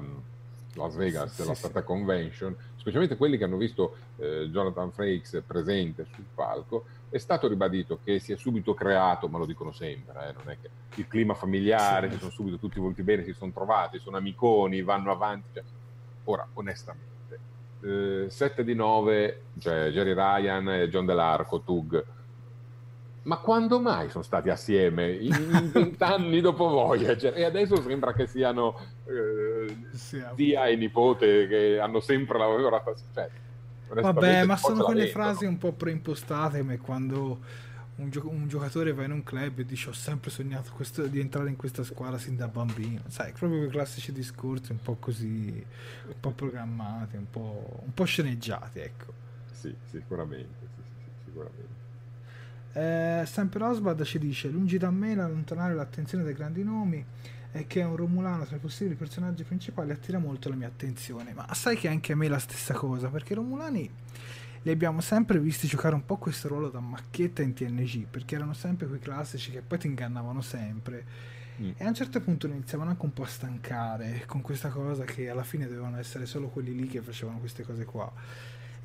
Las 0.75 0.95
Vegas, 0.95 1.33
sì, 1.33 1.47
la 1.47 1.53
Stata 1.53 1.79
sì. 1.79 1.85
Convention, 1.85 2.55
specialmente 2.75 3.17
quelli 3.17 3.37
che 3.37 3.43
hanno 3.43 3.57
visto 3.57 3.95
eh, 4.17 4.47
Jonathan 4.51 4.91
Frakes 4.91 5.43
presente 5.45 6.05
sul 6.13 6.25
palco, 6.33 6.85
è 7.13 7.19
stato 7.19 7.47
ribadito 7.47 7.99
che 8.03 8.17
si 8.17 8.33
è 8.33 8.37
subito 8.37 8.73
creato, 8.73 9.27
ma 9.27 9.37
lo 9.37 9.45
dicono 9.45 9.71
sempre, 9.71 10.29
eh, 10.29 10.33
non 10.33 10.49
è 10.49 10.57
che 10.59 10.69
il 10.95 11.07
clima 11.07 11.35
familiare, 11.35 12.07
sì. 12.07 12.13
si 12.13 12.19
sono 12.21 12.31
subito 12.31 12.57
tutti 12.57 12.79
volti 12.79 13.03
bene, 13.03 13.23
si 13.23 13.33
sono 13.33 13.51
trovati, 13.51 13.99
sono 13.99 14.17
amiconi, 14.17 14.81
vanno 14.81 15.11
avanti. 15.11 15.49
Cioè, 15.53 15.63
ora, 16.23 16.47
onestamente, 16.53 17.39
eh, 17.81 18.25
7 18.31 18.63
di 18.63 18.73
9, 18.73 19.41
cioè 19.59 19.91
Jerry 19.91 20.15
Ryan 20.15 20.69
e 20.69 20.89
John 20.89 21.05
Dell'Arco, 21.05 21.61
Tug, 21.61 22.03
ma 23.25 23.37
quando 23.37 23.79
mai 23.79 24.09
sono 24.09 24.23
stati 24.23 24.49
assieme? 24.49 25.11
In 25.11 25.69
vent'anni 25.71 26.41
dopo 26.41 26.67
Voyager 26.67 27.37
e 27.37 27.43
adesso 27.43 27.79
sembra 27.79 28.11
che 28.11 28.25
siano 28.25 28.75
eh, 29.05 29.77
zia 29.93 30.65
e 30.65 30.75
nipote 30.75 31.47
che 31.47 31.79
hanno 31.79 31.99
sempre 31.99 32.39
lavorato 32.39 32.95
cioè, 33.13 33.29
vabbè 33.87 34.45
ma 34.45 34.57
sono 34.57 34.83
quelle 34.83 35.03
dentro, 35.03 35.21
frasi 35.21 35.43
no? 35.45 35.51
un 35.51 35.57
po' 35.57 35.71
preimpostate 35.73 36.59
come 36.59 36.77
quando 36.77 37.39
un, 37.95 38.09
gio- 38.09 38.27
un, 38.27 38.47
giocatore 38.47 38.93
va 38.93 39.03
in 39.03 39.11
un 39.11 39.23
club 39.23 39.59
e 39.59 39.65
dice 39.65 39.89
ho 39.89 39.93
sempre 39.93 40.29
sognato 40.31 40.71
questo, 40.73 41.05
di 41.05 41.19
entrare 41.19 41.49
in 41.49 41.55
questa 41.55 41.83
squadra 41.83 42.17
sin 42.17 42.35
da 42.35 42.47
bambino. 42.47 43.01
Sai 43.07 43.31
proprio 43.33 43.59
quei 43.59 43.69
classici 43.69 44.11
discorsi 44.11 44.71
un 44.71 44.81
po' 44.81 44.95
così 44.95 45.63
un 46.07 46.19
po' 46.19 46.31
programmati 46.31 47.17
un 47.17 47.29
po', 47.29 47.81
un 47.83 47.93
po 47.93 48.03
sceneggiati 48.05 48.79
ecco. 48.79 49.13
Sì 49.51 49.73
sicuramente 49.89 50.67
sì, 50.75 50.81
sì, 50.83 51.11
sicuramente. 51.25 51.81
Eh, 52.73 53.25
sempre 53.27 53.63
Oswald 53.63 54.01
ci 54.03 54.17
dice: 54.17 54.49
Lungi 54.49 54.77
da 54.77 54.89
me 54.89 55.13
l'allontanare 55.13 55.75
l'attenzione 55.75 56.23
dai 56.23 56.33
grandi 56.33 56.63
nomi 56.63 57.05
e 57.55 57.67
che 57.67 57.81
è 57.81 57.85
un 57.85 57.95
Romulano 57.95 58.45
tra 58.45 58.55
i 58.55 58.59
possibili 58.59 58.95
personaggi 58.95 59.43
principali 59.43 59.91
attira 59.91 60.17
molto 60.17 60.49
la 60.49 60.55
mia 60.55 60.67
attenzione. 60.67 61.33
Ma 61.33 61.53
sai 61.53 61.77
che 61.77 61.87
anche 61.87 62.11
a 62.11 62.15
me 62.15 62.25
è 62.25 62.29
la 62.29 62.39
stessa 62.39 62.73
cosa, 62.73 63.09
perché 63.09 63.33
i 63.33 63.35
Romulani 63.35 63.89
li 64.63 64.71
abbiamo 64.71 65.01
sempre 65.01 65.39
visti 65.39 65.67
giocare 65.67 65.93
un 65.93 66.03
po' 66.03 66.17
questo 66.17 66.47
ruolo 66.47 66.69
da 66.69 66.79
macchietta 66.79 67.43
in 67.43 67.53
TNG, 67.53 68.07
perché 68.07 68.35
erano 68.35 68.53
sempre 68.53 68.87
quei 68.87 68.99
classici 68.99 69.51
che 69.51 69.61
poi 69.61 69.77
ti 69.77 69.87
ingannavano 69.87 70.41
sempre. 70.41 71.05
Mm. 71.61 71.71
E 71.77 71.85
a 71.85 71.87
un 71.87 71.93
certo 71.93 72.19
punto 72.21 72.47
iniziavano 72.47 72.89
anche 72.89 73.05
un 73.05 73.13
po' 73.13 73.23
a 73.23 73.27
stancare 73.27 74.23
con 74.25 74.41
questa 74.41 74.69
cosa 74.69 75.03
che 75.03 75.29
alla 75.29 75.43
fine 75.43 75.67
dovevano 75.67 75.99
essere 75.99 76.25
solo 76.25 76.47
quelli 76.47 76.73
lì 76.73 76.87
che 76.87 77.01
facevano 77.01 77.37
queste 77.37 77.63
cose 77.63 77.85
qua. 77.85 78.11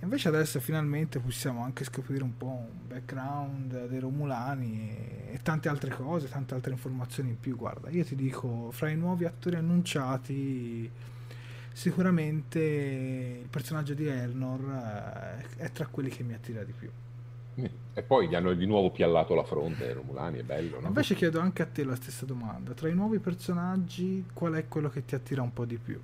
Invece 0.01 0.28
adesso 0.28 0.61
finalmente 0.61 1.18
possiamo 1.18 1.64
anche 1.64 1.82
scoprire 1.84 2.22
un 2.22 2.36
po' 2.36 2.46
un 2.46 2.86
background 2.86 3.88
dei 3.88 3.99
Romulani 3.99 4.90
e, 4.90 5.34
e, 5.34 5.42
tante 5.42 5.68
altre 5.68 5.90
cose, 5.90 6.28
tante 6.28 6.55
altre 6.55 6.70
informazioni 6.70 7.30
in 7.30 7.40
più. 7.40 7.57
Guarda, 7.57 7.90
io 7.90 8.05
ti 8.05 8.14
dico, 8.14 8.70
fra 8.70 8.88
i 8.88 8.96
nuovi 8.96 9.24
attori 9.24 9.57
annunciati, 9.57 10.88
sicuramente 11.72 12.61
il 13.42 13.49
personaggio 13.49 13.94
di 13.94 14.07
Elnor 14.07 14.61
eh, 15.57 15.64
è 15.64 15.72
tra 15.72 15.86
quelli 15.86 16.11
che 16.11 16.22
mi 16.22 16.34
attira 16.34 16.62
di 16.62 16.72
più. 16.72 16.90
E 17.92 18.03
poi 18.03 18.28
gli 18.28 18.36
hanno 18.36 18.55
di 18.55 18.66
nuovo 18.66 18.92
piallato 18.92 19.34
la 19.34 19.42
fronte 19.42 19.88
ai 19.88 19.92
Romulani, 19.92 20.38
è 20.38 20.44
bello. 20.44 20.78
No? 20.78 20.86
Invece 20.86 21.16
chiedo 21.16 21.40
anche 21.40 21.62
a 21.62 21.66
te 21.66 21.82
la 21.82 21.96
stessa 21.96 22.24
domanda. 22.24 22.72
Tra 22.72 22.88
i 22.88 22.94
nuovi 22.94 23.18
personaggi, 23.18 24.24
qual 24.32 24.53
è 24.53 24.68
quello 24.68 24.88
che 24.88 25.05
ti 25.05 25.16
attira 25.16 25.42
un 25.42 25.53
po' 25.53 25.64
di 25.64 25.76
più? 25.76 26.01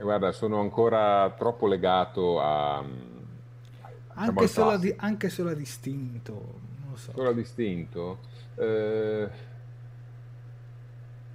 Guarda, 0.00 0.32
sono 0.32 0.60
ancora 0.60 1.32
troppo 1.36 1.66
legato 1.66 2.40
a... 2.40 2.82
Diciamo, 2.82 4.30
anche, 4.30 4.46
solo 4.46 4.76
di, 4.76 4.94
anche 4.96 5.28
solo 5.28 5.50
a 5.50 5.54
distinto, 5.54 6.32
non 6.32 6.90
lo 6.90 6.96
so. 6.96 7.12
Solo 7.12 7.28
a 7.30 7.32
distinto? 7.32 8.18
Eh... 8.56 9.28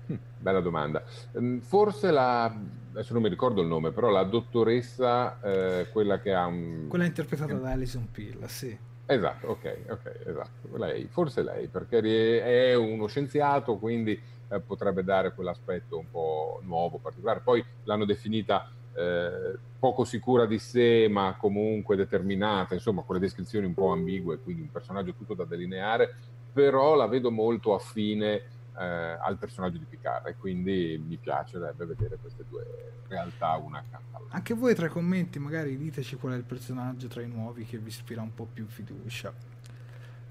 Hm, 0.07 0.15
bella 0.39 0.59
domanda. 0.59 1.03
Ehm, 1.33 1.59
forse 1.61 2.11
la... 2.11 2.43
adesso 2.45 3.13
non 3.13 3.21
mi 3.21 3.29
ricordo 3.29 3.61
il 3.61 3.67
nome, 3.67 3.91
però 3.91 4.09
la 4.09 4.23
dottoressa, 4.23 5.39
eh, 5.41 5.87
quella 5.91 6.19
che 6.19 6.33
ha 6.33 6.45
un... 6.45 6.87
Quella 6.87 7.05
interpretata 7.05 7.53
da 7.53 7.71
Alison 7.71 8.09
Pilla, 8.11 8.47
sì. 8.47 8.77
Esatto, 9.09 9.47
ok, 9.47 9.77
ok, 9.89 10.19
esatto. 10.25 10.77
Lei, 10.77 11.07
forse 11.07 11.41
lei, 11.41 11.67
perché 11.67 12.41
è 12.43 12.75
uno 12.75 13.07
scienziato, 13.07 13.77
quindi 13.77 14.21
eh, 14.49 14.59
potrebbe 14.59 15.03
dare 15.03 15.33
quell'aspetto 15.33 15.97
un 15.97 16.09
po' 16.09 16.59
nuovo, 16.63 16.97
particolare. 16.97 17.41
Poi 17.41 17.63
l'hanno 17.83 18.05
definita 18.05 18.69
eh, 18.95 19.57
poco 19.77 20.03
sicura 20.05 20.45
di 20.45 20.57
sé, 20.57 21.07
ma 21.09 21.35
comunque 21.37 21.95
determinata, 21.95 22.73
insomma, 22.73 23.03
quelle 23.03 23.21
descrizioni 23.21 23.65
un 23.65 23.73
po' 23.73 23.91
ambigue, 23.91 24.39
quindi 24.39 24.61
un 24.61 24.71
personaggio 24.71 25.13
tutto 25.13 25.33
da 25.33 25.45
delineare. 25.45 26.15
però 26.57 26.95
la 26.95 27.05
vedo 27.05 27.29
molto 27.29 27.75
affine 27.75 28.33
eh, 28.79 28.83
al 28.83 29.37
personaggio 29.37 29.77
di 29.77 29.85
Picard 29.85 30.25
e 30.27 30.35
quindi 30.37 30.99
mi 31.05 31.17
piacerebbe 31.17 31.85
vedere 31.85 32.17
queste 32.19 32.45
due 32.49 32.65
realtà 33.07 33.55
una 33.57 33.77
accanto 33.77 34.15
all'altra. 34.15 34.37
Anche 34.37 34.53
voi 34.53 34.73
tra 34.73 34.87
i 34.87 34.89
commenti 34.89 35.39
magari 35.39 35.77
diteci 35.77 36.15
qual 36.15 36.33
è 36.33 36.35
il 36.35 36.43
personaggio 36.43 37.07
tra 37.07 37.21
i 37.21 37.27
nuovi 37.27 37.63
che 37.63 37.77
vi 37.77 37.89
ispira 37.89 38.21
un 38.21 38.33
po' 38.33 38.47
più 38.51 38.65
fiducia. 38.65 39.31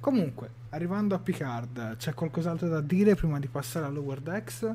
Comunque, 0.06 0.50
arrivando 0.68 1.16
a 1.16 1.18
Picard, 1.18 1.96
c'è 1.96 2.14
qualcos'altro 2.14 2.68
da 2.68 2.80
dire 2.80 3.16
prima 3.16 3.40
di 3.40 3.48
passare 3.48 3.86
a 3.86 3.88
Lower 3.88 4.20
Decks? 4.20 4.72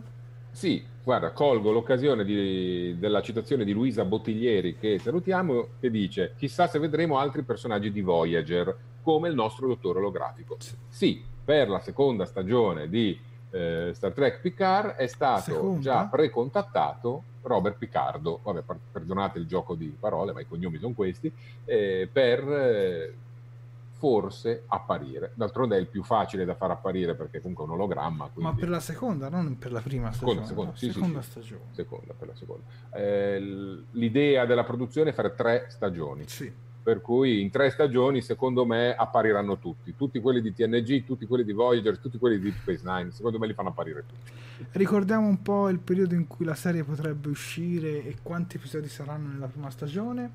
Sì, 0.52 0.84
guarda, 1.02 1.32
colgo 1.32 1.72
l'occasione 1.72 2.26
di, 2.26 2.98
della 3.00 3.22
citazione 3.22 3.64
di 3.64 3.72
Luisa 3.72 4.04
Bottiglieri, 4.04 4.78
che 4.78 5.00
salutiamo, 5.00 5.68
che 5.80 5.90
dice: 5.90 6.34
Chissà 6.36 6.68
se 6.68 6.80
vedremo 6.80 7.18
altri 7.18 7.44
personaggi 7.44 7.94
di 7.94 8.02
Voyager, 8.02 8.78
come 9.02 9.30
il 9.30 9.36
nostro 9.36 9.68
dottore 9.68 10.00
olografico. 10.00 10.58
Sì, 10.90 11.24
per 11.46 11.70
la 11.70 11.80
seconda 11.80 12.26
stagione 12.26 12.90
di 12.90 13.18
eh, 13.52 13.92
Star 13.94 14.12
Trek 14.12 14.42
Picard 14.42 14.96
è 14.96 15.08
stato 15.08 15.54
seconda? 15.54 15.80
già 15.80 16.06
precontattato 16.08 17.24
Robert 17.44 17.78
Picardo, 17.78 18.42
vabbè, 18.44 18.64
perdonate 18.92 19.40
il 19.40 19.48
gioco 19.48 19.76
di 19.76 19.96
parole, 19.98 20.34
ma 20.34 20.42
i 20.42 20.46
cognomi 20.46 20.78
sono 20.78 20.94
questi, 20.94 21.32
eh, 21.64 22.10
per. 22.12 22.52
Eh, 22.52 23.14
forse 24.02 24.64
apparire. 24.66 25.32
D'altronde 25.36 25.78
è 25.78 25.80
il 25.80 25.86
più 25.86 26.02
facile 26.02 26.44
da 26.44 26.56
far 26.56 26.72
apparire 26.72 27.14
perché 27.14 27.40
comunque 27.40 27.66
è 27.66 27.68
un 27.68 27.74
ologramma. 27.76 28.30
Quindi... 28.34 28.52
Ma 28.52 28.58
per 28.58 28.70
la 28.70 28.80
seconda, 28.80 29.30
non 29.30 29.60
per 29.60 29.72
la 29.72 29.80
prima 29.80 30.12
stagione. 30.12 30.44
Seconda, 30.44 30.74
seconda, 30.74 30.76
sì, 30.76 30.92
seconda 30.92 31.22
sì, 31.22 31.30
stagione. 31.30 31.62
Seconda, 31.70 32.14
per 32.18 32.28
la 32.28 32.36
seconda. 32.36 32.64
Eh, 32.96 33.84
l'idea 33.92 34.48
della 34.48 34.64
produzione 34.64 35.12
è 35.12 35.14
fare 35.14 35.36
tre 35.36 35.68
stagioni. 35.70 36.24
Sì. 36.26 36.52
Per 36.82 37.00
cui 37.00 37.42
in 37.42 37.52
tre 37.52 37.70
stagioni, 37.70 38.24
secondo 38.24 38.66
me, 38.66 38.96
appariranno 38.96 39.60
tutti. 39.60 39.94
Tutti 39.96 40.20
quelli 40.20 40.42
di 40.42 40.52
TNG, 40.52 41.06
tutti 41.06 41.28
quelli 41.28 41.44
di 41.44 41.54
Voyager, 41.54 42.00
tutti 42.00 42.18
quelli 42.18 42.40
di 42.40 42.46
Deep 42.46 42.58
Space 42.62 42.82
Nine. 42.84 43.12
Secondo 43.12 43.38
me 43.38 43.46
li 43.46 43.54
fanno 43.54 43.70
apparire 43.70 44.04
tutti. 44.08 44.32
Ricordiamo 44.72 45.28
un 45.28 45.44
po' 45.44 45.70
il 45.70 45.78
periodo 45.78 46.16
in 46.16 46.26
cui 46.26 46.44
la 46.44 46.56
serie 46.56 46.84
potrebbe 46.84 47.30
uscire 47.30 48.04
e 48.04 48.16
quanti 48.24 48.56
episodi 48.56 48.88
saranno 48.88 49.28
nella 49.28 49.46
prima 49.46 49.70
stagione. 49.70 50.32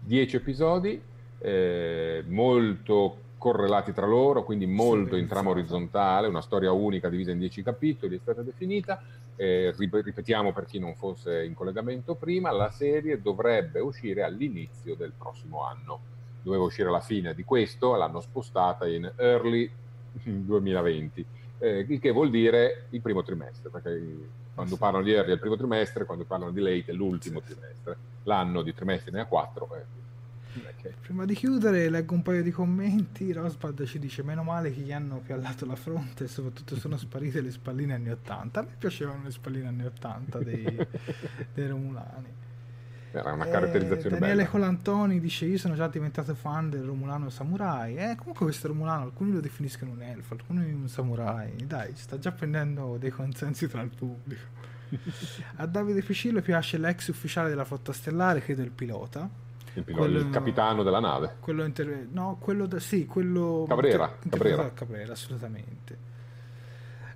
Dieci 0.00 0.36
episodi 0.36 1.18
eh, 1.40 2.24
molto 2.26 3.28
correlati 3.40 3.92
tra 3.92 4.06
loro, 4.06 4.44
quindi 4.44 4.66
molto 4.66 5.16
in 5.16 5.26
trama 5.26 5.50
orizzontale, 5.50 6.28
una 6.28 6.42
storia 6.42 6.72
unica 6.72 7.08
divisa 7.08 7.30
in 7.30 7.38
dieci 7.38 7.62
capitoli, 7.62 8.16
è 8.16 8.20
stata 8.20 8.42
definita. 8.42 9.02
Eh, 9.34 9.74
ripetiamo 9.76 10.52
per 10.52 10.66
chi 10.66 10.78
non 10.78 10.94
fosse 10.94 11.44
in 11.44 11.54
collegamento 11.54 12.14
prima, 12.14 12.50
la 12.50 12.70
serie 12.70 13.22
dovrebbe 13.22 13.80
uscire 13.80 14.22
all'inizio 14.22 14.94
del 14.94 15.12
prossimo 15.16 15.64
anno. 15.64 16.00
Doveva 16.42 16.64
uscire 16.64 16.88
alla 16.88 17.00
fine 17.00 17.34
di 17.34 17.42
questo, 17.42 17.96
l'hanno 17.96 18.20
spostata 18.20 18.86
in 18.86 19.10
early 19.16 19.70
2020, 20.22 21.24
eh, 21.58 21.86
il 21.88 21.98
che 21.98 22.10
vuol 22.10 22.28
dire 22.28 22.86
il 22.90 23.00
primo 23.00 23.22
trimestre, 23.22 23.70
perché 23.70 24.28
quando 24.54 24.76
parlano 24.76 25.04
di 25.04 25.12
early 25.12 25.30
è 25.30 25.34
il 25.34 25.40
primo 25.40 25.56
trimestre, 25.56 26.04
quando 26.04 26.24
parlano 26.24 26.52
di 26.52 26.60
late 26.60 26.92
è 26.92 26.92
l'ultimo 26.92 27.40
trimestre. 27.40 27.96
L'anno 28.24 28.60
di 28.60 28.74
trimestri 28.74 29.12
ne 29.12 29.20
ha 29.20 29.24
quattro, 29.24 29.74
eh, 29.74 29.84
Okay. 30.56 30.94
Prima 31.00 31.24
di 31.24 31.34
chiudere 31.34 31.88
leggo 31.88 32.14
un 32.14 32.22
paio 32.22 32.42
di 32.42 32.50
commenti. 32.50 33.32
Rosbad 33.32 33.84
ci 33.84 33.98
dice 33.98 34.22
meno 34.22 34.42
male 34.42 34.72
che 34.72 34.80
gli 34.80 34.92
hanno 34.92 35.20
piallato 35.24 35.64
la 35.64 35.76
fronte 35.76 36.24
e 36.24 36.28
soprattutto 36.28 36.76
sono 36.76 36.96
sparite 36.96 37.40
le 37.40 37.52
spalline 37.52 37.94
anni 37.94 38.10
80. 38.10 38.60
A 38.60 38.62
me 38.64 38.74
piacevano 38.76 39.22
le 39.24 39.30
spalline 39.30 39.68
anni 39.68 39.84
80 39.84 40.38
dei, 40.40 40.64
dei 41.54 41.68
Romulani. 41.68 42.38
Era 43.12 43.32
una 43.32 43.44
caratterizzazione 43.44 44.16
eh, 44.16 44.18
Daniele 44.18 44.42
bella. 44.42 44.48
Colantoni 44.48 45.20
dice 45.20 45.44
io 45.46 45.58
sono 45.58 45.74
già 45.74 45.86
diventato 45.88 46.34
fan 46.34 46.68
del 46.68 46.82
Romulano 46.82 47.30
Samurai. 47.30 47.96
Eh, 47.96 48.16
comunque 48.16 48.46
questo 48.46 48.68
Romulano 48.68 49.04
alcuni 49.04 49.32
lo 49.32 49.40
definiscono 49.40 49.92
un 49.92 50.02
elfo, 50.02 50.34
alcuni 50.34 50.72
un 50.72 50.88
samurai. 50.88 51.64
Dai, 51.64 51.92
sta 51.94 52.18
già 52.18 52.32
prendendo 52.32 52.96
dei 52.98 53.10
consensi 53.10 53.68
tra 53.68 53.82
il 53.82 53.90
pubblico. 53.90 54.58
A 55.56 55.66
Davide 55.66 56.02
Ficillo 56.02 56.40
piace 56.40 56.76
l'ex 56.76 57.06
ufficiale 57.08 57.48
della 57.48 57.64
flotta 57.64 57.92
stellare, 57.92 58.40
credo 58.40 58.62
il 58.62 58.72
pilota 58.72 59.48
il, 59.74 59.84
pilota, 59.84 60.02
quello, 60.02 60.18
il 60.18 60.30
capitano 60.30 60.82
della 60.82 61.00
nave. 61.00 61.36
Quello 61.40 61.64
inter... 61.64 62.08
No, 62.10 62.36
quello 62.40 62.66
da... 62.66 62.78
sì, 62.78 63.06
quello 63.06 63.64
Cabrera, 63.68 64.16
inter... 64.22 64.30
Cabrera. 64.30 64.72
Cabrera, 64.72 65.12
assolutamente. 65.12 66.08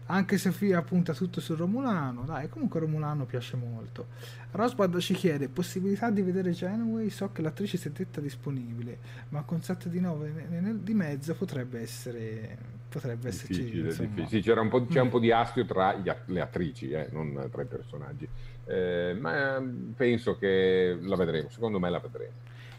Anche 0.06 0.36
se 0.36 0.52
Fia 0.52 0.82
punta 0.82 1.14
tutto 1.14 1.40
sul 1.40 1.56
Romulano, 1.56 2.24
dai, 2.24 2.48
comunque 2.50 2.78
Romulano 2.80 3.24
piace 3.24 3.56
molto. 3.56 4.08
Rosbad 4.50 4.98
ci 4.98 5.14
chiede 5.14 5.48
possibilità 5.48 6.10
di 6.10 6.20
vedere 6.20 6.50
Genway, 6.50 7.08
so 7.08 7.32
che 7.32 7.40
l'attrice 7.40 7.78
si 7.78 7.88
è 7.88 7.90
detta 7.90 8.20
disponibile, 8.20 8.98
ma 9.30 9.42
con 9.42 9.62
7 9.62 9.88
di 9.88 10.00
9 10.00 10.80
di 10.82 10.94
mezzo 10.94 11.34
potrebbe 11.34 11.80
essere 11.80 12.82
potrebbe 12.94 13.28
esserci 13.28 13.64
difficile, 13.64 13.88
difficile. 13.88 14.26
Sì, 14.28 14.40
c'era 14.40 14.60
un 14.60 14.68
po', 14.68 14.86
c'è 14.86 15.00
un 15.00 15.08
po' 15.08 15.18
di 15.18 15.32
astio 15.32 15.64
tra 15.64 15.96
le 16.26 16.40
attrici, 16.40 16.90
eh, 16.90 17.08
non 17.10 17.48
tra 17.50 17.62
i 17.62 17.66
personaggi. 17.66 18.28
Eh, 18.66 19.14
ma 19.18 19.62
penso 19.96 20.36
che 20.36 20.96
la 21.00 21.16
vedremo, 21.16 21.48
secondo 21.50 21.78
me 21.78 21.90
la 21.90 21.98
vedremo. 21.98 22.32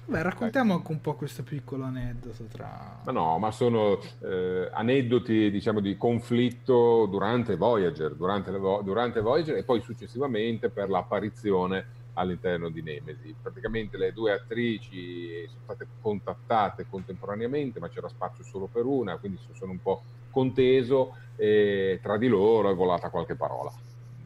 Beh, 0.08 0.22
raccontiamo 0.22 0.76
anche 0.76 0.92
un 0.92 1.02
po' 1.02 1.16
questo 1.16 1.42
piccolo 1.42 1.84
aneddoto 1.84 2.44
tra... 2.44 3.02
Ma 3.06 3.12
no, 3.12 3.40
ma 3.40 3.50
sono 3.50 4.00
eh, 4.22 4.70
aneddoti, 4.72 5.50
diciamo, 5.50 5.80
di 5.80 5.98
conflitto 5.98 7.08
durante 7.08 7.56
Voyager, 7.56 8.14
durante, 8.14 8.52
le, 8.52 8.60
durante 8.84 9.20
Voyager 9.22 9.58
e 9.58 9.64
poi 9.64 9.82
successivamente 9.82 10.70
per 10.70 10.90
l'apparizione 10.90 12.04
all'interno 12.14 12.70
di 12.70 12.84
Nemesi. 12.84 13.34
Praticamente 13.42 13.98
le 13.98 14.14
due 14.14 14.34
attrici 14.34 15.44
sono 15.48 15.62
state 15.64 15.88
contattate 16.00 16.86
contemporaneamente, 16.88 17.80
ma 17.80 17.90
c'era 17.90 18.08
spazio 18.08 18.44
solo 18.44 18.68
per 18.68 18.86
una, 18.86 19.18
quindi 19.18 19.40
sono 19.54 19.72
un 19.72 19.82
po' 19.82 20.04
conteso 20.30 21.16
e 21.36 22.00
tra 22.04 22.18
di 22.18 22.28
loro 22.28 22.70
è 22.70 22.76
volata 22.76 23.10
qualche 23.10 23.34
parola. 23.36 23.72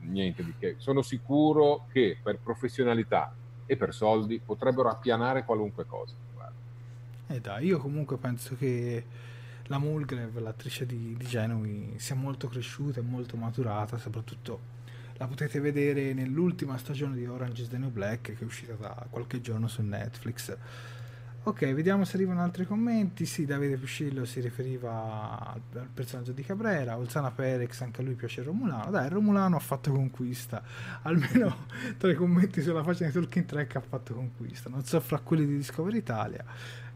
Niente 0.10 0.44
di 0.44 0.54
che. 0.58 0.76
Sono 0.78 1.02
sicuro 1.02 1.86
che 1.92 2.18
per 2.22 2.38
professionalità 2.38 3.34
e 3.66 3.78
per 3.78 3.94
soldi 3.94 4.42
potrebbero 4.44 4.90
appianare 4.90 5.46
qualunque 5.46 5.86
cosa. 5.86 6.14
Eh 7.32 7.40
dai, 7.40 7.68
io 7.68 7.78
comunque 7.78 8.18
penso 8.18 8.56
che 8.56 9.06
la 9.68 9.78
Mulgrave, 9.78 10.40
l'attrice 10.40 10.88
di, 10.88 11.16
di 11.16 11.26
Genui, 11.28 11.94
sia 11.98 12.16
molto 12.16 12.48
cresciuta 12.48 13.02
e 13.02 13.04
molto 13.04 13.38
maturata, 13.38 14.00
soprattutto 14.00 14.78
la 15.18 15.28
potete 15.28 15.60
vedere 15.60 16.14
nell'ultima 16.14 16.76
stagione 16.78 17.16
di 17.16 17.28
Orange 17.28 17.62
is 17.64 17.68
the 17.68 17.78
New 17.78 17.92
Black 17.92 18.34
che 18.34 18.38
è 18.40 18.44
uscita 18.44 18.74
da 18.74 19.06
qualche 19.10 19.42
giorno 19.42 19.68
su 19.68 19.84
Netflix 19.84 20.58
Ok, 21.42 21.74
vediamo 21.74 22.04
se 22.04 22.18
arrivano 22.18 22.42
altri 22.42 22.66
commenti. 22.66 23.26
Sì, 23.26 23.46
Davide 23.46 23.78
Piscillo 23.78 24.26
si 24.26 24.42
riferiva 24.42 25.40
al, 25.40 25.62
al 25.80 25.88
personaggio 25.94 26.34
di 26.34 26.44
Cabrera, 26.44 26.98
Olzana 26.98 27.32
Perex, 27.32 27.80
anche 27.82 28.02
a 28.02 28.04
lui 28.04 28.16
piace 28.16 28.44
Romulano. 28.44 28.92
Dai, 28.92 29.08
Romulano 29.08 29.56
ha 29.56 29.60
fatto 29.60 29.92
conquista. 29.92 30.62
Almeno 31.04 31.66
tra 31.98 32.12
i 32.12 32.16
commenti 32.16 32.62
sulla 32.62 32.82
pagina 32.82 33.08
di 33.08 33.14
Talking 33.14 33.46
Track 33.46 33.76
ha 33.78 33.82
fatto 33.82 34.14
conquista. 34.14 34.70
Non 34.70 34.84
so 34.84 35.00
fra 35.00 35.20
quelli 35.20 35.46
di 35.46 35.56
Discover 35.56 35.96
Italia. 35.96 36.44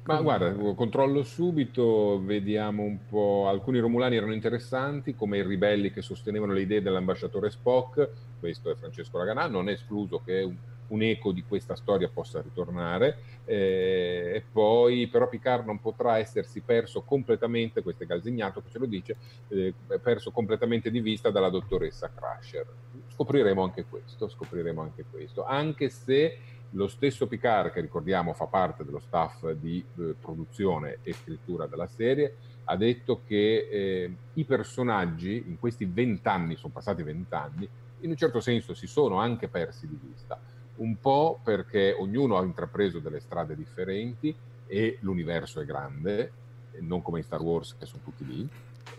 Ma 0.05 0.17
Come... 0.17 0.21
guarda, 0.21 0.73
controllo 0.75 1.23
subito, 1.23 2.21
vediamo 2.21 2.83
un 2.83 2.97
po'. 3.07 3.47
Alcuni 3.47 3.79
Romulani 3.79 4.17
erano 4.17 4.33
interessanti, 4.33 5.15
come 5.15 5.37
i 5.37 5.43
ribelli 5.43 5.89
che 5.89 6.01
sostenevano 6.01 6.51
le 6.51 6.61
idee 6.61 6.81
dell'ambasciatore 6.81 7.49
Spock. 7.49 8.09
Questo 8.39 8.69
è 8.69 8.75
Francesco 8.75 9.17
Raganà. 9.17 9.47
Non 9.47 9.69
è 9.69 9.71
escluso 9.71 10.21
che 10.23 10.41
un 10.41 10.57
un 10.88 11.01
eco 11.01 11.31
di 11.31 11.43
questa 11.43 11.75
storia 11.75 12.09
possa 12.09 12.41
ritornare 12.41 13.17
eh, 13.45 14.31
e 14.36 14.43
poi 14.51 15.07
però 15.07 15.27
Picard 15.27 15.65
non 15.65 15.79
potrà 15.79 16.17
essersi 16.17 16.61
perso 16.61 17.01
completamente, 17.01 17.81
questo 17.81 18.03
è 18.03 18.05
Galzignato 18.05 18.61
che 18.61 18.69
ce 18.69 18.79
lo 18.79 18.86
dice, 18.86 19.15
eh, 19.49 19.73
perso 20.01 20.31
completamente 20.31 20.89
di 20.89 20.99
vista 20.99 21.29
dalla 21.29 21.49
dottoressa 21.49 22.11
Crusher. 22.13 22.65
Scopriremo 23.09 23.63
anche 23.63 23.86
questo, 23.86 24.27
scopriremo 24.27 24.81
anche 24.81 25.05
questo, 25.09 25.43
anche 25.43 25.89
se 25.89 26.38
lo 26.71 26.88
stesso 26.88 27.27
Picard, 27.27 27.71
che 27.71 27.81
ricordiamo 27.81 28.34
fa 28.34 28.47
parte 28.47 28.84
dello 28.84 28.99
staff 28.99 29.49
di 29.51 29.84
eh, 29.99 30.15
produzione 30.19 30.99
e 31.03 31.13
scrittura 31.13 31.67
della 31.67 31.88
serie, 31.88 32.36
ha 32.65 32.75
detto 32.75 33.21
che 33.25 33.67
eh, 33.69 34.15
i 34.34 34.45
personaggi 34.45 35.43
in 35.45 35.59
questi 35.59 35.86
vent'anni, 35.86 36.55
sono 36.55 36.73
passati 36.73 37.03
vent'anni, 37.03 37.67
in 37.99 38.09
un 38.09 38.15
certo 38.15 38.39
senso 38.39 38.73
si 38.73 38.88
sono 38.88 39.19
anche 39.19 39.47
persi 39.47 39.88
di 39.88 39.97
vista 40.01 40.39
un 40.76 40.99
po' 40.99 41.39
perché 41.43 41.95
ognuno 41.97 42.38
ha 42.38 42.43
intrapreso 42.43 42.99
delle 42.99 43.19
strade 43.19 43.55
differenti 43.55 44.36
e 44.67 44.97
l'universo 45.01 45.59
è 45.59 45.65
grande, 45.65 46.32
non 46.80 47.01
come 47.01 47.19
in 47.19 47.26
Star 47.26 47.41
Wars 47.41 47.76
che 47.78 47.86
sono 47.86 48.01
tutti 48.03 48.26
lì, 48.26 48.49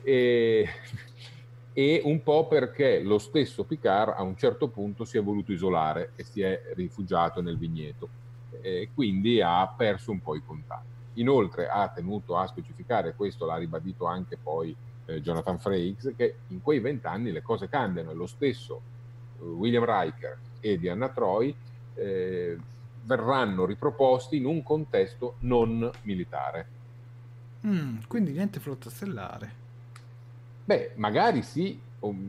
e, 0.03 0.69
e 1.73 2.03
un 2.05 2.23
po' 2.23 2.47
perché 2.47 3.01
lo 3.01 3.19
stesso 3.19 3.65
Picard 3.65 4.15
a 4.17 4.23
un 4.23 4.37
certo 4.37 4.69
punto 4.69 5.05
si 5.05 5.19
è 5.19 5.23
voluto 5.23 5.53
isolare 5.53 6.13
e 6.15 6.23
si 6.23 6.43
è 6.43 6.63
rifugiato 6.75 7.41
nel 7.41 7.59
vigneto 7.59 8.23
e 8.61 8.91
quindi 8.95 9.41
ha 9.41 9.67
perso 9.67 10.13
un 10.13 10.23
po' 10.23 10.37
i 10.37 10.43
contatti. 10.45 10.93
Inoltre 11.15 11.69
ha 11.69 11.89
tenuto 11.89 12.37
a 12.37 12.47
specificare, 12.47 13.15
questo 13.15 13.47
l'ha 13.47 13.57
ribadito 13.57 14.07
anche 14.07 14.37
poi 14.41 14.75
eh, 15.07 15.21
Jonathan 15.21 15.59
Frakes, 15.59 16.13
che 16.17 16.37
in 16.49 16.63
quei 16.63 16.81
vent'anni 16.81 17.31
le 17.31 17.43
cose 17.43 17.69
cambiano 17.69 18.11
e 18.11 18.15
lo 18.15 18.27
stesso 18.27 18.81
eh, 19.41 19.45
William 19.45 19.85
Riker 19.85 20.39
e 20.65 20.79
di 20.79 20.89
Anna 20.89 21.11
Troy 21.11 21.55
eh, 21.95 22.57
verranno 23.03 23.67
riproposti 23.67 24.39
in 24.39 24.47
un 24.47 24.63
contesto 24.63 25.35
non 25.41 25.91
militare. 26.03 26.67
Mm, 27.67 27.99
quindi 28.09 28.33
niente 28.33 28.61
flotta 28.61 28.89
stellare. 28.89 29.63
Beh, 30.65 30.93
magari 30.95 31.43
sì, 31.43 31.79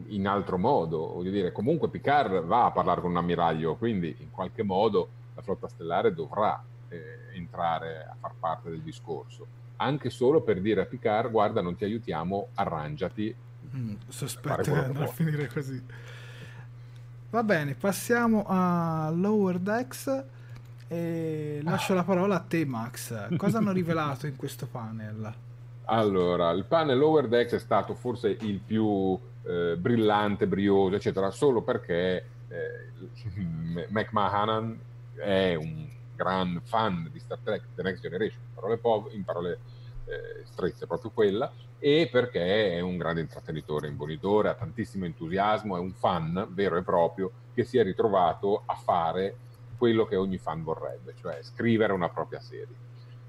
in 0.07 0.27
altro 0.27 0.57
modo, 0.57 1.13
voglio 1.13 1.31
dire, 1.31 1.53
comunque 1.53 1.87
Picard 1.87 2.43
va 2.43 2.65
a 2.65 2.71
parlare 2.71 2.99
con 2.99 3.11
un 3.11 3.17
ammiraglio, 3.17 3.75
quindi 3.75 4.13
in 4.19 4.31
qualche 4.31 4.63
modo 4.63 5.07
la 5.33 5.41
flotta 5.41 5.69
stellare 5.69 6.13
dovrà 6.13 6.61
eh, 6.89 7.35
entrare 7.35 8.05
a 8.09 8.15
far 8.19 8.33
parte 8.37 8.69
del 8.69 8.81
discorso, 8.81 9.47
anche 9.77 10.09
solo 10.09 10.41
per 10.41 10.59
dire 10.59 10.81
a 10.81 10.85
Picard, 10.85 11.31
guarda, 11.31 11.61
non 11.61 11.77
ti 11.77 11.85
aiutiamo, 11.85 12.49
arrangiati. 12.55 13.33
Mm, 13.73 13.93
sospetto 14.09 14.63
che 14.63 14.71
andrà 14.71 15.05
a 15.05 15.07
finire 15.07 15.47
così. 15.47 15.81
Va 17.29 17.43
bene, 17.43 17.73
passiamo 17.73 18.45
a 18.47 19.11
Lower 19.13 19.59
Decks 19.59 20.23
e 20.87 21.59
lascio 21.63 21.93
la 21.93 22.03
parola 22.03 22.35
a 22.35 22.39
te 22.39 22.65
Max. 22.65 23.35
Cosa 23.35 23.57
hanno 23.57 23.71
rivelato 23.71 24.25
in 24.27 24.35
questo 24.35 24.67
panel? 24.67 25.33
Allora, 25.85 26.51
il 26.51 26.63
panel 26.63 26.97
Lower 26.97 27.27
Decks 27.27 27.53
è 27.53 27.59
stato 27.59 27.93
forse 27.93 28.29
il 28.39 28.59
più 28.59 29.19
eh, 29.43 29.75
brillante, 29.77 30.47
brioso, 30.47 30.95
eccetera, 30.95 31.29
solo 31.31 31.61
perché 31.61 32.25
eh, 32.47 32.89
McMahon 33.89 34.79
è 35.15 35.55
un 35.55 35.87
gran 36.15 36.61
fan 36.63 37.09
di 37.11 37.19
Star 37.19 37.39
Trek 37.43 37.63
The 37.75 37.83
Next 37.83 38.01
Generation, 38.01 38.39
in 38.41 38.53
parole, 38.55 38.77
po- 38.77 39.09
in 39.11 39.23
parole 39.23 39.59
eh, 40.05 40.43
strette 40.45 40.87
proprio 40.87 41.11
quella, 41.11 41.51
e 41.85 42.09
perché 42.11 42.71
è 42.71 42.79
un 42.79 42.97
grande 42.97 43.21
intrattenitore, 43.21 43.87
imbonitore, 43.87 44.49
ha 44.49 44.55
tantissimo 44.55 45.05
entusiasmo, 45.05 45.77
è 45.77 45.79
un 45.79 45.93
fan 45.93 46.47
vero 46.49 46.77
e 46.77 46.81
proprio 46.81 47.31
che 47.53 47.63
si 47.63 47.77
è 47.77 47.83
ritrovato 47.83 48.63
a 48.65 48.73
fare 48.73 49.35
quello 49.77 50.07
che 50.07 50.15
ogni 50.15 50.39
fan 50.39 50.63
vorrebbe, 50.63 51.13
cioè 51.21 51.37
scrivere 51.43 51.93
una 51.93 52.09
propria 52.09 52.39
serie. 52.39 52.75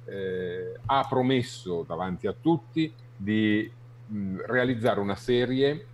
Eh, 0.07 0.75
ha 0.87 1.07
promesso 1.07 1.85
davanti 1.87 2.27
a 2.27 2.33
tutti 2.33 2.91
di 3.15 3.71
mh, 4.07 4.47
realizzare 4.47 5.01
una 5.01 5.17
serie 5.17 5.87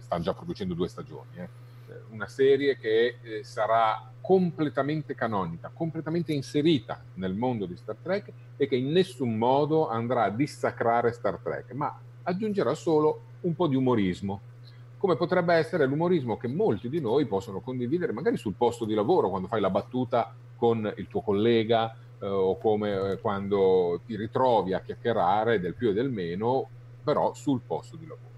stanno 0.00 0.22
già 0.22 0.34
producendo 0.34 0.74
due 0.74 0.88
stagioni, 0.88 1.30
eh. 1.36 1.48
Una 2.10 2.26
serie 2.26 2.76
che 2.76 3.16
eh, 3.22 3.44
sarà 3.44 4.10
completamente 4.20 5.14
canonica, 5.14 5.70
completamente 5.72 6.32
inserita 6.32 7.02
nel 7.14 7.34
mondo 7.34 7.66
di 7.66 7.76
Star 7.76 7.96
Trek 8.02 8.32
e 8.56 8.66
che 8.66 8.76
in 8.76 8.90
nessun 8.90 9.36
modo 9.36 9.88
andrà 9.88 10.24
a 10.24 10.30
dissacrare 10.30 11.12
Star 11.12 11.38
Trek, 11.38 11.72
ma 11.72 11.96
aggiungerà 12.22 12.74
solo 12.74 13.20
un 13.42 13.54
po' 13.54 13.68
di 13.68 13.76
umorismo, 13.76 14.40
come 14.98 15.16
potrebbe 15.16 15.54
essere 15.54 15.86
l'umorismo 15.86 16.36
che 16.36 16.48
molti 16.48 16.88
di 16.88 17.00
noi 17.00 17.26
possono 17.26 17.60
condividere 17.60 18.12
magari 18.12 18.36
sul 18.36 18.54
posto 18.54 18.84
di 18.84 18.94
lavoro, 18.94 19.28
quando 19.28 19.46
fai 19.46 19.60
la 19.60 19.70
battuta 19.70 20.34
con 20.56 20.92
il 20.96 21.06
tuo 21.06 21.20
collega 21.20 21.94
eh, 22.18 22.26
o 22.26 22.56
come 22.58 23.12
eh, 23.12 23.18
quando 23.20 24.00
ti 24.06 24.16
ritrovi 24.16 24.72
a 24.72 24.80
chiacchierare 24.80 25.60
del 25.60 25.74
più 25.74 25.90
e 25.90 25.92
del 25.92 26.10
meno, 26.10 26.68
però 27.04 27.34
sul 27.34 27.60
posto 27.64 27.96
di 27.96 28.06
lavoro. 28.06 28.35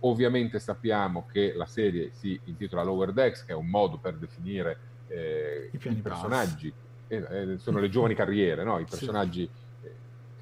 Ovviamente 0.00 0.58
sappiamo 0.58 1.26
che 1.30 1.52
la 1.54 1.66
serie 1.66 2.10
si 2.14 2.38
intitola 2.44 2.82
Lower 2.82 3.12
Decks, 3.12 3.44
che 3.44 3.52
è 3.52 3.54
un 3.54 3.68
modo 3.68 3.98
per 3.98 4.14
definire 4.14 4.78
eh, 5.08 5.68
i, 5.72 5.76
i, 5.76 5.94
personaggi, 5.96 6.72
eh, 7.06 7.16
eh, 7.16 7.58
sono 7.58 7.80
le 7.80 7.90
giovani 7.90 8.14
carriere, 8.14 8.64
no? 8.64 8.78
i 8.78 8.86
personaggi 8.86 9.48
sì. 9.80 9.86
Eh, 9.86 9.92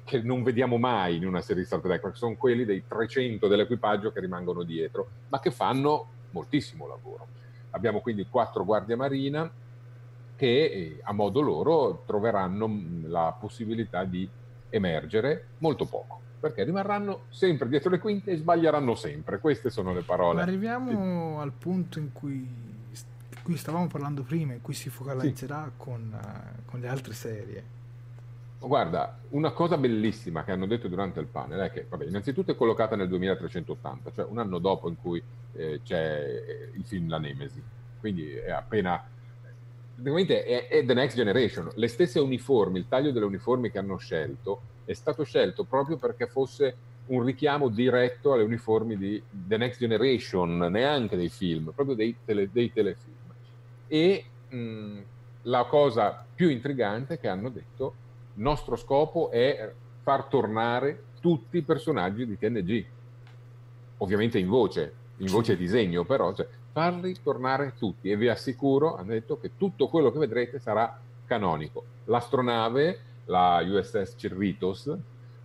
che 0.05 0.21
non 0.21 0.43
vediamo 0.43 0.77
mai 0.77 1.17
in 1.17 1.27
una 1.27 1.41
serie 1.41 1.63
di 1.63 1.67
Star 1.67 1.81
Trek, 1.81 1.99
perché 1.99 2.17
sono 2.17 2.35
quelli 2.35 2.63
dei 2.63 2.83
300 2.87 3.47
dell'equipaggio 3.47 4.11
che 4.11 4.21
rimangono 4.21 4.63
dietro, 4.63 5.09
ma 5.27 5.39
che 5.41 5.51
fanno 5.51 6.07
moltissimo 6.29 6.87
lavoro. 6.87 7.27
Abbiamo 7.71 7.99
quindi 7.99 8.27
quattro 8.29 8.63
guardie 8.63 8.95
marina 8.95 9.51
che 10.37 10.47
eh, 10.47 10.99
a 11.03 11.11
modo 11.11 11.41
loro 11.41 12.03
troveranno 12.05 12.65
mm, 12.65 13.05
la 13.07 13.35
possibilità 13.37 14.05
di 14.05 14.27
emergere 14.69 15.47
molto 15.57 15.85
poco 15.85 16.27
perché 16.39 16.63
rimarranno 16.63 17.23
sempre 17.29 17.67
dietro 17.67 17.89
le 17.89 17.99
quinte 17.99 18.31
e 18.31 18.37
sbaglieranno 18.37 18.95
sempre. 18.95 19.39
Queste 19.39 19.69
sono 19.69 19.93
le 19.93 20.01
parole. 20.01 20.35
Ma 20.35 20.41
arriviamo 20.43 21.35
sì. 21.37 21.41
al 21.41 21.51
punto 21.51 21.99
in 21.99 22.11
cui, 22.11 22.35
in 22.35 23.43
cui, 23.43 23.57
stavamo 23.57 23.87
parlando 23.87 24.23
prima, 24.23 24.53
in 24.53 24.61
cui 24.61 24.73
si 24.73 24.89
focalizzerà 24.89 25.65
sì. 25.65 25.71
con, 25.77 26.11
uh, 26.11 26.65
con, 26.65 26.79
le 26.79 26.87
altre 26.87 27.13
serie. 27.13 27.77
Guarda, 28.59 29.19
una 29.29 29.51
cosa 29.51 29.77
bellissima 29.77 30.43
che 30.43 30.51
hanno 30.51 30.65
detto 30.65 30.87
durante 30.87 31.19
il 31.19 31.27
panel 31.27 31.59
è 31.59 31.71
che, 31.71 31.85
vabbè, 31.87 32.05
innanzitutto 32.05 32.51
è 32.51 32.55
collocata 32.55 32.95
nel 32.95 33.07
2380, 33.07 34.11
cioè 34.13 34.25
un 34.25 34.37
anno 34.37 34.59
dopo 34.59 34.89
in 34.89 34.97
cui 34.97 35.21
eh, 35.53 35.79
c'è 35.83 36.23
eh, 36.23 36.71
il 36.73 36.83
film 36.85 37.07
La 37.09 37.19
Nemesi, 37.19 37.61
quindi 37.99 38.33
è 38.33 38.51
appena 38.51 39.01
praticamente 40.01 40.43
è, 40.43 40.67
è, 40.67 40.85
The 40.85 40.93
Next 40.93 41.15
Generation. 41.15 41.71
Le 41.75 41.87
stesse 41.87 42.19
uniformi, 42.19 42.79
il 42.79 42.87
taglio 42.87 43.11
delle 43.11 43.25
uniformi 43.25 43.69
che 43.69 43.77
hanno 43.77 43.97
scelto 43.97 44.61
è 44.89 44.93
stato 44.95 45.23
scelto 45.23 45.65
proprio 45.65 45.97
perché 45.97 46.25
fosse 46.25 46.75
un 47.07 47.23
richiamo 47.23 47.69
diretto 47.69 48.33
alle 48.33 48.41
uniformi 48.41 48.97
di 48.97 49.21
The 49.29 49.57
Next 49.57 49.79
Generation, 49.79 50.57
neanche 50.57 51.15
dei 51.15 51.29
film, 51.29 51.71
proprio 51.75 51.95
dei, 51.95 52.15
tele, 52.25 52.49
dei 52.51 52.73
telefilm. 52.73 53.13
E 53.87 54.25
mh, 54.49 54.99
la 55.43 55.65
cosa 55.65 56.25
più 56.33 56.49
intrigante 56.49 57.15
è 57.15 57.19
che 57.19 57.27
hanno 57.27 57.49
detto 57.49 57.93
il 58.33 58.41
nostro 58.41 58.75
scopo 58.75 59.29
è 59.29 59.71
far 60.01 60.23
tornare 60.23 61.03
tutti 61.19 61.57
i 61.57 61.61
personaggi 61.61 62.25
di 62.25 62.35
TNG, 62.35 62.85
ovviamente 63.97 64.39
in 64.39 64.47
voce, 64.47 64.93
in 65.17 65.27
voce 65.27 65.51
e 65.51 65.57
disegno, 65.57 66.03
però 66.03 66.33
cioè, 66.33 66.47
farli 66.71 67.15
tornare 67.21 67.73
tutti 67.77 68.09
e 68.09 68.17
vi 68.17 68.27
assicuro, 68.27 68.95
hanno 68.95 69.11
detto 69.11 69.39
che 69.39 69.51
tutto 69.55 69.87
quello 69.87 70.11
che 70.11 70.17
vedrete 70.17 70.57
sarà 70.57 70.99
canonico. 71.27 71.83
L'astronave 72.05 73.08
la 73.29 73.61
USS 73.63 74.15
Cerritos, 74.17 74.95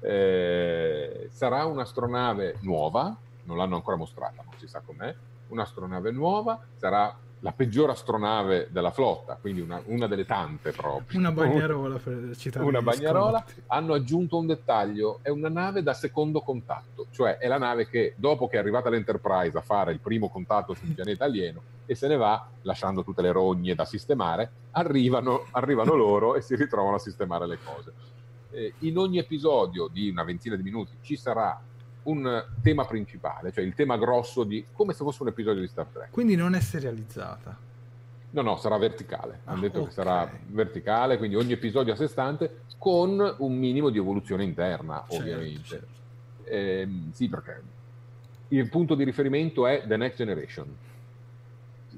eh, 0.01 1.29
sarà 1.31 1.65
un'astronave 1.65 2.57
nuova, 2.61 3.17
non 3.45 3.57
l'hanno 3.57 3.77
ancora 3.77 3.97
mostrata, 3.97 4.43
non 4.43 4.59
si 4.59 4.67
sa 4.67 4.81
com'è, 4.81 5.15
un'astronave 5.49 6.11
nuova, 6.11 6.61
sarà 6.75 7.15
la 7.45 7.53
peggior 7.53 7.91
astronave 7.91 8.69
della 8.71 8.91
flotta, 8.91 9.37
quindi 9.39 9.61
una, 9.61 9.79
una 9.85 10.07
delle 10.07 10.25
tante 10.25 10.73
proprio. 10.73 11.19
Una 11.19 11.31
bagnarola 11.31 11.99
per 11.99 12.35
citare 12.39 12.65
Una 12.65 12.81
bagnarola. 12.81 13.45
Hanno 13.67 13.93
aggiunto 13.93 14.39
un 14.39 14.47
dettaglio, 14.47 15.19
è 15.21 15.29
una 15.29 15.51
nave 15.51 15.83
da 15.83 15.93
secondo 15.93 16.41
contatto, 16.41 17.09
cioè 17.11 17.37
è 17.37 17.47
la 17.47 17.59
nave 17.59 17.87
che 17.87 18.15
dopo 18.17 18.49
che 18.49 18.57
è 18.57 18.61
arrivata 18.61 18.89
l'Enterprise 18.89 19.59
a 19.59 19.61
fare 19.61 19.93
il 19.93 20.01
primo 20.01 20.31
contatto 20.31 20.73
sul 20.73 20.95
pianeta 20.95 21.27
alieno 21.27 21.61
e 21.85 21.95
se 21.95 22.09
ne 22.09 22.17
va 22.17 22.49
lasciando 22.63 23.05
tutte 23.05 23.21
le 23.21 23.31
rogne 23.31 23.75
da 23.75 23.85
sistemare, 23.85 24.51
arrivano, 24.71 25.45
arrivano 25.51 25.93
loro 25.97 26.37
e 26.37 26.41
si 26.41 26.57
ritrovano 26.57 26.97
a 26.97 26.99
sistemare 26.99 27.47
le 27.47 27.59
cose. 27.63 27.93
Eh, 28.53 28.73
in 28.79 28.97
ogni 28.97 29.19
episodio 29.19 29.89
di 29.89 30.09
una 30.09 30.25
ventina 30.25 30.57
di 30.57 30.63
minuti 30.63 30.97
ci 31.03 31.15
sarà 31.15 31.61
un 32.05 32.45
tema 32.63 32.85
principale, 32.85 33.53
cioè 33.53 33.65
il 33.65 33.75
tema 33.75 33.97
grosso 33.97 34.45
di 34.45 34.65
come 34.73 34.93
se 34.93 35.05
fosse 35.05 35.23
un 35.23 35.29
episodio 35.29 35.61
di 35.61 35.69
Star 35.69 35.87
Trek. 35.87 36.11
Quindi 36.11 36.37
non 36.37 36.55
è 36.55 36.61
serializzata. 36.61 37.73
No, 38.31 38.43
no, 38.43 38.57
sarà 38.57 38.77
verticale. 38.79 39.41
Hanno 39.45 39.59
ah, 39.59 39.63
detto 39.63 39.79
okay. 39.79 39.89
che 39.89 39.95
sarà 39.95 40.31
verticale, 40.49 41.19
quindi 41.19 41.37
ogni 41.37 41.53
episodio 41.53 41.93
a 41.93 41.97
sé 41.97 42.09
stante, 42.09 42.63
con 42.79 43.37
un 43.39 43.57
minimo 43.57 43.91
di 43.91 43.99
evoluzione 43.99 44.43
interna, 44.43 45.05
certo, 45.09 45.17
ovviamente. 45.23 45.63
Certo. 45.63 45.87
Eh, 46.45 46.89
sì, 47.13 47.29
perché 47.29 47.63
il 48.49 48.69
punto 48.69 48.95
di 48.95 49.05
riferimento 49.05 49.67
è 49.67 49.85
The 49.87 49.97
Next 49.97 50.19
Generation. 50.19 50.77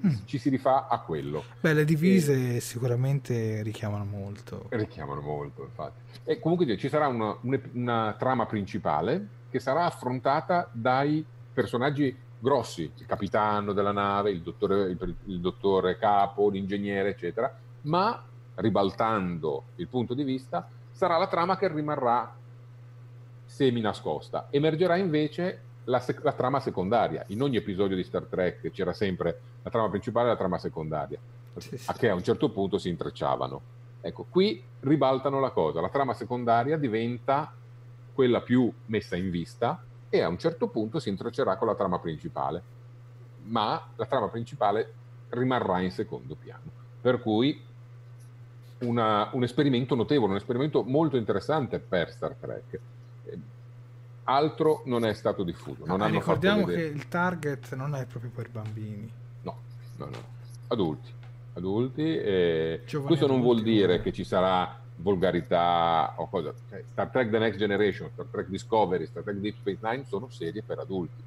Mm. 0.07 0.11
Ci 0.27 0.37
si 0.37 0.51
rifà 0.51 0.89
a 0.89 0.99
quello. 1.01 1.43
Beh, 1.59 1.73
le 1.73 1.85
divise 1.87 2.57
e... 2.57 2.61
sicuramente 2.61 3.63
richiamano 3.63 4.05
molto. 4.05 4.67
Richiamano 4.69 5.23
molto, 5.23 5.63
infatti. 5.63 6.01
E 6.25 6.39
comunque 6.39 6.77
ci 6.77 6.91
sarà 6.91 7.07
una, 7.09 7.35
una, 7.41 7.61
una 7.73 8.17
trama 8.19 8.45
principale 8.45 9.27
che 9.51 9.61
sarà 9.61 9.85
affrontata 9.85 10.69
dai 10.73 11.25
personaggi 11.53 12.15
grossi, 12.39 12.91
il 12.97 13.07
capitano 13.07 13.73
della 13.73 13.93
nave, 13.93 14.31
il 14.31 14.43
dottore, 14.43 14.91
il, 14.91 15.15
il 15.25 15.41
dottore 15.41 15.99
capo, 15.99 16.49
l'ingegnere, 16.51 17.11
eccetera, 17.11 17.55
ma 17.83 18.23
ribaltando 18.57 19.65
il 19.77 19.89
punto 19.89 20.15
di 20.15 20.23
vista, 20.23 20.69
sarà 20.91 21.17
la 21.17 21.27
trama 21.27 21.57
che 21.57 21.69
rimarrà 21.69 22.35
semi 23.45 23.81
nascosta. 23.81 24.49
Emergerà 24.51 24.97
invece 24.97 25.63
la, 25.85 26.01
sec- 26.01 26.23
la, 26.23 26.33
trama 26.33 26.61
secondaria. 26.61 27.25
In 27.29 27.43
ogni 27.43 27.57
episodio 27.57 27.97
di 27.97 28.03
Star 28.03 28.25
Trek 28.25 28.71
c'era 28.71 28.93
sempre 28.93 29.41
la 29.63 29.71
trama 29.71 29.89
principale 29.89 30.27
e 30.27 30.31
la 30.31 30.37
trama 30.37 30.59
secondaria, 30.59 31.19
sì, 31.57 31.77
sì. 31.77 31.91
a 31.91 31.95
che 31.95 32.09
a 32.09 32.15
un 32.15 32.23
certo 32.23 32.51
punto 32.51 32.79
si 32.79 32.89
intrecciavano. 32.89 33.75
Ecco, 34.01 34.27
qui 34.29 34.63
ribaltano 34.81 35.41
la 35.41 35.51
cosa, 35.51 35.81
la 35.81 35.89
trama 35.89 36.15
secondaria 36.15 36.77
diventa 36.77 37.53
quella 38.17 38.41
più 38.41 38.73
messa 38.87 39.15
in 39.15 39.31
vista 39.31 39.81
e 40.09 40.23
a 40.23 40.29
un 40.29 40.39
certo 40.39 40.69
punto 40.69 40.99
si 40.99 41.11
intreccerà 41.11 41.57
con 41.57 41.69
la 41.69 41.75
trama 41.75 41.99
principale, 41.99 42.63
ma 43.45 43.91
la 43.95 44.07
trama 44.07 44.29
principale 44.29 44.93
rimarrà 45.29 45.81
in 45.81 45.91
secondo 45.91 46.35
piano. 46.35 46.63
Per 47.01 47.21
cui 47.21 47.63
una, 48.79 49.29
un 49.33 49.43
esperimento 49.43 49.95
notevole, 49.95 50.33
un 50.33 50.39
esperimento 50.39 50.83
molto 50.83 51.19
interessante 51.19 51.79
per 51.79 52.11
Star 52.11 52.35
Trek. 52.35 52.81
Altro 54.25 54.83
non 54.87 55.05
è 55.05 55.13
stato 55.13 55.45
diffuso. 55.45 55.85
Ah, 55.85 56.07
ricordiamo 56.07 56.65
che 56.65 56.83
il 56.83 57.07
target 57.09 57.75
non 57.75 57.95
è 57.95 58.07
proprio 58.07 58.31
per 58.35 58.51
bambini. 58.51 59.13
No, 59.43 59.57
no, 59.97 60.05
no. 60.07 60.19
Adulti. 60.69 61.13
Adulti. 61.53 62.03
Eh, 62.03 62.83
questo 63.05 63.27
non 63.27 63.41
vuol 63.41 63.63
dire 63.63 64.01
che 64.01 64.13
ci 64.13 64.25
sarà 64.25 64.81
volgarità 64.97 66.15
o 66.17 66.29
cosa. 66.29 66.53
Cioè, 66.69 66.83
Star 66.91 67.09
Trek 67.09 67.31
The 67.31 67.39
Next 67.39 67.59
Generation, 67.59 68.11
Star 68.13 68.27
Trek 68.27 68.49
Discovery, 68.49 69.07
Star 69.07 69.23
Trek 69.23 69.37
Deep 69.37 69.57
Space 69.57 69.79
Nine 69.83 70.05
sono 70.07 70.29
serie 70.31 70.63
per 70.63 70.79
adulti. 70.79 71.23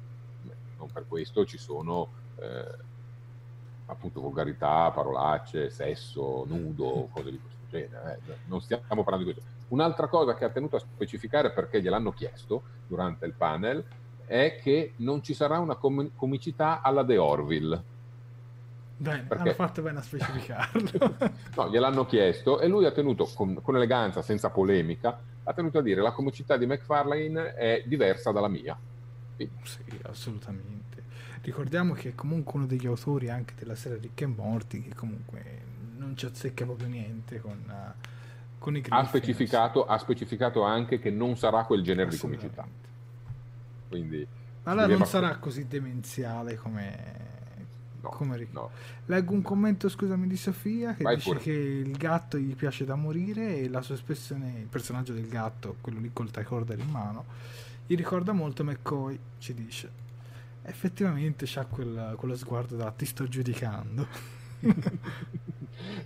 non 0.78 0.90
per 0.92 1.04
questo 1.06 1.44
ci 1.44 1.58
sono 1.58 2.08
eh, 2.36 2.88
appunto 3.86 4.20
volgarità, 4.20 4.90
parolacce, 4.90 5.70
sesso, 5.70 6.44
nudo, 6.46 7.08
cose 7.12 7.30
di 7.30 7.38
questo 7.38 7.58
genere. 7.68 8.20
Eh. 8.26 8.34
Non 8.46 8.60
stiamo 8.60 9.02
parlando 9.02 9.26
di 9.26 9.32
questo. 9.32 9.58
Un'altra 9.68 10.08
cosa 10.08 10.34
che 10.34 10.44
ha 10.44 10.50
tenuto 10.50 10.76
a 10.76 10.80
specificare 10.80 11.52
perché 11.52 11.80
gliel'hanno 11.80 12.12
chiesto 12.12 12.62
durante 12.86 13.26
il 13.26 13.34
panel 13.34 13.84
è 14.26 14.58
che 14.60 14.94
non 14.96 15.22
ci 15.22 15.34
sarà 15.34 15.58
una 15.58 15.76
com- 15.76 16.10
comicità 16.16 16.82
alla 16.82 17.04
The 17.04 17.18
Orville. 17.18 17.82
Bene, 19.00 19.22
perché... 19.22 19.42
hanno 19.42 19.52
fatto 19.54 19.80
bene 19.80 19.98
a 19.98 20.02
specificarlo. 20.02 21.16
no, 21.56 21.70
gliel'hanno 21.70 22.04
chiesto 22.04 22.60
e 22.60 22.68
lui 22.68 22.84
ha 22.84 22.90
tenuto 22.90 23.24
con, 23.34 23.62
con, 23.62 23.74
eleganza, 23.74 24.20
senza 24.20 24.50
polemica, 24.50 25.18
ha 25.42 25.54
tenuto 25.54 25.78
a 25.78 25.82
dire 25.82 26.02
la 26.02 26.12
comicità 26.12 26.58
di 26.58 26.66
McFarlane 26.66 27.54
è 27.54 27.82
diversa 27.86 28.30
dalla 28.30 28.48
mia. 28.48 28.78
Quindi. 29.36 29.54
Sì, 29.62 29.98
assolutamente. 30.02 31.02
Ricordiamo 31.40 31.94
che 31.94 32.10
è 32.10 32.14
comunque 32.14 32.58
uno 32.58 32.66
degli 32.66 32.86
autori 32.86 33.30
anche 33.30 33.54
della 33.58 33.74
serie 33.74 33.96
Ricche 33.96 34.24
e 34.24 34.26
Morti, 34.26 34.82
che 34.82 34.94
comunque 34.94 35.62
non 35.96 36.14
ci 36.14 36.26
azzecca 36.26 36.66
proprio 36.66 36.88
niente 36.88 37.40
con, 37.40 37.58
uh, 37.66 38.06
con 38.58 38.76
i 38.76 38.84
ha 38.86 39.06
specificato, 39.06 39.86
ha 39.86 39.96
specificato 39.96 40.62
anche 40.62 40.98
che 40.98 41.08
non 41.08 41.38
sarà 41.38 41.64
quel 41.64 41.82
genere 41.82 42.10
di 42.10 42.18
comicità. 42.18 42.68
Quindi, 43.88 44.26
allora 44.64 44.86
non 44.86 45.06
sarà 45.06 45.38
così 45.38 45.66
demenziale 45.66 46.56
come... 46.56 47.29
No, 48.02 48.08
come 48.08 48.46
no. 48.50 48.70
Leggo 49.06 49.32
un 49.32 49.42
commento, 49.42 49.88
scusami, 49.88 50.26
di 50.26 50.36
Sofia 50.36 50.94
che 50.94 51.02
Vai 51.02 51.16
dice 51.16 51.28
pure. 51.28 51.40
che 51.40 51.52
il 51.52 51.96
gatto 51.96 52.38
gli 52.38 52.54
piace 52.54 52.84
da 52.84 52.94
morire 52.94 53.58
e 53.58 53.68
la 53.68 53.82
sua 53.82 53.94
espressione, 53.94 54.60
il 54.60 54.68
personaggio 54.68 55.12
del 55.12 55.28
gatto, 55.28 55.76
quello 55.80 55.98
lì 56.00 56.10
col 56.12 56.30
tricorder 56.30 56.78
in 56.78 56.88
mano, 56.88 57.24
gli 57.86 57.96
ricorda 57.96 58.32
molto 58.32 58.64
McCoy, 58.64 59.18
ci 59.38 59.54
dice 59.54 60.08
effettivamente 60.62 61.46
c'ha 61.46 61.64
quel, 61.64 62.14
quello 62.16 62.36
sguardo 62.36 62.76
da 62.76 62.90
ti 62.90 63.04
sto 63.04 63.26
giudicando. 63.26 64.06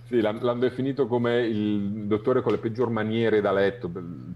sì, 0.05 0.21
l'hanno 0.21 0.55
definito 0.55 1.07
come 1.07 1.41
il 1.45 2.05
dottore 2.07 2.41
con 2.41 2.51
le 2.51 2.57
peggior 2.57 2.89
maniere 2.89 3.41
da 3.41 3.51
letto, 3.51 3.89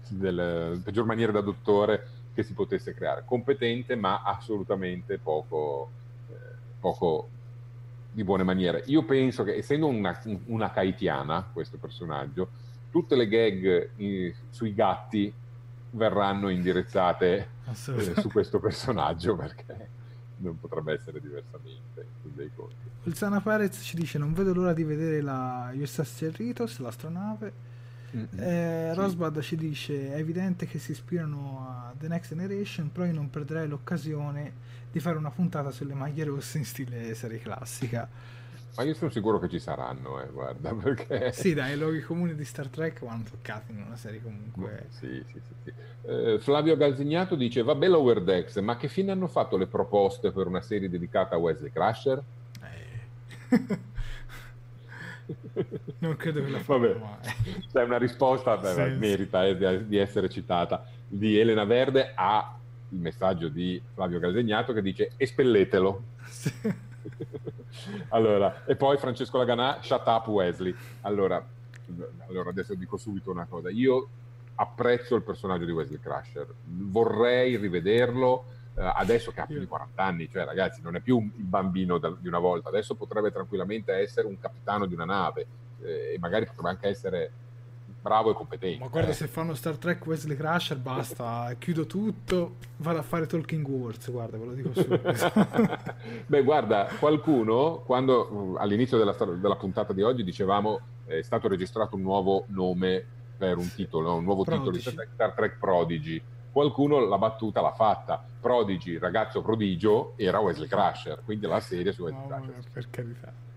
del, 0.08 0.80
peggior 0.82 1.04
maniere 1.04 1.32
da 1.32 1.40
dottore 1.40 2.06
che 2.34 2.42
si 2.42 2.52
potesse 2.52 2.94
creare. 2.94 3.24
Competente, 3.24 3.96
ma 3.96 4.22
assolutamente 4.22 5.18
poco, 5.18 5.90
eh, 6.28 6.34
poco 6.78 7.28
di 8.10 8.24
buone 8.24 8.42
maniere. 8.42 8.82
Io 8.86 9.04
penso 9.04 9.44
che, 9.44 9.56
essendo 9.56 9.86
una, 9.86 10.20
una 10.46 10.70
kaitiana, 10.70 11.48
questo 11.52 11.78
personaggio, 11.78 12.48
tutte 12.90 13.14
le 13.16 13.28
gag 13.28 13.90
in, 13.96 14.32
sui 14.50 14.74
gatti 14.74 15.32
verranno 15.92 16.48
indirizzate 16.48 17.48
eh, 17.64 17.74
su 17.74 18.28
questo 18.30 18.60
personaggio 18.60 19.34
perché 19.36 19.88
non 20.38 20.58
potrebbe 20.58 20.94
essere 20.94 21.20
diversamente 21.20 22.06
dei 22.22 22.50
conti. 22.54 22.88
Ulzana 23.04 23.40
Perez 23.40 23.80
ci 23.82 23.96
dice 23.96 24.18
non 24.18 24.32
vedo 24.32 24.52
l'ora 24.52 24.72
di 24.72 24.84
vedere 24.84 25.20
la 25.20 25.72
USS 25.74 26.14
Cerritos, 26.16 26.78
l'astronave. 26.78 27.68
Mm-hmm. 28.14 28.40
Eh, 28.40 28.90
sì. 28.92 29.00
Rosbad 29.00 29.40
ci 29.40 29.56
dice 29.56 30.12
è 30.12 30.18
evidente 30.18 30.66
che 30.66 30.78
si 30.78 30.90
ispirano 30.90 31.66
a 31.68 31.92
The 31.96 32.08
Next 32.08 32.30
Generation, 32.30 32.90
però 32.90 33.06
io 33.06 33.14
non 33.14 33.30
perderei 33.30 33.68
l'occasione 33.68 34.52
di 34.90 35.00
fare 35.00 35.16
una 35.16 35.30
puntata 35.30 35.70
sulle 35.70 35.94
maglie 35.94 36.24
rosse 36.24 36.58
in 36.58 36.64
stile 36.64 37.14
serie 37.14 37.38
classica. 37.38 38.08
Ma 38.76 38.84
io 38.84 38.94
sono 38.94 39.10
sicuro 39.10 39.38
che 39.38 39.48
ci 39.48 39.58
saranno, 39.58 40.22
eh, 40.22 40.28
guarda, 40.30 40.72
perché... 40.74 41.32
Sì, 41.32 41.54
dai, 41.54 41.74
i 41.74 41.76
luoghi 41.76 42.00
comuni 42.00 42.34
di 42.34 42.44
Star 42.44 42.68
Trek 42.68 43.04
vanno 43.04 43.24
toccati 43.28 43.72
in 43.72 43.82
una 43.82 43.96
serie 43.96 44.22
comunque... 44.22 44.86
Sì, 44.90 45.22
sì, 45.26 45.40
sì. 45.40 45.54
sì. 45.64 45.72
Eh, 46.02 46.38
Flavio 46.40 46.76
Galzignato 46.76 47.34
dice, 47.34 47.62
va 47.62 47.74
bella 47.74 47.96
Lower 47.96 48.22
Decks, 48.22 48.56
ma 48.58 48.76
che 48.76 48.88
fine 48.88 49.10
hanno 49.10 49.26
fatto 49.26 49.56
le 49.56 49.66
proposte 49.66 50.30
per 50.30 50.46
una 50.46 50.60
serie 50.60 50.88
dedicata 50.88 51.34
a 51.34 51.38
Wesley 51.38 51.70
Crusher? 51.70 52.22
Eh... 52.62 53.58
non 55.98 56.16
credo 56.16 56.42
che 56.42 56.50
la 56.50 56.60
faccia 56.60 56.96
mai. 56.96 57.66
C'è 57.70 57.82
una 57.82 57.98
risposta, 57.98 58.56
beh, 58.56 58.72
sì, 58.72 58.98
merita 58.98 59.44
eh, 59.46 59.86
di 59.86 59.96
essere 59.96 60.28
citata, 60.28 60.86
di 61.06 61.38
Elena 61.38 61.64
Verde 61.64 62.12
a 62.14 62.59
il 62.90 62.98
messaggio 62.98 63.48
di 63.48 63.80
Flavio 63.94 64.18
Galzignato 64.18 64.72
che 64.72 64.82
dice 64.82 65.12
espelletelo. 65.16 66.02
Sì. 66.24 66.52
allora, 68.10 68.64
e 68.64 68.76
poi 68.76 68.98
Francesco 68.98 69.38
Laganà, 69.38 69.78
shut 69.80 70.06
up 70.06 70.26
Wesley. 70.28 70.74
Allora, 71.02 71.44
allora, 72.28 72.50
adesso 72.50 72.74
dico 72.74 72.96
subito 72.96 73.30
una 73.30 73.46
cosa. 73.46 73.70
Io 73.70 74.08
apprezzo 74.56 75.16
il 75.16 75.22
personaggio 75.22 75.64
di 75.64 75.72
Wesley 75.72 75.98
Crusher, 75.98 76.46
vorrei 76.64 77.56
rivederlo 77.56 78.44
eh, 78.74 78.92
adesso 78.94 79.30
che 79.32 79.40
ha 79.40 79.46
più 79.46 79.58
di 79.58 79.66
40 79.66 80.02
anni, 80.02 80.30
cioè 80.30 80.44
ragazzi 80.44 80.82
non 80.82 80.96
è 80.96 81.00
più 81.00 81.18
il 81.18 81.44
bambino 81.44 81.98
da, 81.98 82.14
di 82.18 82.28
una 82.28 82.38
volta, 82.38 82.68
adesso 82.68 82.94
potrebbe 82.94 83.32
tranquillamente 83.32 83.92
essere 83.92 84.26
un 84.26 84.38
capitano 84.38 84.86
di 84.86 84.94
una 84.94 85.06
nave 85.06 85.46
eh, 85.82 86.12
e 86.14 86.18
magari 86.18 86.44
potrebbe 86.44 86.68
anche 86.68 86.88
essere 86.88 87.30
bravo 88.00 88.30
e 88.30 88.34
competente. 88.34 88.82
Ma 88.82 88.88
guarda, 88.88 89.10
eh. 89.10 89.14
se 89.14 89.26
fanno 89.26 89.54
Star 89.54 89.76
Trek 89.76 90.04
Wesley 90.06 90.36
Crusher, 90.36 90.78
basta, 90.78 91.54
chiudo 91.58 91.86
tutto, 91.86 92.56
vado 92.78 92.98
a 92.98 93.02
fare 93.02 93.26
Talking 93.26 93.66
Wars, 93.66 94.10
guarda, 94.10 94.38
ve 94.38 94.44
lo 94.44 94.52
dico 94.52 94.72
subito. 94.72 95.12
Beh, 96.26 96.42
guarda, 96.42 96.88
qualcuno, 96.98 97.82
quando 97.84 98.56
all'inizio 98.56 98.96
della, 98.98 99.12
della 99.12 99.56
puntata 99.56 99.92
di 99.92 100.02
oggi 100.02 100.24
dicevamo 100.24 100.80
è 101.04 101.22
stato 101.22 101.48
registrato 101.48 101.96
un 101.96 102.02
nuovo 102.02 102.44
nome 102.48 103.04
per 103.36 103.58
un 103.58 103.72
titolo, 103.74 104.14
un 104.14 104.24
nuovo 104.24 104.44
Prodigy. 104.44 104.78
titolo 104.78 105.04
di 105.04 105.10
Star 105.12 105.32
Trek 105.32 105.58
Prodigy. 105.58 106.22
Qualcuno 106.52 106.98
la 107.00 107.18
battuta 107.18 107.60
l'ha 107.60 107.72
fatta. 107.72 108.22
Prodigy, 108.40 108.98
ragazzo 108.98 109.40
prodigio, 109.40 110.14
era 110.16 110.40
Wesley 110.40 110.68
Crusher, 110.68 111.22
quindi 111.24 111.46
la 111.46 111.60
serie 111.60 111.92
su 111.92 112.02
Wesley 112.02 112.28
no, 112.28 112.40
Crusher. 112.40 112.70
Per 112.72 112.90
carità 112.90 113.48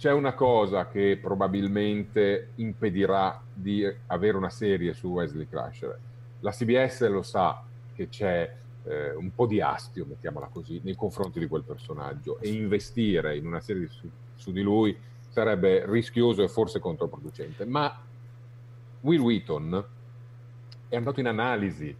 c'è 0.00 0.12
una 0.12 0.32
cosa 0.32 0.88
che 0.88 1.18
probabilmente 1.20 2.52
impedirà 2.54 3.38
di 3.52 3.86
avere 4.06 4.38
una 4.38 4.48
serie 4.48 4.94
su 4.94 5.08
Wesley 5.08 5.46
Crusher. 5.46 5.94
La 6.40 6.52
CBS 6.52 7.06
lo 7.10 7.20
sa 7.20 7.62
che 7.92 8.08
c'è 8.08 8.50
eh, 8.84 9.14
un 9.14 9.34
po' 9.34 9.44
di 9.44 9.60
astio, 9.60 10.06
mettiamola 10.06 10.48
così, 10.50 10.80
nei 10.82 10.96
confronti 10.96 11.38
di 11.38 11.46
quel 11.46 11.64
personaggio 11.64 12.38
e 12.38 12.48
investire 12.48 13.36
in 13.36 13.44
una 13.44 13.60
serie 13.60 13.88
su, 13.88 14.08
su 14.36 14.52
di 14.52 14.62
lui 14.62 14.96
sarebbe 15.28 15.84
rischioso 15.84 16.42
e 16.42 16.48
forse 16.48 16.78
controproducente. 16.78 17.66
Ma 17.66 17.94
Will 19.02 19.20
Wheaton 19.20 19.84
è 20.88 20.96
andato 20.96 21.20
in 21.20 21.26
analisi, 21.26 21.94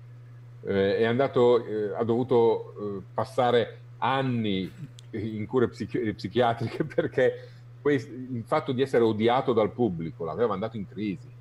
eh, 0.62 1.04
andato, 1.04 1.66
eh, 1.66 1.94
ha 1.94 2.04
dovuto 2.04 2.96
eh, 2.98 3.02
passare 3.12 3.80
anni 3.98 4.72
in 5.10 5.46
cure 5.46 5.68
psichi- 5.68 6.14
psichiatriche 6.14 6.84
perché 6.88 7.48
il 7.84 8.44
fatto 8.46 8.72
di 8.72 8.82
essere 8.82 9.04
odiato 9.04 9.52
dal 9.52 9.70
pubblico 9.70 10.24
l'aveva 10.24 10.48
mandato 10.48 10.76
in 10.76 10.86
crisi 10.86 11.38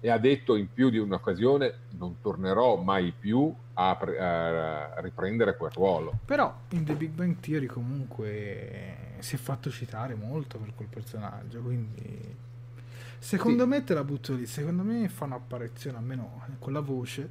e 0.00 0.10
ha 0.10 0.18
detto 0.18 0.54
in 0.54 0.72
più 0.72 0.90
di 0.90 0.98
un'occasione 0.98 1.74
non 1.98 2.20
tornerò 2.20 2.76
mai 2.76 3.12
più 3.18 3.52
a, 3.74 3.90
a, 3.90 5.00
riprendere 5.00 5.56
quel 5.56 5.72
ruolo. 5.72 6.18
Però 6.24 6.54
in 6.70 6.84
The 6.84 6.94
Big 6.94 7.10
Bang 7.10 7.38
Theory 7.40 7.66
comunque 7.66 8.96
si 9.18 9.34
è 9.34 9.38
fatto 9.38 9.70
citare 9.70 10.14
molto 10.14 10.58
per 10.58 10.72
quel 10.74 10.88
personaggio, 10.88 11.60
quindi 11.60 12.36
secondo 13.18 13.64
sì. 13.64 13.68
me 13.68 13.84
te 13.84 13.94
la 13.94 14.04
butto 14.04 14.34
lì, 14.34 14.46
secondo 14.46 14.82
me 14.82 15.08
fa 15.08 15.24
un'apparizione 15.24 15.96
almeno 15.96 16.42
con 16.60 16.72
la 16.72 16.80
voce, 16.80 17.28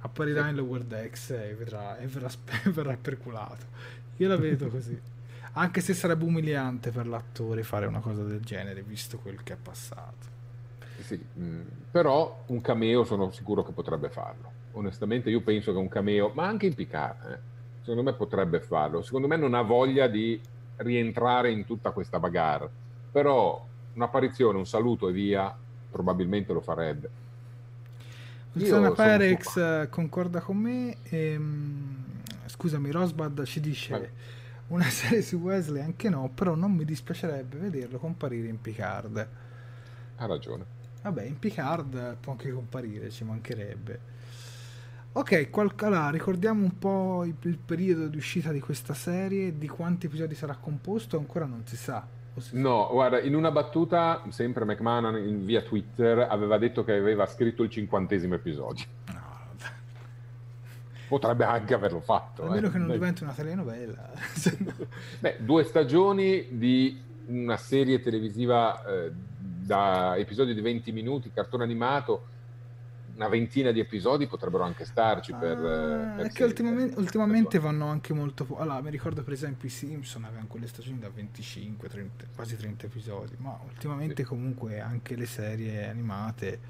apparirà 0.00 0.44
sì. 0.44 0.48
in 0.48 0.56
Lower 0.56 0.84
Decks 0.84 1.30
e, 1.30 1.54
vedrà, 1.54 1.98
e 1.98 2.06
verrà, 2.06 2.30
verrà 2.72 2.96
perculato. 2.96 3.66
Io 4.16 4.28
la 4.28 4.36
vedo 4.36 4.68
così. 4.68 4.98
Anche 5.58 5.80
se 5.80 5.92
sarebbe 5.92 6.22
umiliante 6.22 6.92
per 6.92 7.08
l'attore 7.08 7.64
fare 7.64 7.86
una 7.86 7.98
cosa 7.98 8.22
del 8.22 8.40
genere, 8.40 8.82
visto 8.82 9.18
quel 9.18 9.42
che 9.42 9.54
è 9.54 9.56
passato. 9.60 10.36
Sì, 11.00 11.16
mh, 11.16 11.44
mm, 11.44 11.60
però 11.90 12.44
un 12.46 12.60
cameo 12.60 13.02
sono 13.02 13.32
sicuro 13.32 13.64
che 13.64 13.72
potrebbe 13.72 14.08
farlo. 14.08 14.52
Onestamente 14.72 15.30
io 15.30 15.40
penso 15.40 15.72
che 15.72 15.78
un 15.78 15.88
cameo, 15.88 16.30
ma 16.32 16.46
anche 16.46 16.66
in 16.66 16.74
Picard, 16.74 17.30
eh, 17.32 17.38
secondo 17.80 18.04
me 18.04 18.12
potrebbe 18.12 18.60
farlo. 18.60 19.02
Secondo 19.02 19.26
me 19.26 19.36
non 19.36 19.54
ha 19.54 19.62
voglia 19.62 20.06
di 20.06 20.40
rientrare 20.76 21.50
in 21.50 21.66
tutta 21.66 21.90
questa 21.90 22.20
bagarre, 22.20 22.70
però 23.10 23.66
un'apparizione, 23.94 24.58
un 24.58 24.66
saluto 24.66 25.08
e 25.08 25.12
via, 25.12 25.52
probabilmente 25.90 26.52
lo 26.52 26.60
farebbe. 26.60 27.10
Zona 28.58 28.92
Perex 28.92 29.82
su... 29.82 29.88
concorda 29.90 30.38
con 30.38 30.56
me. 30.56 30.98
Ehm, 31.02 31.96
scusami, 32.46 32.92
Rosbad 32.92 33.42
ci 33.42 33.58
dice... 33.58 33.98
Beh 33.98 34.36
una 34.68 34.84
serie 34.90 35.22
su 35.22 35.36
Wesley 35.36 35.82
anche 35.82 36.08
no, 36.08 36.30
però 36.34 36.54
non 36.54 36.72
mi 36.72 36.84
dispiacerebbe 36.84 37.56
vederlo 37.56 37.98
comparire 37.98 38.48
in 38.48 38.60
Picard. 38.60 39.28
Ha 40.16 40.26
ragione. 40.26 40.76
Vabbè, 41.02 41.22
in 41.24 41.38
Picard 41.38 42.16
può 42.16 42.32
anche 42.32 42.50
comparire, 42.50 43.10
ci 43.10 43.24
mancherebbe. 43.24 44.16
Ok, 45.12 45.50
qual- 45.50 45.72
allora, 45.78 46.10
ricordiamo 46.10 46.62
un 46.62 46.78
po' 46.78 47.24
il, 47.24 47.34
il, 47.42 47.58
periodo 47.58 48.08
di 48.08 48.18
uscita 48.18 48.52
di 48.52 48.60
questa 48.60 48.94
serie, 48.94 49.56
di 49.56 49.66
quanti 49.66 50.06
episodi 50.06 50.34
sarà 50.34 50.54
composto, 50.54 51.16
ancora 51.16 51.46
non 51.46 51.62
si 51.66 51.76
sa. 51.76 52.06
Si 52.36 52.56
no, 52.60 52.86
sa? 52.86 52.92
guarda, 52.92 53.20
in 53.20 53.34
una 53.34 53.50
battuta, 53.50 54.22
sempre 54.28 54.64
McMahon 54.64 55.16
in, 55.16 55.44
via 55.44 55.62
Twitter 55.62 56.26
aveva 56.28 56.58
detto 56.58 56.84
che 56.84 56.92
aveva 56.92 57.26
scritto 57.26 57.62
il 57.62 57.70
cinquantesimo 57.70 58.34
episodio. 58.34 58.84
Potrebbe 61.08 61.44
anche 61.44 61.74
averlo 61.74 62.00
fatto. 62.00 62.44
A 62.44 62.50
meno 62.50 62.68
eh. 62.68 62.70
che 62.70 62.78
non 62.78 62.90
diventi 62.90 63.22
una 63.22 63.32
telenovela. 63.32 64.10
Beh, 65.18 65.38
due 65.40 65.64
stagioni 65.64 66.46
di 66.50 67.00
una 67.26 67.56
serie 67.56 68.00
televisiva 68.00 68.84
eh, 68.84 69.12
da 69.40 70.16
episodi 70.16 70.54
di 70.54 70.60
20 70.60 70.92
minuti, 70.92 71.30
cartone 71.32 71.64
animato, 71.64 72.36
una 73.14 73.28
ventina 73.28 73.72
di 73.72 73.80
episodi 73.80 74.26
potrebbero 74.26 74.62
anche 74.62 74.84
starci 74.84 75.32
per... 75.32 75.58
Ah, 75.58 76.14
per 76.16 76.26
è 76.26 76.30
che 76.30 76.44
ultimamente, 76.44 76.98
ultimamente, 76.98 77.58
vanno 77.58 77.86
anche 77.86 78.12
molto... 78.14 78.44
Po- 78.44 78.58
allora, 78.58 78.80
mi 78.80 78.90
ricordo 78.90 79.22
per 79.24 79.32
esempio 79.32 79.66
i 79.66 79.70
Simpson 79.70 80.24
avevano 80.24 80.46
quelle 80.46 80.68
stagioni 80.68 81.00
da 81.00 81.10
25, 81.10 81.88
30, 81.88 82.24
quasi 82.34 82.56
30 82.56 82.86
episodi, 82.86 83.34
ma 83.38 83.58
ultimamente 83.64 84.22
sì. 84.22 84.28
comunque 84.28 84.80
anche 84.80 85.16
le 85.16 85.26
serie 85.26 85.88
animate 85.88 86.60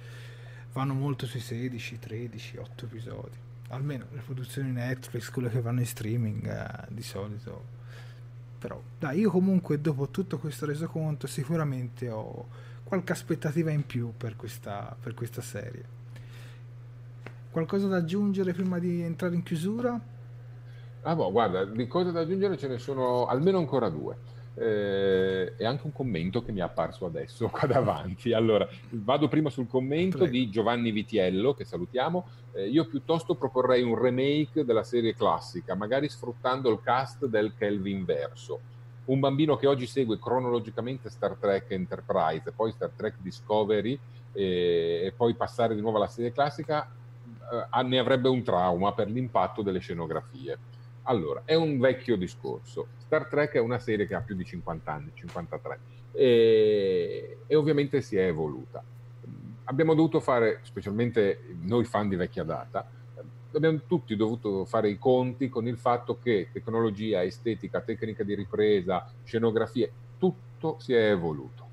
vanno 0.73 0.95
molto 0.95 1.27
sui 1.27 1.41
16, 1.41 1.99
13, 1.99 2.57
8 2.57 2.85
episodi. 2.87 3.47
Almeno 3.69 4.07
le 4.13 4.21
produzioni 4.21 4.71
Netflix, 4.71 5.31
quelle 5.31 5.51
che 5.51 5.61
vanno 5.61 5.81
in 5.81 5.87
streaming 5.87 6.47
eh, 6.47 6.87
di 6.89 7.03
solito. 7.03 7.77
Però, 8.59 8.81
dai, 8.99 9.21
io 9.21 9.31
comunque 9.31 9.81
dopo 9.81 10.09
tutto 10.09 10.39
questo 10.39 10.67
resoconto 10.67 11.27
sicuramente 11.27 12.09
ho 12.09 12.47
qualche 12.83 13.13
aspettativa 13.13 13.71
in 13.71 13.85
più 13.85 14.13
per 14.17 14.37
questa, 14.37 14.97
per 14.99 15.15
questa 15.15 15.43
serie. 15.43 15.97
Qualcosa 17.51 17.87
da 17.87 17.97
aggiungere 17.97 18.53
prima 18.53 18.79
di 18.79 19.03
entrare 19.03 19.35
in 19.35 19.43
chiusura? 19.43 20.01
Ah, 21.03 21.15
boh, 21.15 21.31
guarda, 21.31 21.65
di 21.65 21.87
cose 21.87 22.11
da 22.11 22.21
aggiungere 22.21 22.57
ce 22.57 22.69
ne 22.69 22.79
sono 22.79 23.27
almeno 23.27 23.59
ancora 23.59 23.89
due. 23.89 24.17
Eh, 24.61 25.53
e 25.57 25.65
anche 25.65 25.87
un 25.87 25.93
commento 25.93 26.43
che 26.43 26.51
mi 26.51 26.59
è 26.59 26.63
apparso 26.63 27.07
adesso 27.07 27.47
qua 27.53 27.69
davanti. 27.69 28.33
Allora, 28.33 28.67
vado 28.91 29.29
prima 29.29 29.51
sul 29.51 29.69
commento 29.69 30.19
Prego. 30.19 30.33
di 30.33 30.51
Giovanni 30.51 30.91
Vitiello, 30.91 31.55
che 31.55 31.65
salutiamo. 31.65 32.27
Eh, 32.53 32.69
io 32.69 32.87
piuttosto 32.87 33.37
proporrei 33.37 33.83
un 33.83 33.97
remake 33.97 34.65
della 34.65 34.83
serie 34.83 35.15
classica, 35.15 35.75
magari 35.77 36.09
sfruttando 36.09 36.71
il 36.71 36.81
cast 36.83 37.27
del 37.27 37.53
Kelvin 37.57 38.05
verso. 38.05 38.61
Un 39.05 39.21
bambino 39.21 39.57
che 39.57 39.67
oggi 39.67 39.87
segue 39.87 40.19
cronologicamente 40.19 41.09
Star 41.09 41.37
Trek 41.37 41.71
Enterprise, 41.71 42.53
poi 42.53 42.73
Star 42.73 42.91
Trek 42.95 43.15
Discovery 43.21 43.99
e, 44.33 45.03
e 45.05 45.13
poi 45.17 45.35
passare 45.35 45.75
di 45.75 45.81
nuovo 45.81 45.97
alla 45.97 46.09
serie 46.09 46.33
classica, 46.33 46.87
eh, 47.73 47.83
ne 47.85 47.99
avrebbe 47.99 48.29
un 48.29 48.43
trauma 48.43 48.93
per 48.93 49.09
l'impatto 49.09 49.63
delle 49.63 49.79
scenografie. 49.79 50.59
Allora, 51.09 51.43
è 51.47 51.55
un 51.55 51.79
vecchio 51.79 52.17
discorso. 52.17 52.89
Star 52.99 53.29
Trek 53.29 53.53
è 53.55 53.61
una 53.61 53.79
serie 53.79 54.07
che 54.07 54.15
ha 54.15 54.21
più 54.21 54.35
di 54.35 54.45
50 54.45 54.93
anni, 54.93 55.11
53, 55.15 55.81
e, 56.13 57.39
e 57.47 57.55
ovviamente 57.55 58.03
si 58.03 58.17
è 58.17 58.27
evoluta. 58.27 58.85
Abbiamo 59.65 59.95
dovuto 59.95 60.21
fare, 60.21 60.61
specialmente 60.63 61.57
noi 61.63 61.85
fan 61.85 62.11
di 62.11 62.17
vecchia 62.17 62.45
data, 62.45 62.87
abbiamo 63.55 63.81
tutti 63.87 64.15
dovuto 64.17 64.67
fare 64.67 64.91
i 64.91 64.99
conti 64.99 65.49
con 65.49 65.67
il 65.67 65.79
fatto 65.79 66.19
che 66.19 66.51
tecnologia, 66.53 67.23
estetica, 67.23 67.81
tecnica 67.81 68.23
di 68.23 68.35
ripresa, 68.35 69.11
scenografie, 69.25 69.91
tutto 70.19 70.77
si 70.79 70.93
è 70.93 71.11
evoluto 71.11 71.68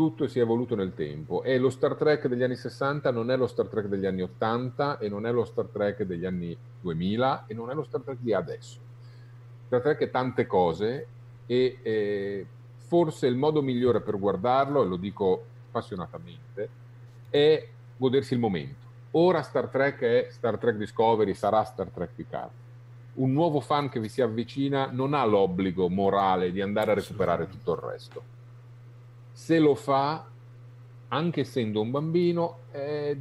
tutto 0.00 0.28
si 0.28 0.38
è 0.38 0.42
evoluto 0.42 0.74
nel 0.74 0.94
tempo 0.94 1.42
e 1.42 1.58
lo 1.58 1.68
Star 1.68 1.94
Trek 1.94 2.26
degli 2.26 2.42
anni 2.42 2.56
60 2.56 3.10
non 3.10 3.30
è 3.30 3.36
lo 3.36 3.46
Star 3.46 3.66
Trek 3.66 3.84
degli 3.84 4.06
anni 4.06 4.22
80 4.22 4.96
e 4.96 5.10
non 5.10 5.26
è 5.26 5.30
lo 5.30 5.44
Star 5.44 5.66
Trek 5.66 6.04
degli 6.04 6.24
anni 6.24 6.56
2000 6.80 7.44
e 7.46 7.52
non 7.52 7.68
è 7.68 7.74
lo 7.74 7.82
Star 7.84 8.00
Trek 8.00 8.16
di 8.18 8.32
adesso. 8.32 8.78
Star 9.66 9.82
Trek 9.82 9.98
è 9.98 10.08
tante 10.08 10.46
cose 10.46 11.06
e 11.44 11.78
eh, 11.82 12.46
forse 12.78 13.26
il 13.26 13.36
modo 13.36 13.60
migliore 13.60 14.00
per 14.00 14.18
guardarlo, 14.18 14.82
e 14.82 14.86
lo 14.86 14.96
dico 14.96 15.44
appassionatamente, 15.68 16.68
è 17.28 17.68
godersi 17.98 18.32
il 18.32 18.40
momento. 18.40 18.86
Ora 19.10 19.42
Star 19.42 19.68
Trek 19.68 20.00
è 20.00 20.28
Star 20.30 20.56
Trek 20.56 20.76
Discovery, 20.76 21.34
sarà 21.34 21.62
Star 21.64 21.90
Trek 21.90 22.12
Picard. 22.14 22.50
Un 23.16 23.32
nuovo 23.32 23.60
fan 23.60 23.90
che 23.90 24.00
vi 24.00 24.08
si 24.08 24.22
avvicina 24.22 24.88
non 24.90 25.12
ha 25.12 25.22
l'obbligo 25.26 25.90
morale 25.90 26.52
di 26.52 26.62
andare 26.62 26.92
a 26.92 26.94
recuperare 26.94 27.48
tutto 27.48 27.74
il 27.74 27.80
resto 27.80 28.38
se 29.40 29.58
lo 29.58 29.74
fa, 29.74 30.26
anche 31.08 31.40
essendo 31.40 31.80
un 31.80 31.90
bambino, 31.90 32.58
eh, 32.72 33.18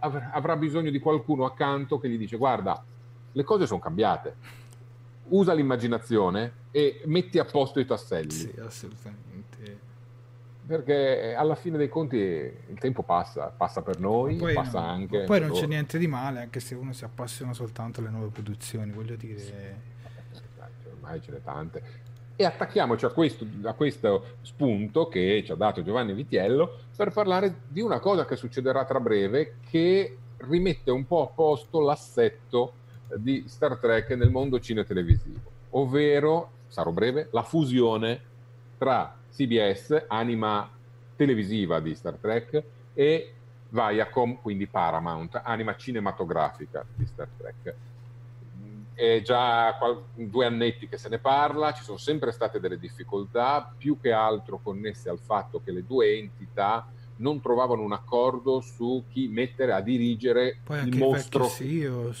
avrà 0.00 0.56
bisogno 0.56 0.90
di 0.90 0.98
qualcuno 0.98 1.44
accanto 1.44 2.00
che 2.00 2.08
gli 2.08 2.18
dice 2.18 2.36
guarda, 2.36 2.84
le 3.30 3.44
cose 3.44 3.64
sono 3.64 3.78
cambiate, 3.78 4.34
usa 5.28 5.54
l'immaginazione 5.54 6.52
e 6.72 7.02
metti 7.04 7.38
a 7.38 7.44
posto 7.44 7.78
i 7.78 7.86
tasselli. 7.86 8.32
Sì, 8.32 8.52
assolutamente. 8.58 9.78
Perché 10.66 11.36
alla 11.36 11.54
fine 11.54 11.78
dei 11.78 11.88
conti 11.88 12.16
il 12.16 12.78
tempo 12.80 13.04
passa, 13.04 13.46
passa 13.56 13.80
per 13.80 14.00
noi, 14.00 14.34
poi 14.34 14.54
passa 14.54 14.80
no, 14.80 14.86
anche... 14.88 15.22
Poi 15.22 15.38
non 15.38 15.52
c'è 15.52 15.66
niente 15.66 15.98
di 15.98 16.08
male, 16.08 16.40
anche 16.40 16.58
se 16.58 16.74
uno 16.74 16.92
si 16.92 17.04
appassiona 17.04 17.52
soltanto 17.54 18.00
alle 18.00 18.10
nuove 18.10 18.26
produzioni, 18.28 18.90
voglio 18.90 19.14
dire... 19.14 19.38
Sì. 19.38 19.52
Ormai 20.94 21.22
ce 21.22 21.30
n'è 21.30 21.42
tante 21.42 22.02
e 22.36 22.44
attacchiamoci 22.44 23.04
a 23.04 23.10
questo, 23.10 23.46
a 23.62 23.72
questo, 23.74 24.24
spunto 24.42 25.08
che 25.08 25.42
ci 25.44 25.52
ha 25.52 25.54
dato 25.54 25.82
Giovanni 25.82 26.14
Vitiello 26.14 26.78
per 26.96 27.12
parlare 27.12 27.60
di 27.68 27.80
una 27.80 28.00
cosa 28.00 28.24
che 28.24 28.36
succederà 28.36 28.84
tra 28.84 28.98
breve 28.98 29.56
che 29.70 30.16
rimette 30.38 30.90
un 30.90 31.06
po' 31.06 31.22
a 31.22 31.32
posto 31.32 31.80
l'assetto 31.80 32.72
di 33.16 33.44
Star 33.46 33.76
Trek 33.76 34.10
nel 34.10 34.30
mondo 34.30 34.58
cinetelevisivo, 34.58 35.50
ovvero, 35.70 36.50
sarò 36.68 36.90
breve, 36.90 37.28
la 37.30 37.42
fusione 37.42 38.20
tra 38.78 39.16
CBS, 39.32 40.06
anima 40.08 40.68
televisiva 41.14 41.78
di 41.78 41.94
Star 41.94 42.16
Trek, 42.20 42.62
e 42.94 43.32
Viacom, 43.68 44.40
quindi 44.40 44.66
Paramount, 44.66 45.40
anima 45.42 45.76
cinematografica 45.76 46.84
di 46.94 47.06
Star 47.06 47.28
Trek 47.36 47.74
è 48.94 49.20
già 49.22 49.76
due 50.14 50.46
annetti 50.46 50.88
che 50.88 50.96
se 50.96 51.08
ne 51.08 51.18
parla, 51.18 51.72
ci 51.72 51.82
sono 51.82 51.98
sempre 51.98 52.30
state 52.32 52.60
delle 52.60 52.78
difficoltà, 52.78 53.74
più 53.76 53.98
che 53.98 54.12
altro 54.12 54.60
connesse 54.60 55.10
al 55.10 55.18
fatto 55.18 55.60
che 55.60 55.72
le 55.72 55.84
due 55.84 56.16
entità 56.16 56.88
non 57.16 57.40
trovavano 57.40 57.82
un 57.82 57.92
accordo 57.92 58.60
su 58.60 59.04
chi 59.08 59.28
mettere 59.28 59.72
a 59.72 59.80
dirigere 59.80 60.58
Poi 60.64 60.78
il 60.78 60.84
anche 60.84 60.98
mostro. 60.98 61.44
Sì, 61.44 61.66
io 61.66 62.12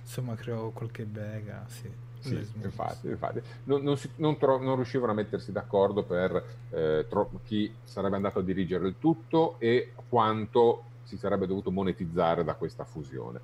insomma 0.00 0.34
creò 0.34 0.70
qualche 0.70 1.04
bega, 1.04 1.66
sì. 1.68 2.08
Sì, 2.20 2.46
infatti, 2.62 3.08
infatti. 3.08 3.40
Non, 3.64 3.82
non, 3.82 3.96
si, 3.96 4.10
non, 4.16 4.36
tro- 4.36 4.58
non, 4.58 4.74
riuscivano 4.76 5.12
a 5.12 5.14
mettersi 5.14 5.52
d'accordo 5.52 6.04
per 6.04 6.58
eh, 6.68 7.06
tro- 7.08 7.30
chi 7.44 7.74
sarebbe 7.82 8.16
andato 8.16 8.40
a 8.40 8.42
dirigere 8.42 8.86
il 8.88 8.96
tutto 8.98 9.58
e 9.58 9.94
quanto 10.06 10.84
si 11.02 11.16
sarebbe 11.16 11.46
dovuto 11.46 11.70
monetizzare 11.70 12.44
da 12.44 12.54
questa 12.54 12.84
fusione. 12.84 13.40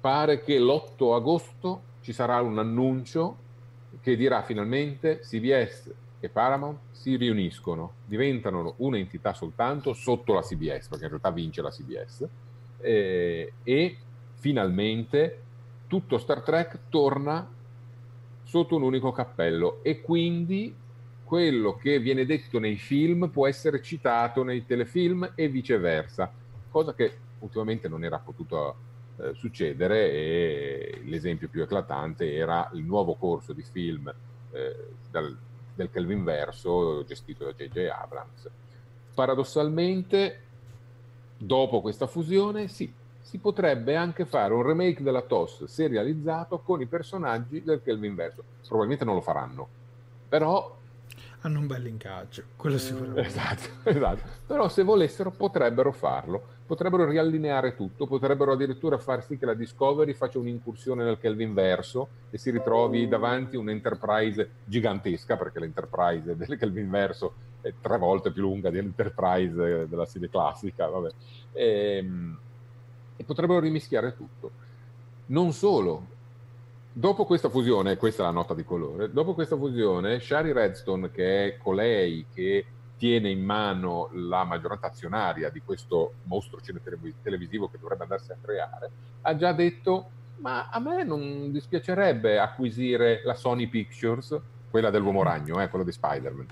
Pare 0.00 0.40
che 0.40 0.58
l'8 0.58 1.14
agosto 1.14 1.82
ci 2.10 2.16
sarà 2.16 2.40
un 2.40 2.58
annuncio 2.58 3.36
che 4.00 4.16
dirà 4.16 4.42
finalmente 4.42 5.20
CBS 5.20 5.94
e 6.18 6.28
Paramount 6.28 6.78
si 6.90 7.14
riuniscono, 7.14 7.92
diventano 8.04 8.74
un'entità 8.78 9.32
soltanto 9.32 9.92
sotto 9.92 10.34
la 10.34 10.42
CBS, 10.42 10.88
perché 10.88 11.04
in 11.04 11.10
realtà 11.10 11.30
vince 11.30 11.62
la 11.62 11.70
CBS, 11.70 12.26
eh, 12.80 13.52
e 13.62 13.96
finalmente 14.34 15.42
tutto 15.86 16.18
Star 16.18 16.42
Trek 16.42 16.80
torna 16.88 17.48
sotto 18.42 18.74
un 18.74 18.82
unico 18.82 19.12
cappello. 19.12 19.78
E 19.82 20.00
quindi 20.00 20.74
quello 21.22 21.76
che 21.76 22.00
viene 22.00 22.26
detto 22.26 22.58
nei 22.58 22.76
film 22.76 23.28
può 23.28 23.46
essere 23.46 23.80
citato 23.80 24.42
nei 24.42 24.66
telefilm 24.66 25.30
e 25.36 25.48
viceversa, 25.48 26.28
cosa 26.70 26.92
che 26.92 27.18
ultimamente 27.38 27.86
non 27.86 28.02
era 28.02 28.18
potuto 28.18 28.88
eh, 29.22 29.34
succedere 29.34 30.10
e 30.10 31.00
l'esempio 31.04 31.48
più 31.48 31.62
eclatante 31.62 32.32
era 32.34 32.70
il 32.72 32.82
nuovo 32.82 33.14
corso 33.14 33.52
di 33.52 33.62
film 33.62 34.12
eh, 34.52 34.76
dal, 35.10 35.36
del 35.74 35.90
Kelvin 35.90 36.24
Verso 36.24 37.04
gestito 37.04 37.44
da 37.44 37.52
J.J. 37.52 37.88
Abrams. 37.88 38.48
Paradossalmente, 39.14 40.40
dopo 41.36 41.80
questa 41.80 42.06
fusione, 42.06 42.68
sì, 42.68 42.92
si 43.20 43.38
potrebbe 43.38 43.94
anche 43.94 44.24
fare 44.24 44.54
un 44.54 44.62
remake 44.62 45.02
della 45.02 45.22
TOS 45.22 45.64
serializzato 45.64 46.58
con 46.60 46.80
i 46.80 46.86
personaggi 46.86 47.62
del 47.62 47.82
Kelvin 47.82 48.14
Verso. 48.14 48.42
Probabilmente 48.62 49.04
non 49.04 49.14
lo 49.14 49.20
faranno, 49.20 49.68
però 50.28 50.78
hanno 51.42 51.58
un 51.58 51.66
bel 51.66 51.86
ingaggio, 51.86 52.42
quello 52.56 52.78
sicuramente. 52.78 53.20
Esatto, 53.22 53.68
esatto. 53.84 54.22
Però 54.46 54.68
se 54.68 54.82
volessero 54.82 55.30
potrebbero 55.30 55.92
farlo 55.92 56.58
potrebbero 56.70 57.04
riallineare 57.04 57.74
tutto, 57.74 58.06
potrebbero 58.06 58.52
addirittura 58.52 58.96
far 58.96 59.24
sì 59.24 59.36
che 59.36 59.44
la 59.44 59.54
Discovery 59.54 60.14
faccia 60.14 60.38
un'incursione 60.38 61.02
nel 61.02 61.18
Kelvin 61.18 61.52
verso 61.52 62.06
e 62.30 62.38
si 62.38 62.52
ritrovi 62.52 63.08
davanti 63.08 63.56
un'Enterprise 63.56 64.48
gigantesca, 64.66 65.36
perché 65.36 65.58
l'Enterprise 65.58 66.36
del 66.36 66.56
Kelvin 66.56 66.88
verso 66.88 67.32
è 67.60 67.72
tre 67.80 67.98
volte 67.98 68.30
più 68.30 68.42
lunga 68.42 68.70
dell'Enterprise 68.70 69.88
della 69.88 70.06
serie 70.06 70.30
classica, 70.30 70.88
e, 71.52 71.96
ehm, 71.96 72.38
e 73.16 73.24
potrebbero 73.24 73.58
rimischiare 73.58 74.14
tutto. 74.14 74.50
Non 75.26 75.52
solo, 75.52 76.06
dopo 76.92 77.24
questa 77.24 77.48
fusione, 77.48 77.96
questa 77.96 78.22
è 78.22 78.26
la 78.26 78.32
nota 78.32 78.54
di 78.54 78.64
colore, 78.64 79.10
dopo 79.10 79.34
questa 79.34 79.56
fusione, 79.56 80.20
Shari 80.20 80.52
Redstone, 80.52 81.10
che 81.10 81.46
è 81.46 81.56
colei 81.56 82.26
che 82.32 82.64
tiene 83.00 83.30
in 83.30 83.42
mano 83.42 84.10
la 84.12 84.44
maggioranza 84.44 84.88
azionaria 84.88 85.48
di 85.48 85.62
questo 85.64 86.12
mostro 86.24 86.60
televisivo 87.22 87.70
che 87.70 87.78
dovrebbe 87.80 88.02
andarsi 88.02 88.30
a 88.30 88.36
creare, 88.38 88.90
ha 89.22 89.34
già 89.36 89.52
detto 89.54 90.10
ma 90.40 90.68
a 90.68 90.78
me 90.80 91.02
non 91.02 91.50
dispiacerebbe 91.50 92.38
acquisire 92.38 93.22
la 93.24 93.32
Sony 93.32 93.68
Pictures, 93.68 94.38
quella 94.70 94.90
dell'uomo 94.90 95.22
ragno, 95.22 95.62
eh, 95.62 95.68
quella 95.70 95.84
di 95.84 95.92
Spider-Man, 95.92 96.46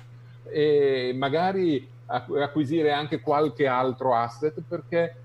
e 0.45 1.13
magari 1.15 1.87
acquisire 2.07 2.93
anche 2.93 3.21
qualche 3.21 3.67
altro 3.67 4.15
asset 4.15 4.63
perché 4.67 5.17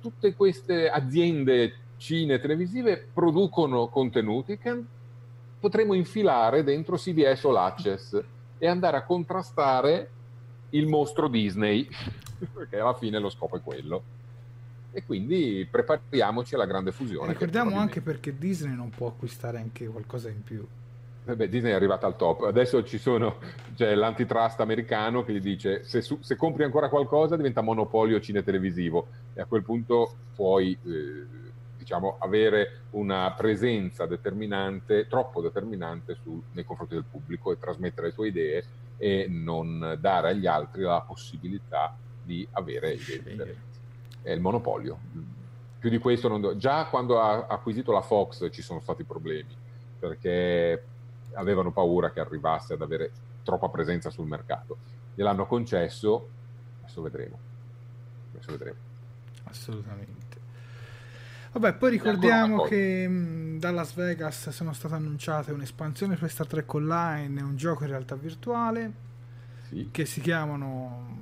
tutte 0.00 0.34
queste 0.34 0.90
aziende 0.90 1.76
cine 1.96 2.38
televisive 2.38 3.08
producono 3.10 3.88
contenuti 3.88 4.58
che 4.58 4.84
potremo 5.58 5.94
infilare 5.94 6.62
dentro 6.62 6.96
CBS 6.96 7.44
o 7.44 7.52
l'Access 7.52 8.22
e 8.58 8.66
andare 8.66 8.98
a 8.98 9.04
contrastare 9.04 10.10
il 10.70 10.86
mostro 10.86 11.28
Disney, 11.28 11.88
perché 12.52 12.78
alla 12.78 12.94
fine 12.94 13.18
lo 13.18 13.30
scopo 13.30 13.56
è 13.56 13.60
quello. 13.62 14.16
E 14.90 15.04
quindi 15.04 15.66
prepariamoci 15.70 16.54
alla 16.54 16.66
grande 16.66 16.92
fusione. 16.92 17.32
ricordiamo 17.32 17.76
anche 17.76 18.00
perché 18.00 18.36
Disney 18.36 18.74
non 18.74 18.90
può 18.90 19.08
acquistare 19.08 19.58
anche 19.58 19.86
qualcosa 19.86 20.28
in 20.28 20.42
più. 20.42 20.66
Eh 21.26 21.36
beh, 21.36 21.50
Disney 21.50 21.72
è 21.72 21.74
arrivata 21.74 22.06
al 22.06 22.16
top. 22.16 22.44
Adesso 22.44 22.82
ci 22.84 22.96
sono, 22.96 23.36
c'è 23.74 23.94
l'antitrust 23.94 24.60
americano 24.60 25.24
che 25.24 25.34
gli 25.34 25.40
dice 25.40 25.84
se, 25.84 26.00
su, 26.00 26.18
se 26.22 26.36
compri 26.36 26.64
ancora 26.64 26.88
qualcosa 26.88 27.36
diventa 27.36 27.60
monopolio 27.60 28.18
cine-televisivo 28.18 29.08
e 29.34 29.42
a 29.42 29.44
quel 29.44 29.62
punto 29.62 30.14
puoi 30.34 30.72
eh, 30.86 31.26
diciamo, 31.76 32.16
avere 32.18 32.80
una 32.90 33.32
presenza 33.36 34.06
determinante, 34.06 35.06
troppo 35.06 35.42
determinante 35.42 36.16
su, 36.22 36.42
nei 36.52 36.64
confronti 36.64 36.94
del 36.94 37.04
pubblico 37.04 37.52
e 37.52 37.58
trasmettere 37.58 38.08
le 38.08 38.14
tue 38.14 38.28
idee 38.28 38.64
e 38.98 39.26
non 39.28 39.96
dare 40.00 40.30
agli 40.30 40.46
altri 40.46 40.82
la 40.82 41.00
possibilità 41.00 41.96
di 42.22 42.46
avere. 42.52 42.98
È 44.20 44.30
il 44.30 44.40
monopolio. 44.40 44.98
Più 45.78 45.88
di 45.88 45.98
questo, 45.98 46.28
non 46.28 46.40
do... 46.40 46.56
già 46.56 46.86
quando 46.86 47.20
ha 47.20 47.46
acquisito 47.46 47.92
la 47.92 48.02
Fox 48.02 48.50
ci 48.50 48.62
sono 48.62 48.80
stati 48.80 49.04
problemi 49.04 49.56
perché 49.98 50.84
avevano 51.34 51.72
paura 51.72 52.10
che 52.10 52.20
arrivasse 52.20 52.74
ad 52.74 52.82
avere 52.82 53.12
troppa 53.42 53.68
presenza 53.68 54.10
sul 54.10 54.26
mercato. 54.26 54.76
Gliel'hanno 55.14 55.46
concesso, 55.46 56.28
adesso 56.80 57.00
vedremo. 57.00 57.38
Adesso 58.32 58.50
vedremo. 58.50 58.78
Assolutamente. 59.44 60.27
Vabbè, 61.52 61.74
poi 61.74 61.90
ricordiamo 61.90 62.62
che 62.62 63.08
mh, 63.08 63.58
da 63.58 63.70
Las 63.70 63.94
Vegas 63.94 64.50
sono 64.50 64.72
state 64.72 64.94
annunciate 64.94 65.52
un'espansione 65.52 66.16
per 66.16 66.30
Star 66.30 66.46
Trek 66.46 66.72
Online 66.74 67.40
e 67.40 67.42
un 67.42 67.56
gioco 67.56 67.84
in 67.84 67.90
realtà 67.90 68.14
virtuale 68.14 68.92
sì. 69.68 69.88
che 69.90 70.04
si 70.04 70.20
chiamano 70.20 71.16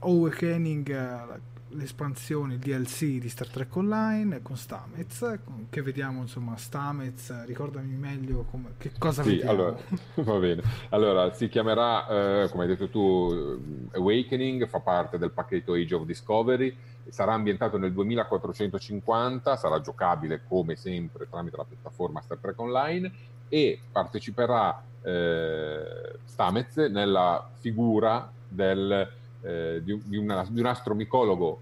Awakening 0.00 1.56
l'espansione, 1.70 2.54
il 2.54 2.58
DLC 2.60 3.18
di 3.18 3.28
Star 3.28 3.48
Trek 3.48 3.74
Online 3.76 4.40
con 4.42 4.56
Stamez, 4.56 5.38
che 5.68 5.82
vediamo 5.82 6.22
insomma 6.22 6.56
Stamez, 6.56 7.44
ricordami 7.44 7.94
meglio 7.94 8.46
come, 8.50 8.74
che 8.78 8.92
cosa 8.98 9.22
sì, 9.22 9.30
vediamo. 9.30 9.50
Allora, 9.50 9.76
va 10.14 10.38
bene, 10.38 10.62
allora 10.90 11.32
si 11.34 11.48
chiamerà, 11.48 12.42
eh, 12.42 12.48
come 12.50 12.62
hai 12.62 12.68
detto 12.68 12.88
tu, 12.88 13.88
Awakening, 13.92 14.66
fa 14.66 14.80
parte 14.80 15.18
del 15.18 15.30
pacchetto 15.30 15.74
Age 15.74 15.94
of 15.94 16.04
Discovery, 16.04 16.74
sarà 17.10 17.32
ambientato 17.32 17.78
nel 17.78 17.92
2450, 17.92 19.56
sarà 19.56 19.80
giocabile 19.80 20.42
come 20.46 20.76
sempre 20.76 21.28
tramite 21.28 21.56
la 21.56 21.64
piattaforma 21.64 22.20
Star 22.20 22.38
Trek 22.38 22.58
Online 22.58 23.10
e 23.48 23.80
parteciperà 23.90 24.82
eh, 25.02 26.18
Stamez 26.24 26.76
nella 26.76 27.48
figura 27.58 28.30
del 28.48 29.16
eh, 29.40 29.80
di, 29.82 30.00
di, 30.04 30.16
una, 30.16 30.44
di, 30.48 30.60
un 30.60 30.66
astromicologo 30.66 31.60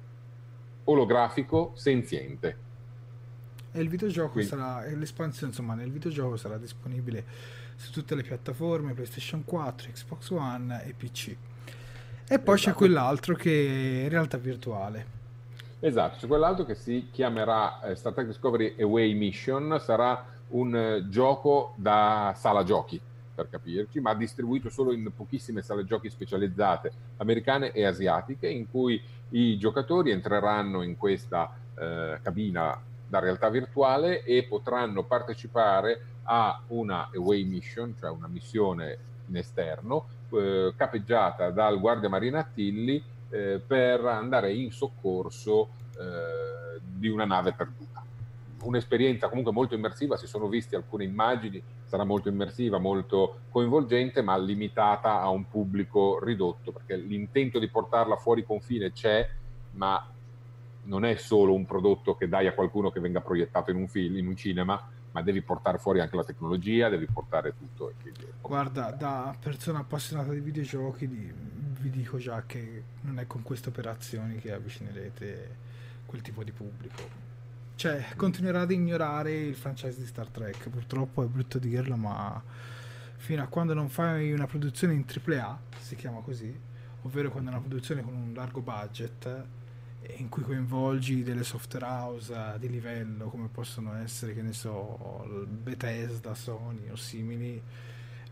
olografico 0.84 1.72
senziente. 1.74 2.64
E 3.72 3.80
il 3.80 3.88
videogioco 3.88 4.32
Quindi. 4.32 4.50
sarà, 4.50 4.86
l'espansione 4.94 5.48
insomma 5.48 5.74
nel 5.74 5.90
videogioco 5.90 6.36
sarà 6.36 6.56
disponibile 6.56 7.24
su 7.76 7.92
tutte 7.92 8.14
le 8.14 8.22
piattaforme, 8.22 8.94
PlayStation 8.94 9.44
4, 9.44 9.90
Xbox 9.92 10.30
One 10.30 10.84
e 10.84 10.94
PC. 10.94 11.36
E 12.28 12.38
poi 12.38 12.54
esatto. 12.54 12.70
c'è 12.70 12.72
quell'altro 12.72 13.34
che 13.34 13.50
è 13.50 14.02
in 14.04 14.08
realtà 14.08 14.38
virtuale. 14.38 15.15
Esatto, 15.78 16.16
c'è 16.18 16.26
quell'altro 16.26 16.64
che 16.64 16.74
si 16.74 17.08
chiamerà 17.12 17.82
eh, 17.82 17.96
Star 17.96 18.14
Trek 18.14 18.26
Discovery 18.26 18.76
Away 18.80 19.12
Mission, 19.12 19.78
sarà 19.78 20.24
un 20.48 20.74
eh, 20.74 21.08
gioco 21.08 21.74
da 21.76 22.32
sala 22.34 22.64
giochi 22.64 22.98
per 23.34 23.50
capirci, 23.50 24.00
ma 24.00 24.14
distribuito 24.14 24.70
solo 24.70 24.92
in 24.92 25.12
pochissime 25.14 25.60
sale 25.60 25.84
giochi 25.84 26.08
specializzate 26.08 26.90
americane 27.18 27.72
e 27.72 27.84
asiatiche, 27.84 28.48
in 28.48 28.70
cui 28.70 29.00
i 29.30 29.58
giocatori 29.58 30.12
entreranno 30.12 30.80
in 30.80 30.96
questa 30.96 31.54
eh, 31.78 32.20
cabina 32.22 32.80
da 33.06 33.18
realtà 33.18 33.50
virtuale 33.50 34.24
e 34.24 34.44
potranno 34.44 35.02
partecipare 35.02 36.00
a 36.22 36.58
una 36.68 37.10
away 37.14 37.44
mission, 37.44 37.94
cioè 37.98 38.08
una 38.08 38.28
missione 38.28 38.98
in 39.26 39.36
esterno, 39.36 40.06
eh, 40.30 40.72
capeggiata 40.74 41.50
dal 41.50 41.78
guardia 41.78 42.08
marina 42.08 42.42
Tilly 42.42 43.02
eh, 43.36 43.60
per 43.64 44.04
andare 44.04 44.52
in 44.52 44.72
soccorso 44.72 45.68
eh, 45.98 46.80
di 46.80 47.08
una 47.08 47.24
nave 47.24 47.52
perduta. 47.52 48.04
Un'esperienza 48.62 49.28
comunque 49.28 49.52
molto 49.52 49.74
immersiva, 49.74 50.16
si 50.16 50.26
sono 50.26 50.48
viste 50.48 50.74
alcune 50.74 51.04
immagini, 51.04 51.62
sarà 51.84 52.04
molto 52.04 52.28
immersiva, 52.28 52.78
molto 52.78 53.40
coinvolgente, 53.50 54.22
ma 54.22 54.36
limitata 54.38 55.20
a 55.20 55.28
un 55.28 55.48
pubblico 55.48 56.18
ridotto, 56.22 56.72
perché 56.72 56.96
l'intento 56.96 57.58
di 57.58 57.68
portarla 57.68 58.16
fuori 58.16 58.44
confine 58.44 58.92
c'è, 58.92 59.28
ma 59.72 60.04
non 60.84 61.04
è 61.04 61.16
solo 61.16 61.52
un 61.52 61.66
prodotto 61.66 62.16
che 62.16 62.28
dai 62.28 62.46
a 62.46 62.54
qualcuno 62.54 62.90
che 62.90 63.00
venga 63.00 63.20
proiettato 63.20 63.70
in 63.70 63.76
un 63.76 63.88
film, 63.88 64.16
in 64.16 64.26
un 64.26 64.36
cinema, 64.36 64.90
ma 65.16 65.22
devi 65.22 65.40
portare 65.40 65.78
fuori 65.78 66.00
anche 66.00 66.14
la 66.14 66.24
tecnologia, 66.24 66.90
devi 66.90 67.06
portare 67.06 67.54
tutto. 67.56 67.90
Guarda, 68.42 68.90
da 68.90 69.34
persona 69.40 69.78
appassionata 69.78 70.30
di 70.30 70.40
videogiochi 70.40 71.06
vi 71.06 71.88
dico 71.88 72.18
già 72.18 72.44
che 72.44 72.82
non 73.00 73.18
è 73.18 73.26
con 73.26 73.40
queste 73.42 73.70
operazioni 73.70 74.36
che 74.36 74.52
avvicinerete 74.52 75.56
quel 76.04 76.20
tipo 76.20 76.44
di 76.44 76.52
pubblico 76.52 77.24
cioè, 77.76 78.02
continuerà 78.16 78.62
ad 78.62 78.70
ignorare 78.70 79.34
il 79.34 79.54
franchise 79.54 79.98
di 79.98 80.06
Star 80.06 80.28
Trek. 80.28 80.70
Purtroppo 80.70 81.22
è 81.22 81.26
brutto 81.26 81.58
dirlo, 81.58 81.94
ma 81.96 82.42
fino 83.16 83.42
a 83.42 83.46
quando 83.48 83.74
non 83.74 83.90
fai 83.90 84.32
una 84.32 84.46
produzione 84.46 84.94
in 84.94 85.04
AAA, 85.04 85.60
si 85.78 85.94
chiama 85.94 86.20
così, 86.20 86.58
ovvero 87.02 87.30
quando 87.30 87.50
è 87.50 87.52
una 87.52 87.62
produzione 87.62 88.02
con 88.02 88.14
un 88.14 88.32
largo 88.32 88.62
budget 88.62 89.44
in 90.16 90.28
cui 90.28 90.42
coinvolgi 90.42 91.22
delle 91.22 91.44
software 91.44 91.84
house 91.84 92.34
di 92.58 92.68
livello 92.68 93.28
come 93.28 93.48
possono 93.48 93.94
essere, 93.96 94.34
che 94.34 94.42
ne 94.42 94.52
so, 94.52 95.26
Bethesda, 95.48 96.34
Sony 96.34 96.88
o 96.90 96.96
simili, 96.96 97.60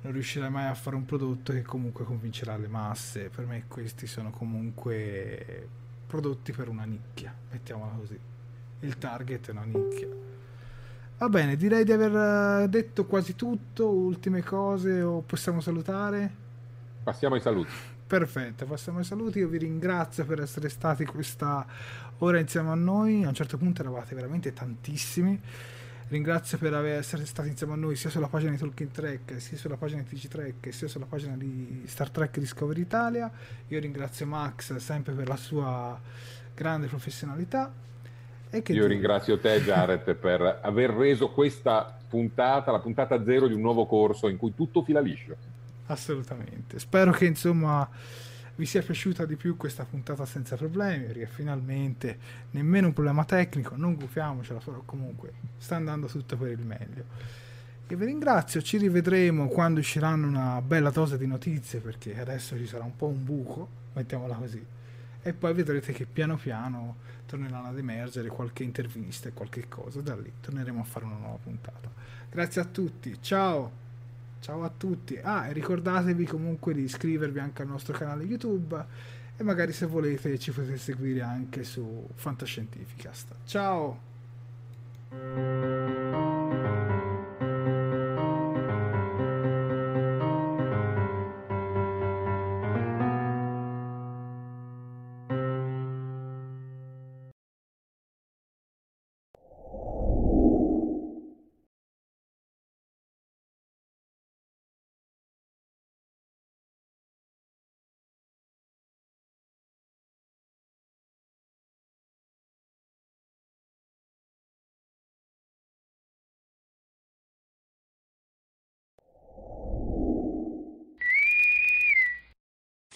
non 0.02 0.12
riuscirai 0.12 0.50
mai 0.50 0.66
a 0.66 0.74
fare 0.74 0.96
un 0.96 1.04
prodotto 1.04 1.52
che 1.52 1.62
comunque 1.62 2.04
convincerà 2.04 2.56
le 2.56 2.68
masse. 2.68 3.28
Per 3.28 3.46
me 3.46 3.64
questi 3.68 4.06
sono 4.06 4.30
comunque 4.30 5.68
prodotti 6.06 6.52
per 6.52 6.68
una 6.68 6.84
nicchia, 6.84 7.34
mettiamola 7.50 7.92
così 7.92 8.18
il 8.84 8.98
target 8.98 9.48
è 9.48 9.50
una 9.50 9.64
nicchia. 9.64 10.08
Va 11.18 11.28
bene, 11.28 11.56
direi 11.56 11.84
di 11.84 11.92
aver 11.92 12.62
eh, 12.62 12.68
detto 12.68 13.06
quasi 13.06 13.34
tutto, 13.34 13.88
ultime 13.88 14.42
cose 14.42 15.00
o 15.00 15.20
possiamo 15.20 15.60
salutare? 15.60 16.42
Passiamo 17.02 17.34
ai 17.34 17.40
saluti. 17.40 17.70
Perfetto, 18.06 18.66
passiamo 18.66 18.98
ai 18.98 19.04
saluti. 19.04 19.38
Io 19.38 19.48
vi 19.48 19.58
ringrazio 19.58 20.24
per 20.26 20.40
essere 20.40 20.68
stati 20.68 21.04
questa 21.04 21.66
ora 22.18 22.38
insieme 22.38 22.70
a 22.70 22.74
noi. 22.74 23.24
A 23.24 23.28
un 23.28 23.34
certo 23.34 23.56
punto 23.56 23.80
eravate 23.80 24.14
veramente 24.14 24.52
tantissimi. 24.52 25.40
Ringrazio 26.08 26.58
per 26.58 26.74
essere 26.84 27.24
stati 27.24 27.48
insieme 27.48 27.72
a 27.72 27.76
noi 27.76 27.96
sia 27.96 28.10
sulla 28.10 28.28
pagina 28.28 28.50
di 28.50 28.58
Talking 28.58 28.90
Trek, 28.90 29.40
sia 29.40 29.56
sulla 29.56 29.76
pagina 29.76 30.02
di 30.02 30.14
TG 30.14 30.28
Trek, 30.28 30.72
sia 30.72 30.86
sulla 30.86 31.06
pagina 31.06 31.34
di 31.34 31.82
Star 31.86 32.10
Trek 32.10 32.38
Discovery 32.38 32.82
Italia. 32.82 33.30
Io 33.68 33.80
ringrazio 33.80 34.26
Max 34.26 34.76
sempre 34.76 35.14
per 35.14 35.26
la 35.26 35.36
sua 35.36 35.98
grande 36.54 36.86
professionalità 36.86 37.72
Io 38.52 38.62
ti... 38.62 38.86
ringrazio 38.86 39.38
te 39.38 39.60
Jared 39.62 40.14
per 40.14 40.60
aver 40.62 40.90
reso 40.90 41.30
questa 41.30 41.98
puntata, 42.08 42.70
la 42.70 42.78
puntata 42.78 43.24
zero 43.24 43.48
di 43.48 43.54
un 43.54 43.60
nuovo 43.60 43.86
corso 43.86 44.28
in 44.28 44.36
cui 44.36 44.54
tutto 44.54 44.82
fila 44.82 45.00
liscio. 45.00 45.53
Assolutamente. 45.86 46.78
Spero 46.78 47.12
che 47.12 47.26
insomma 47.26 47.88
vi 48.56 48.66
sia 48.66 48.82
piaciuta 48.82 49.24
di 49.26 49.36
più 49.36 49.56
questa 49.56 49.84
puntata 49.84 50.24
senza 50.24 50.56
problemi, 50.56 51.04
perché 51.04 51.26
finalmente 51.26 52.18
nemmeno 52.52 52.88
un 52.88 52.92
problema 52.92 53.24
tecnico, 53.24 53.74
non 53.76 53.94
gufiamocela, 53.94 54.60
però 54.60 54.82
comunque 54.84 55.32
sta 55.58 55.76
andando 55.76 56.06
tutto 56.06 56.36
per 56.36 56.50
il 56.50 56.64
meglio. 56.64 57.04
E 57.86 57.96
vi 57.96 58.04
ringrazio, 58.06 58.62
ci 58.62 58.78
rivedremo 58.78 59.48
quando 59.48 59.80
usciranno 59.80 60.26
una 60.26 60.62
bella 60.62 60.90
dose 60.90 61.18
di 61.18 61.26
notizie, 61.26 61.80
perché 61.80 62.18
adesso 62.18 62.56
ci 62.56 62.66
sarà 62.66 62.84
un 62.84 62.96
po' 62.96 63.06
un 63.06 63.22
buco, 63.24 63.68
mettiamola 63.92 64.34
così. 64.36 64.64
E 65.20 65.32
poi 65.32 65.52
vedrete 65.52 65.92
che 65.92 66.06
piano 66.06 66.36
piano 66.36 66.96
torneranno 67.26 67.68
ad 67.68 67.78
emergere 67.78 68.28
qualche 68.28 68.62
intervista 68.62 69.28
e 69.28 69.32
qualche 69.32 69.68
cosa. 69.68 70.00
Da 70.00 70.14
lì 70.14 70.32
torneremo 70.40 70.80
a 70.80 70.84
fare 70.84 71.04
una 71.04 71.16
nuova 71.16 71.38
puntata. 71.42 71.90
Grazie 72.30 72.60
a 72.60 72.64
tutti, 72.64 73.16
ciao! 73.20 73.83
Ciao 74.44 74.62
a 74.62 74.68
tutti. 74.68 75.18
Ah, 75.22 75.48
e 75.48 75.54
ricordatevi 75.54 76.26
comunque 76.26 76.74
di 76.74 76.82
iscrivervi 76.82 77.38
anche 77.38 77.62
al 77.62 77.68
nostro 77.68 77.96
canale 77.96 78.24
YouTube 78.24 78.84
e 79.38 79.42
magari 79.42 79.72
se 79.72 79.86
volete 79.86 80.38
ci 80.38 80.52
potete 80.52 80.76
seguire 80.76 81.22
anche 81.22 81.64
su 81.64 82.06
Fantascientificast. 82.14 83.36
Ciao! 83.46 84.12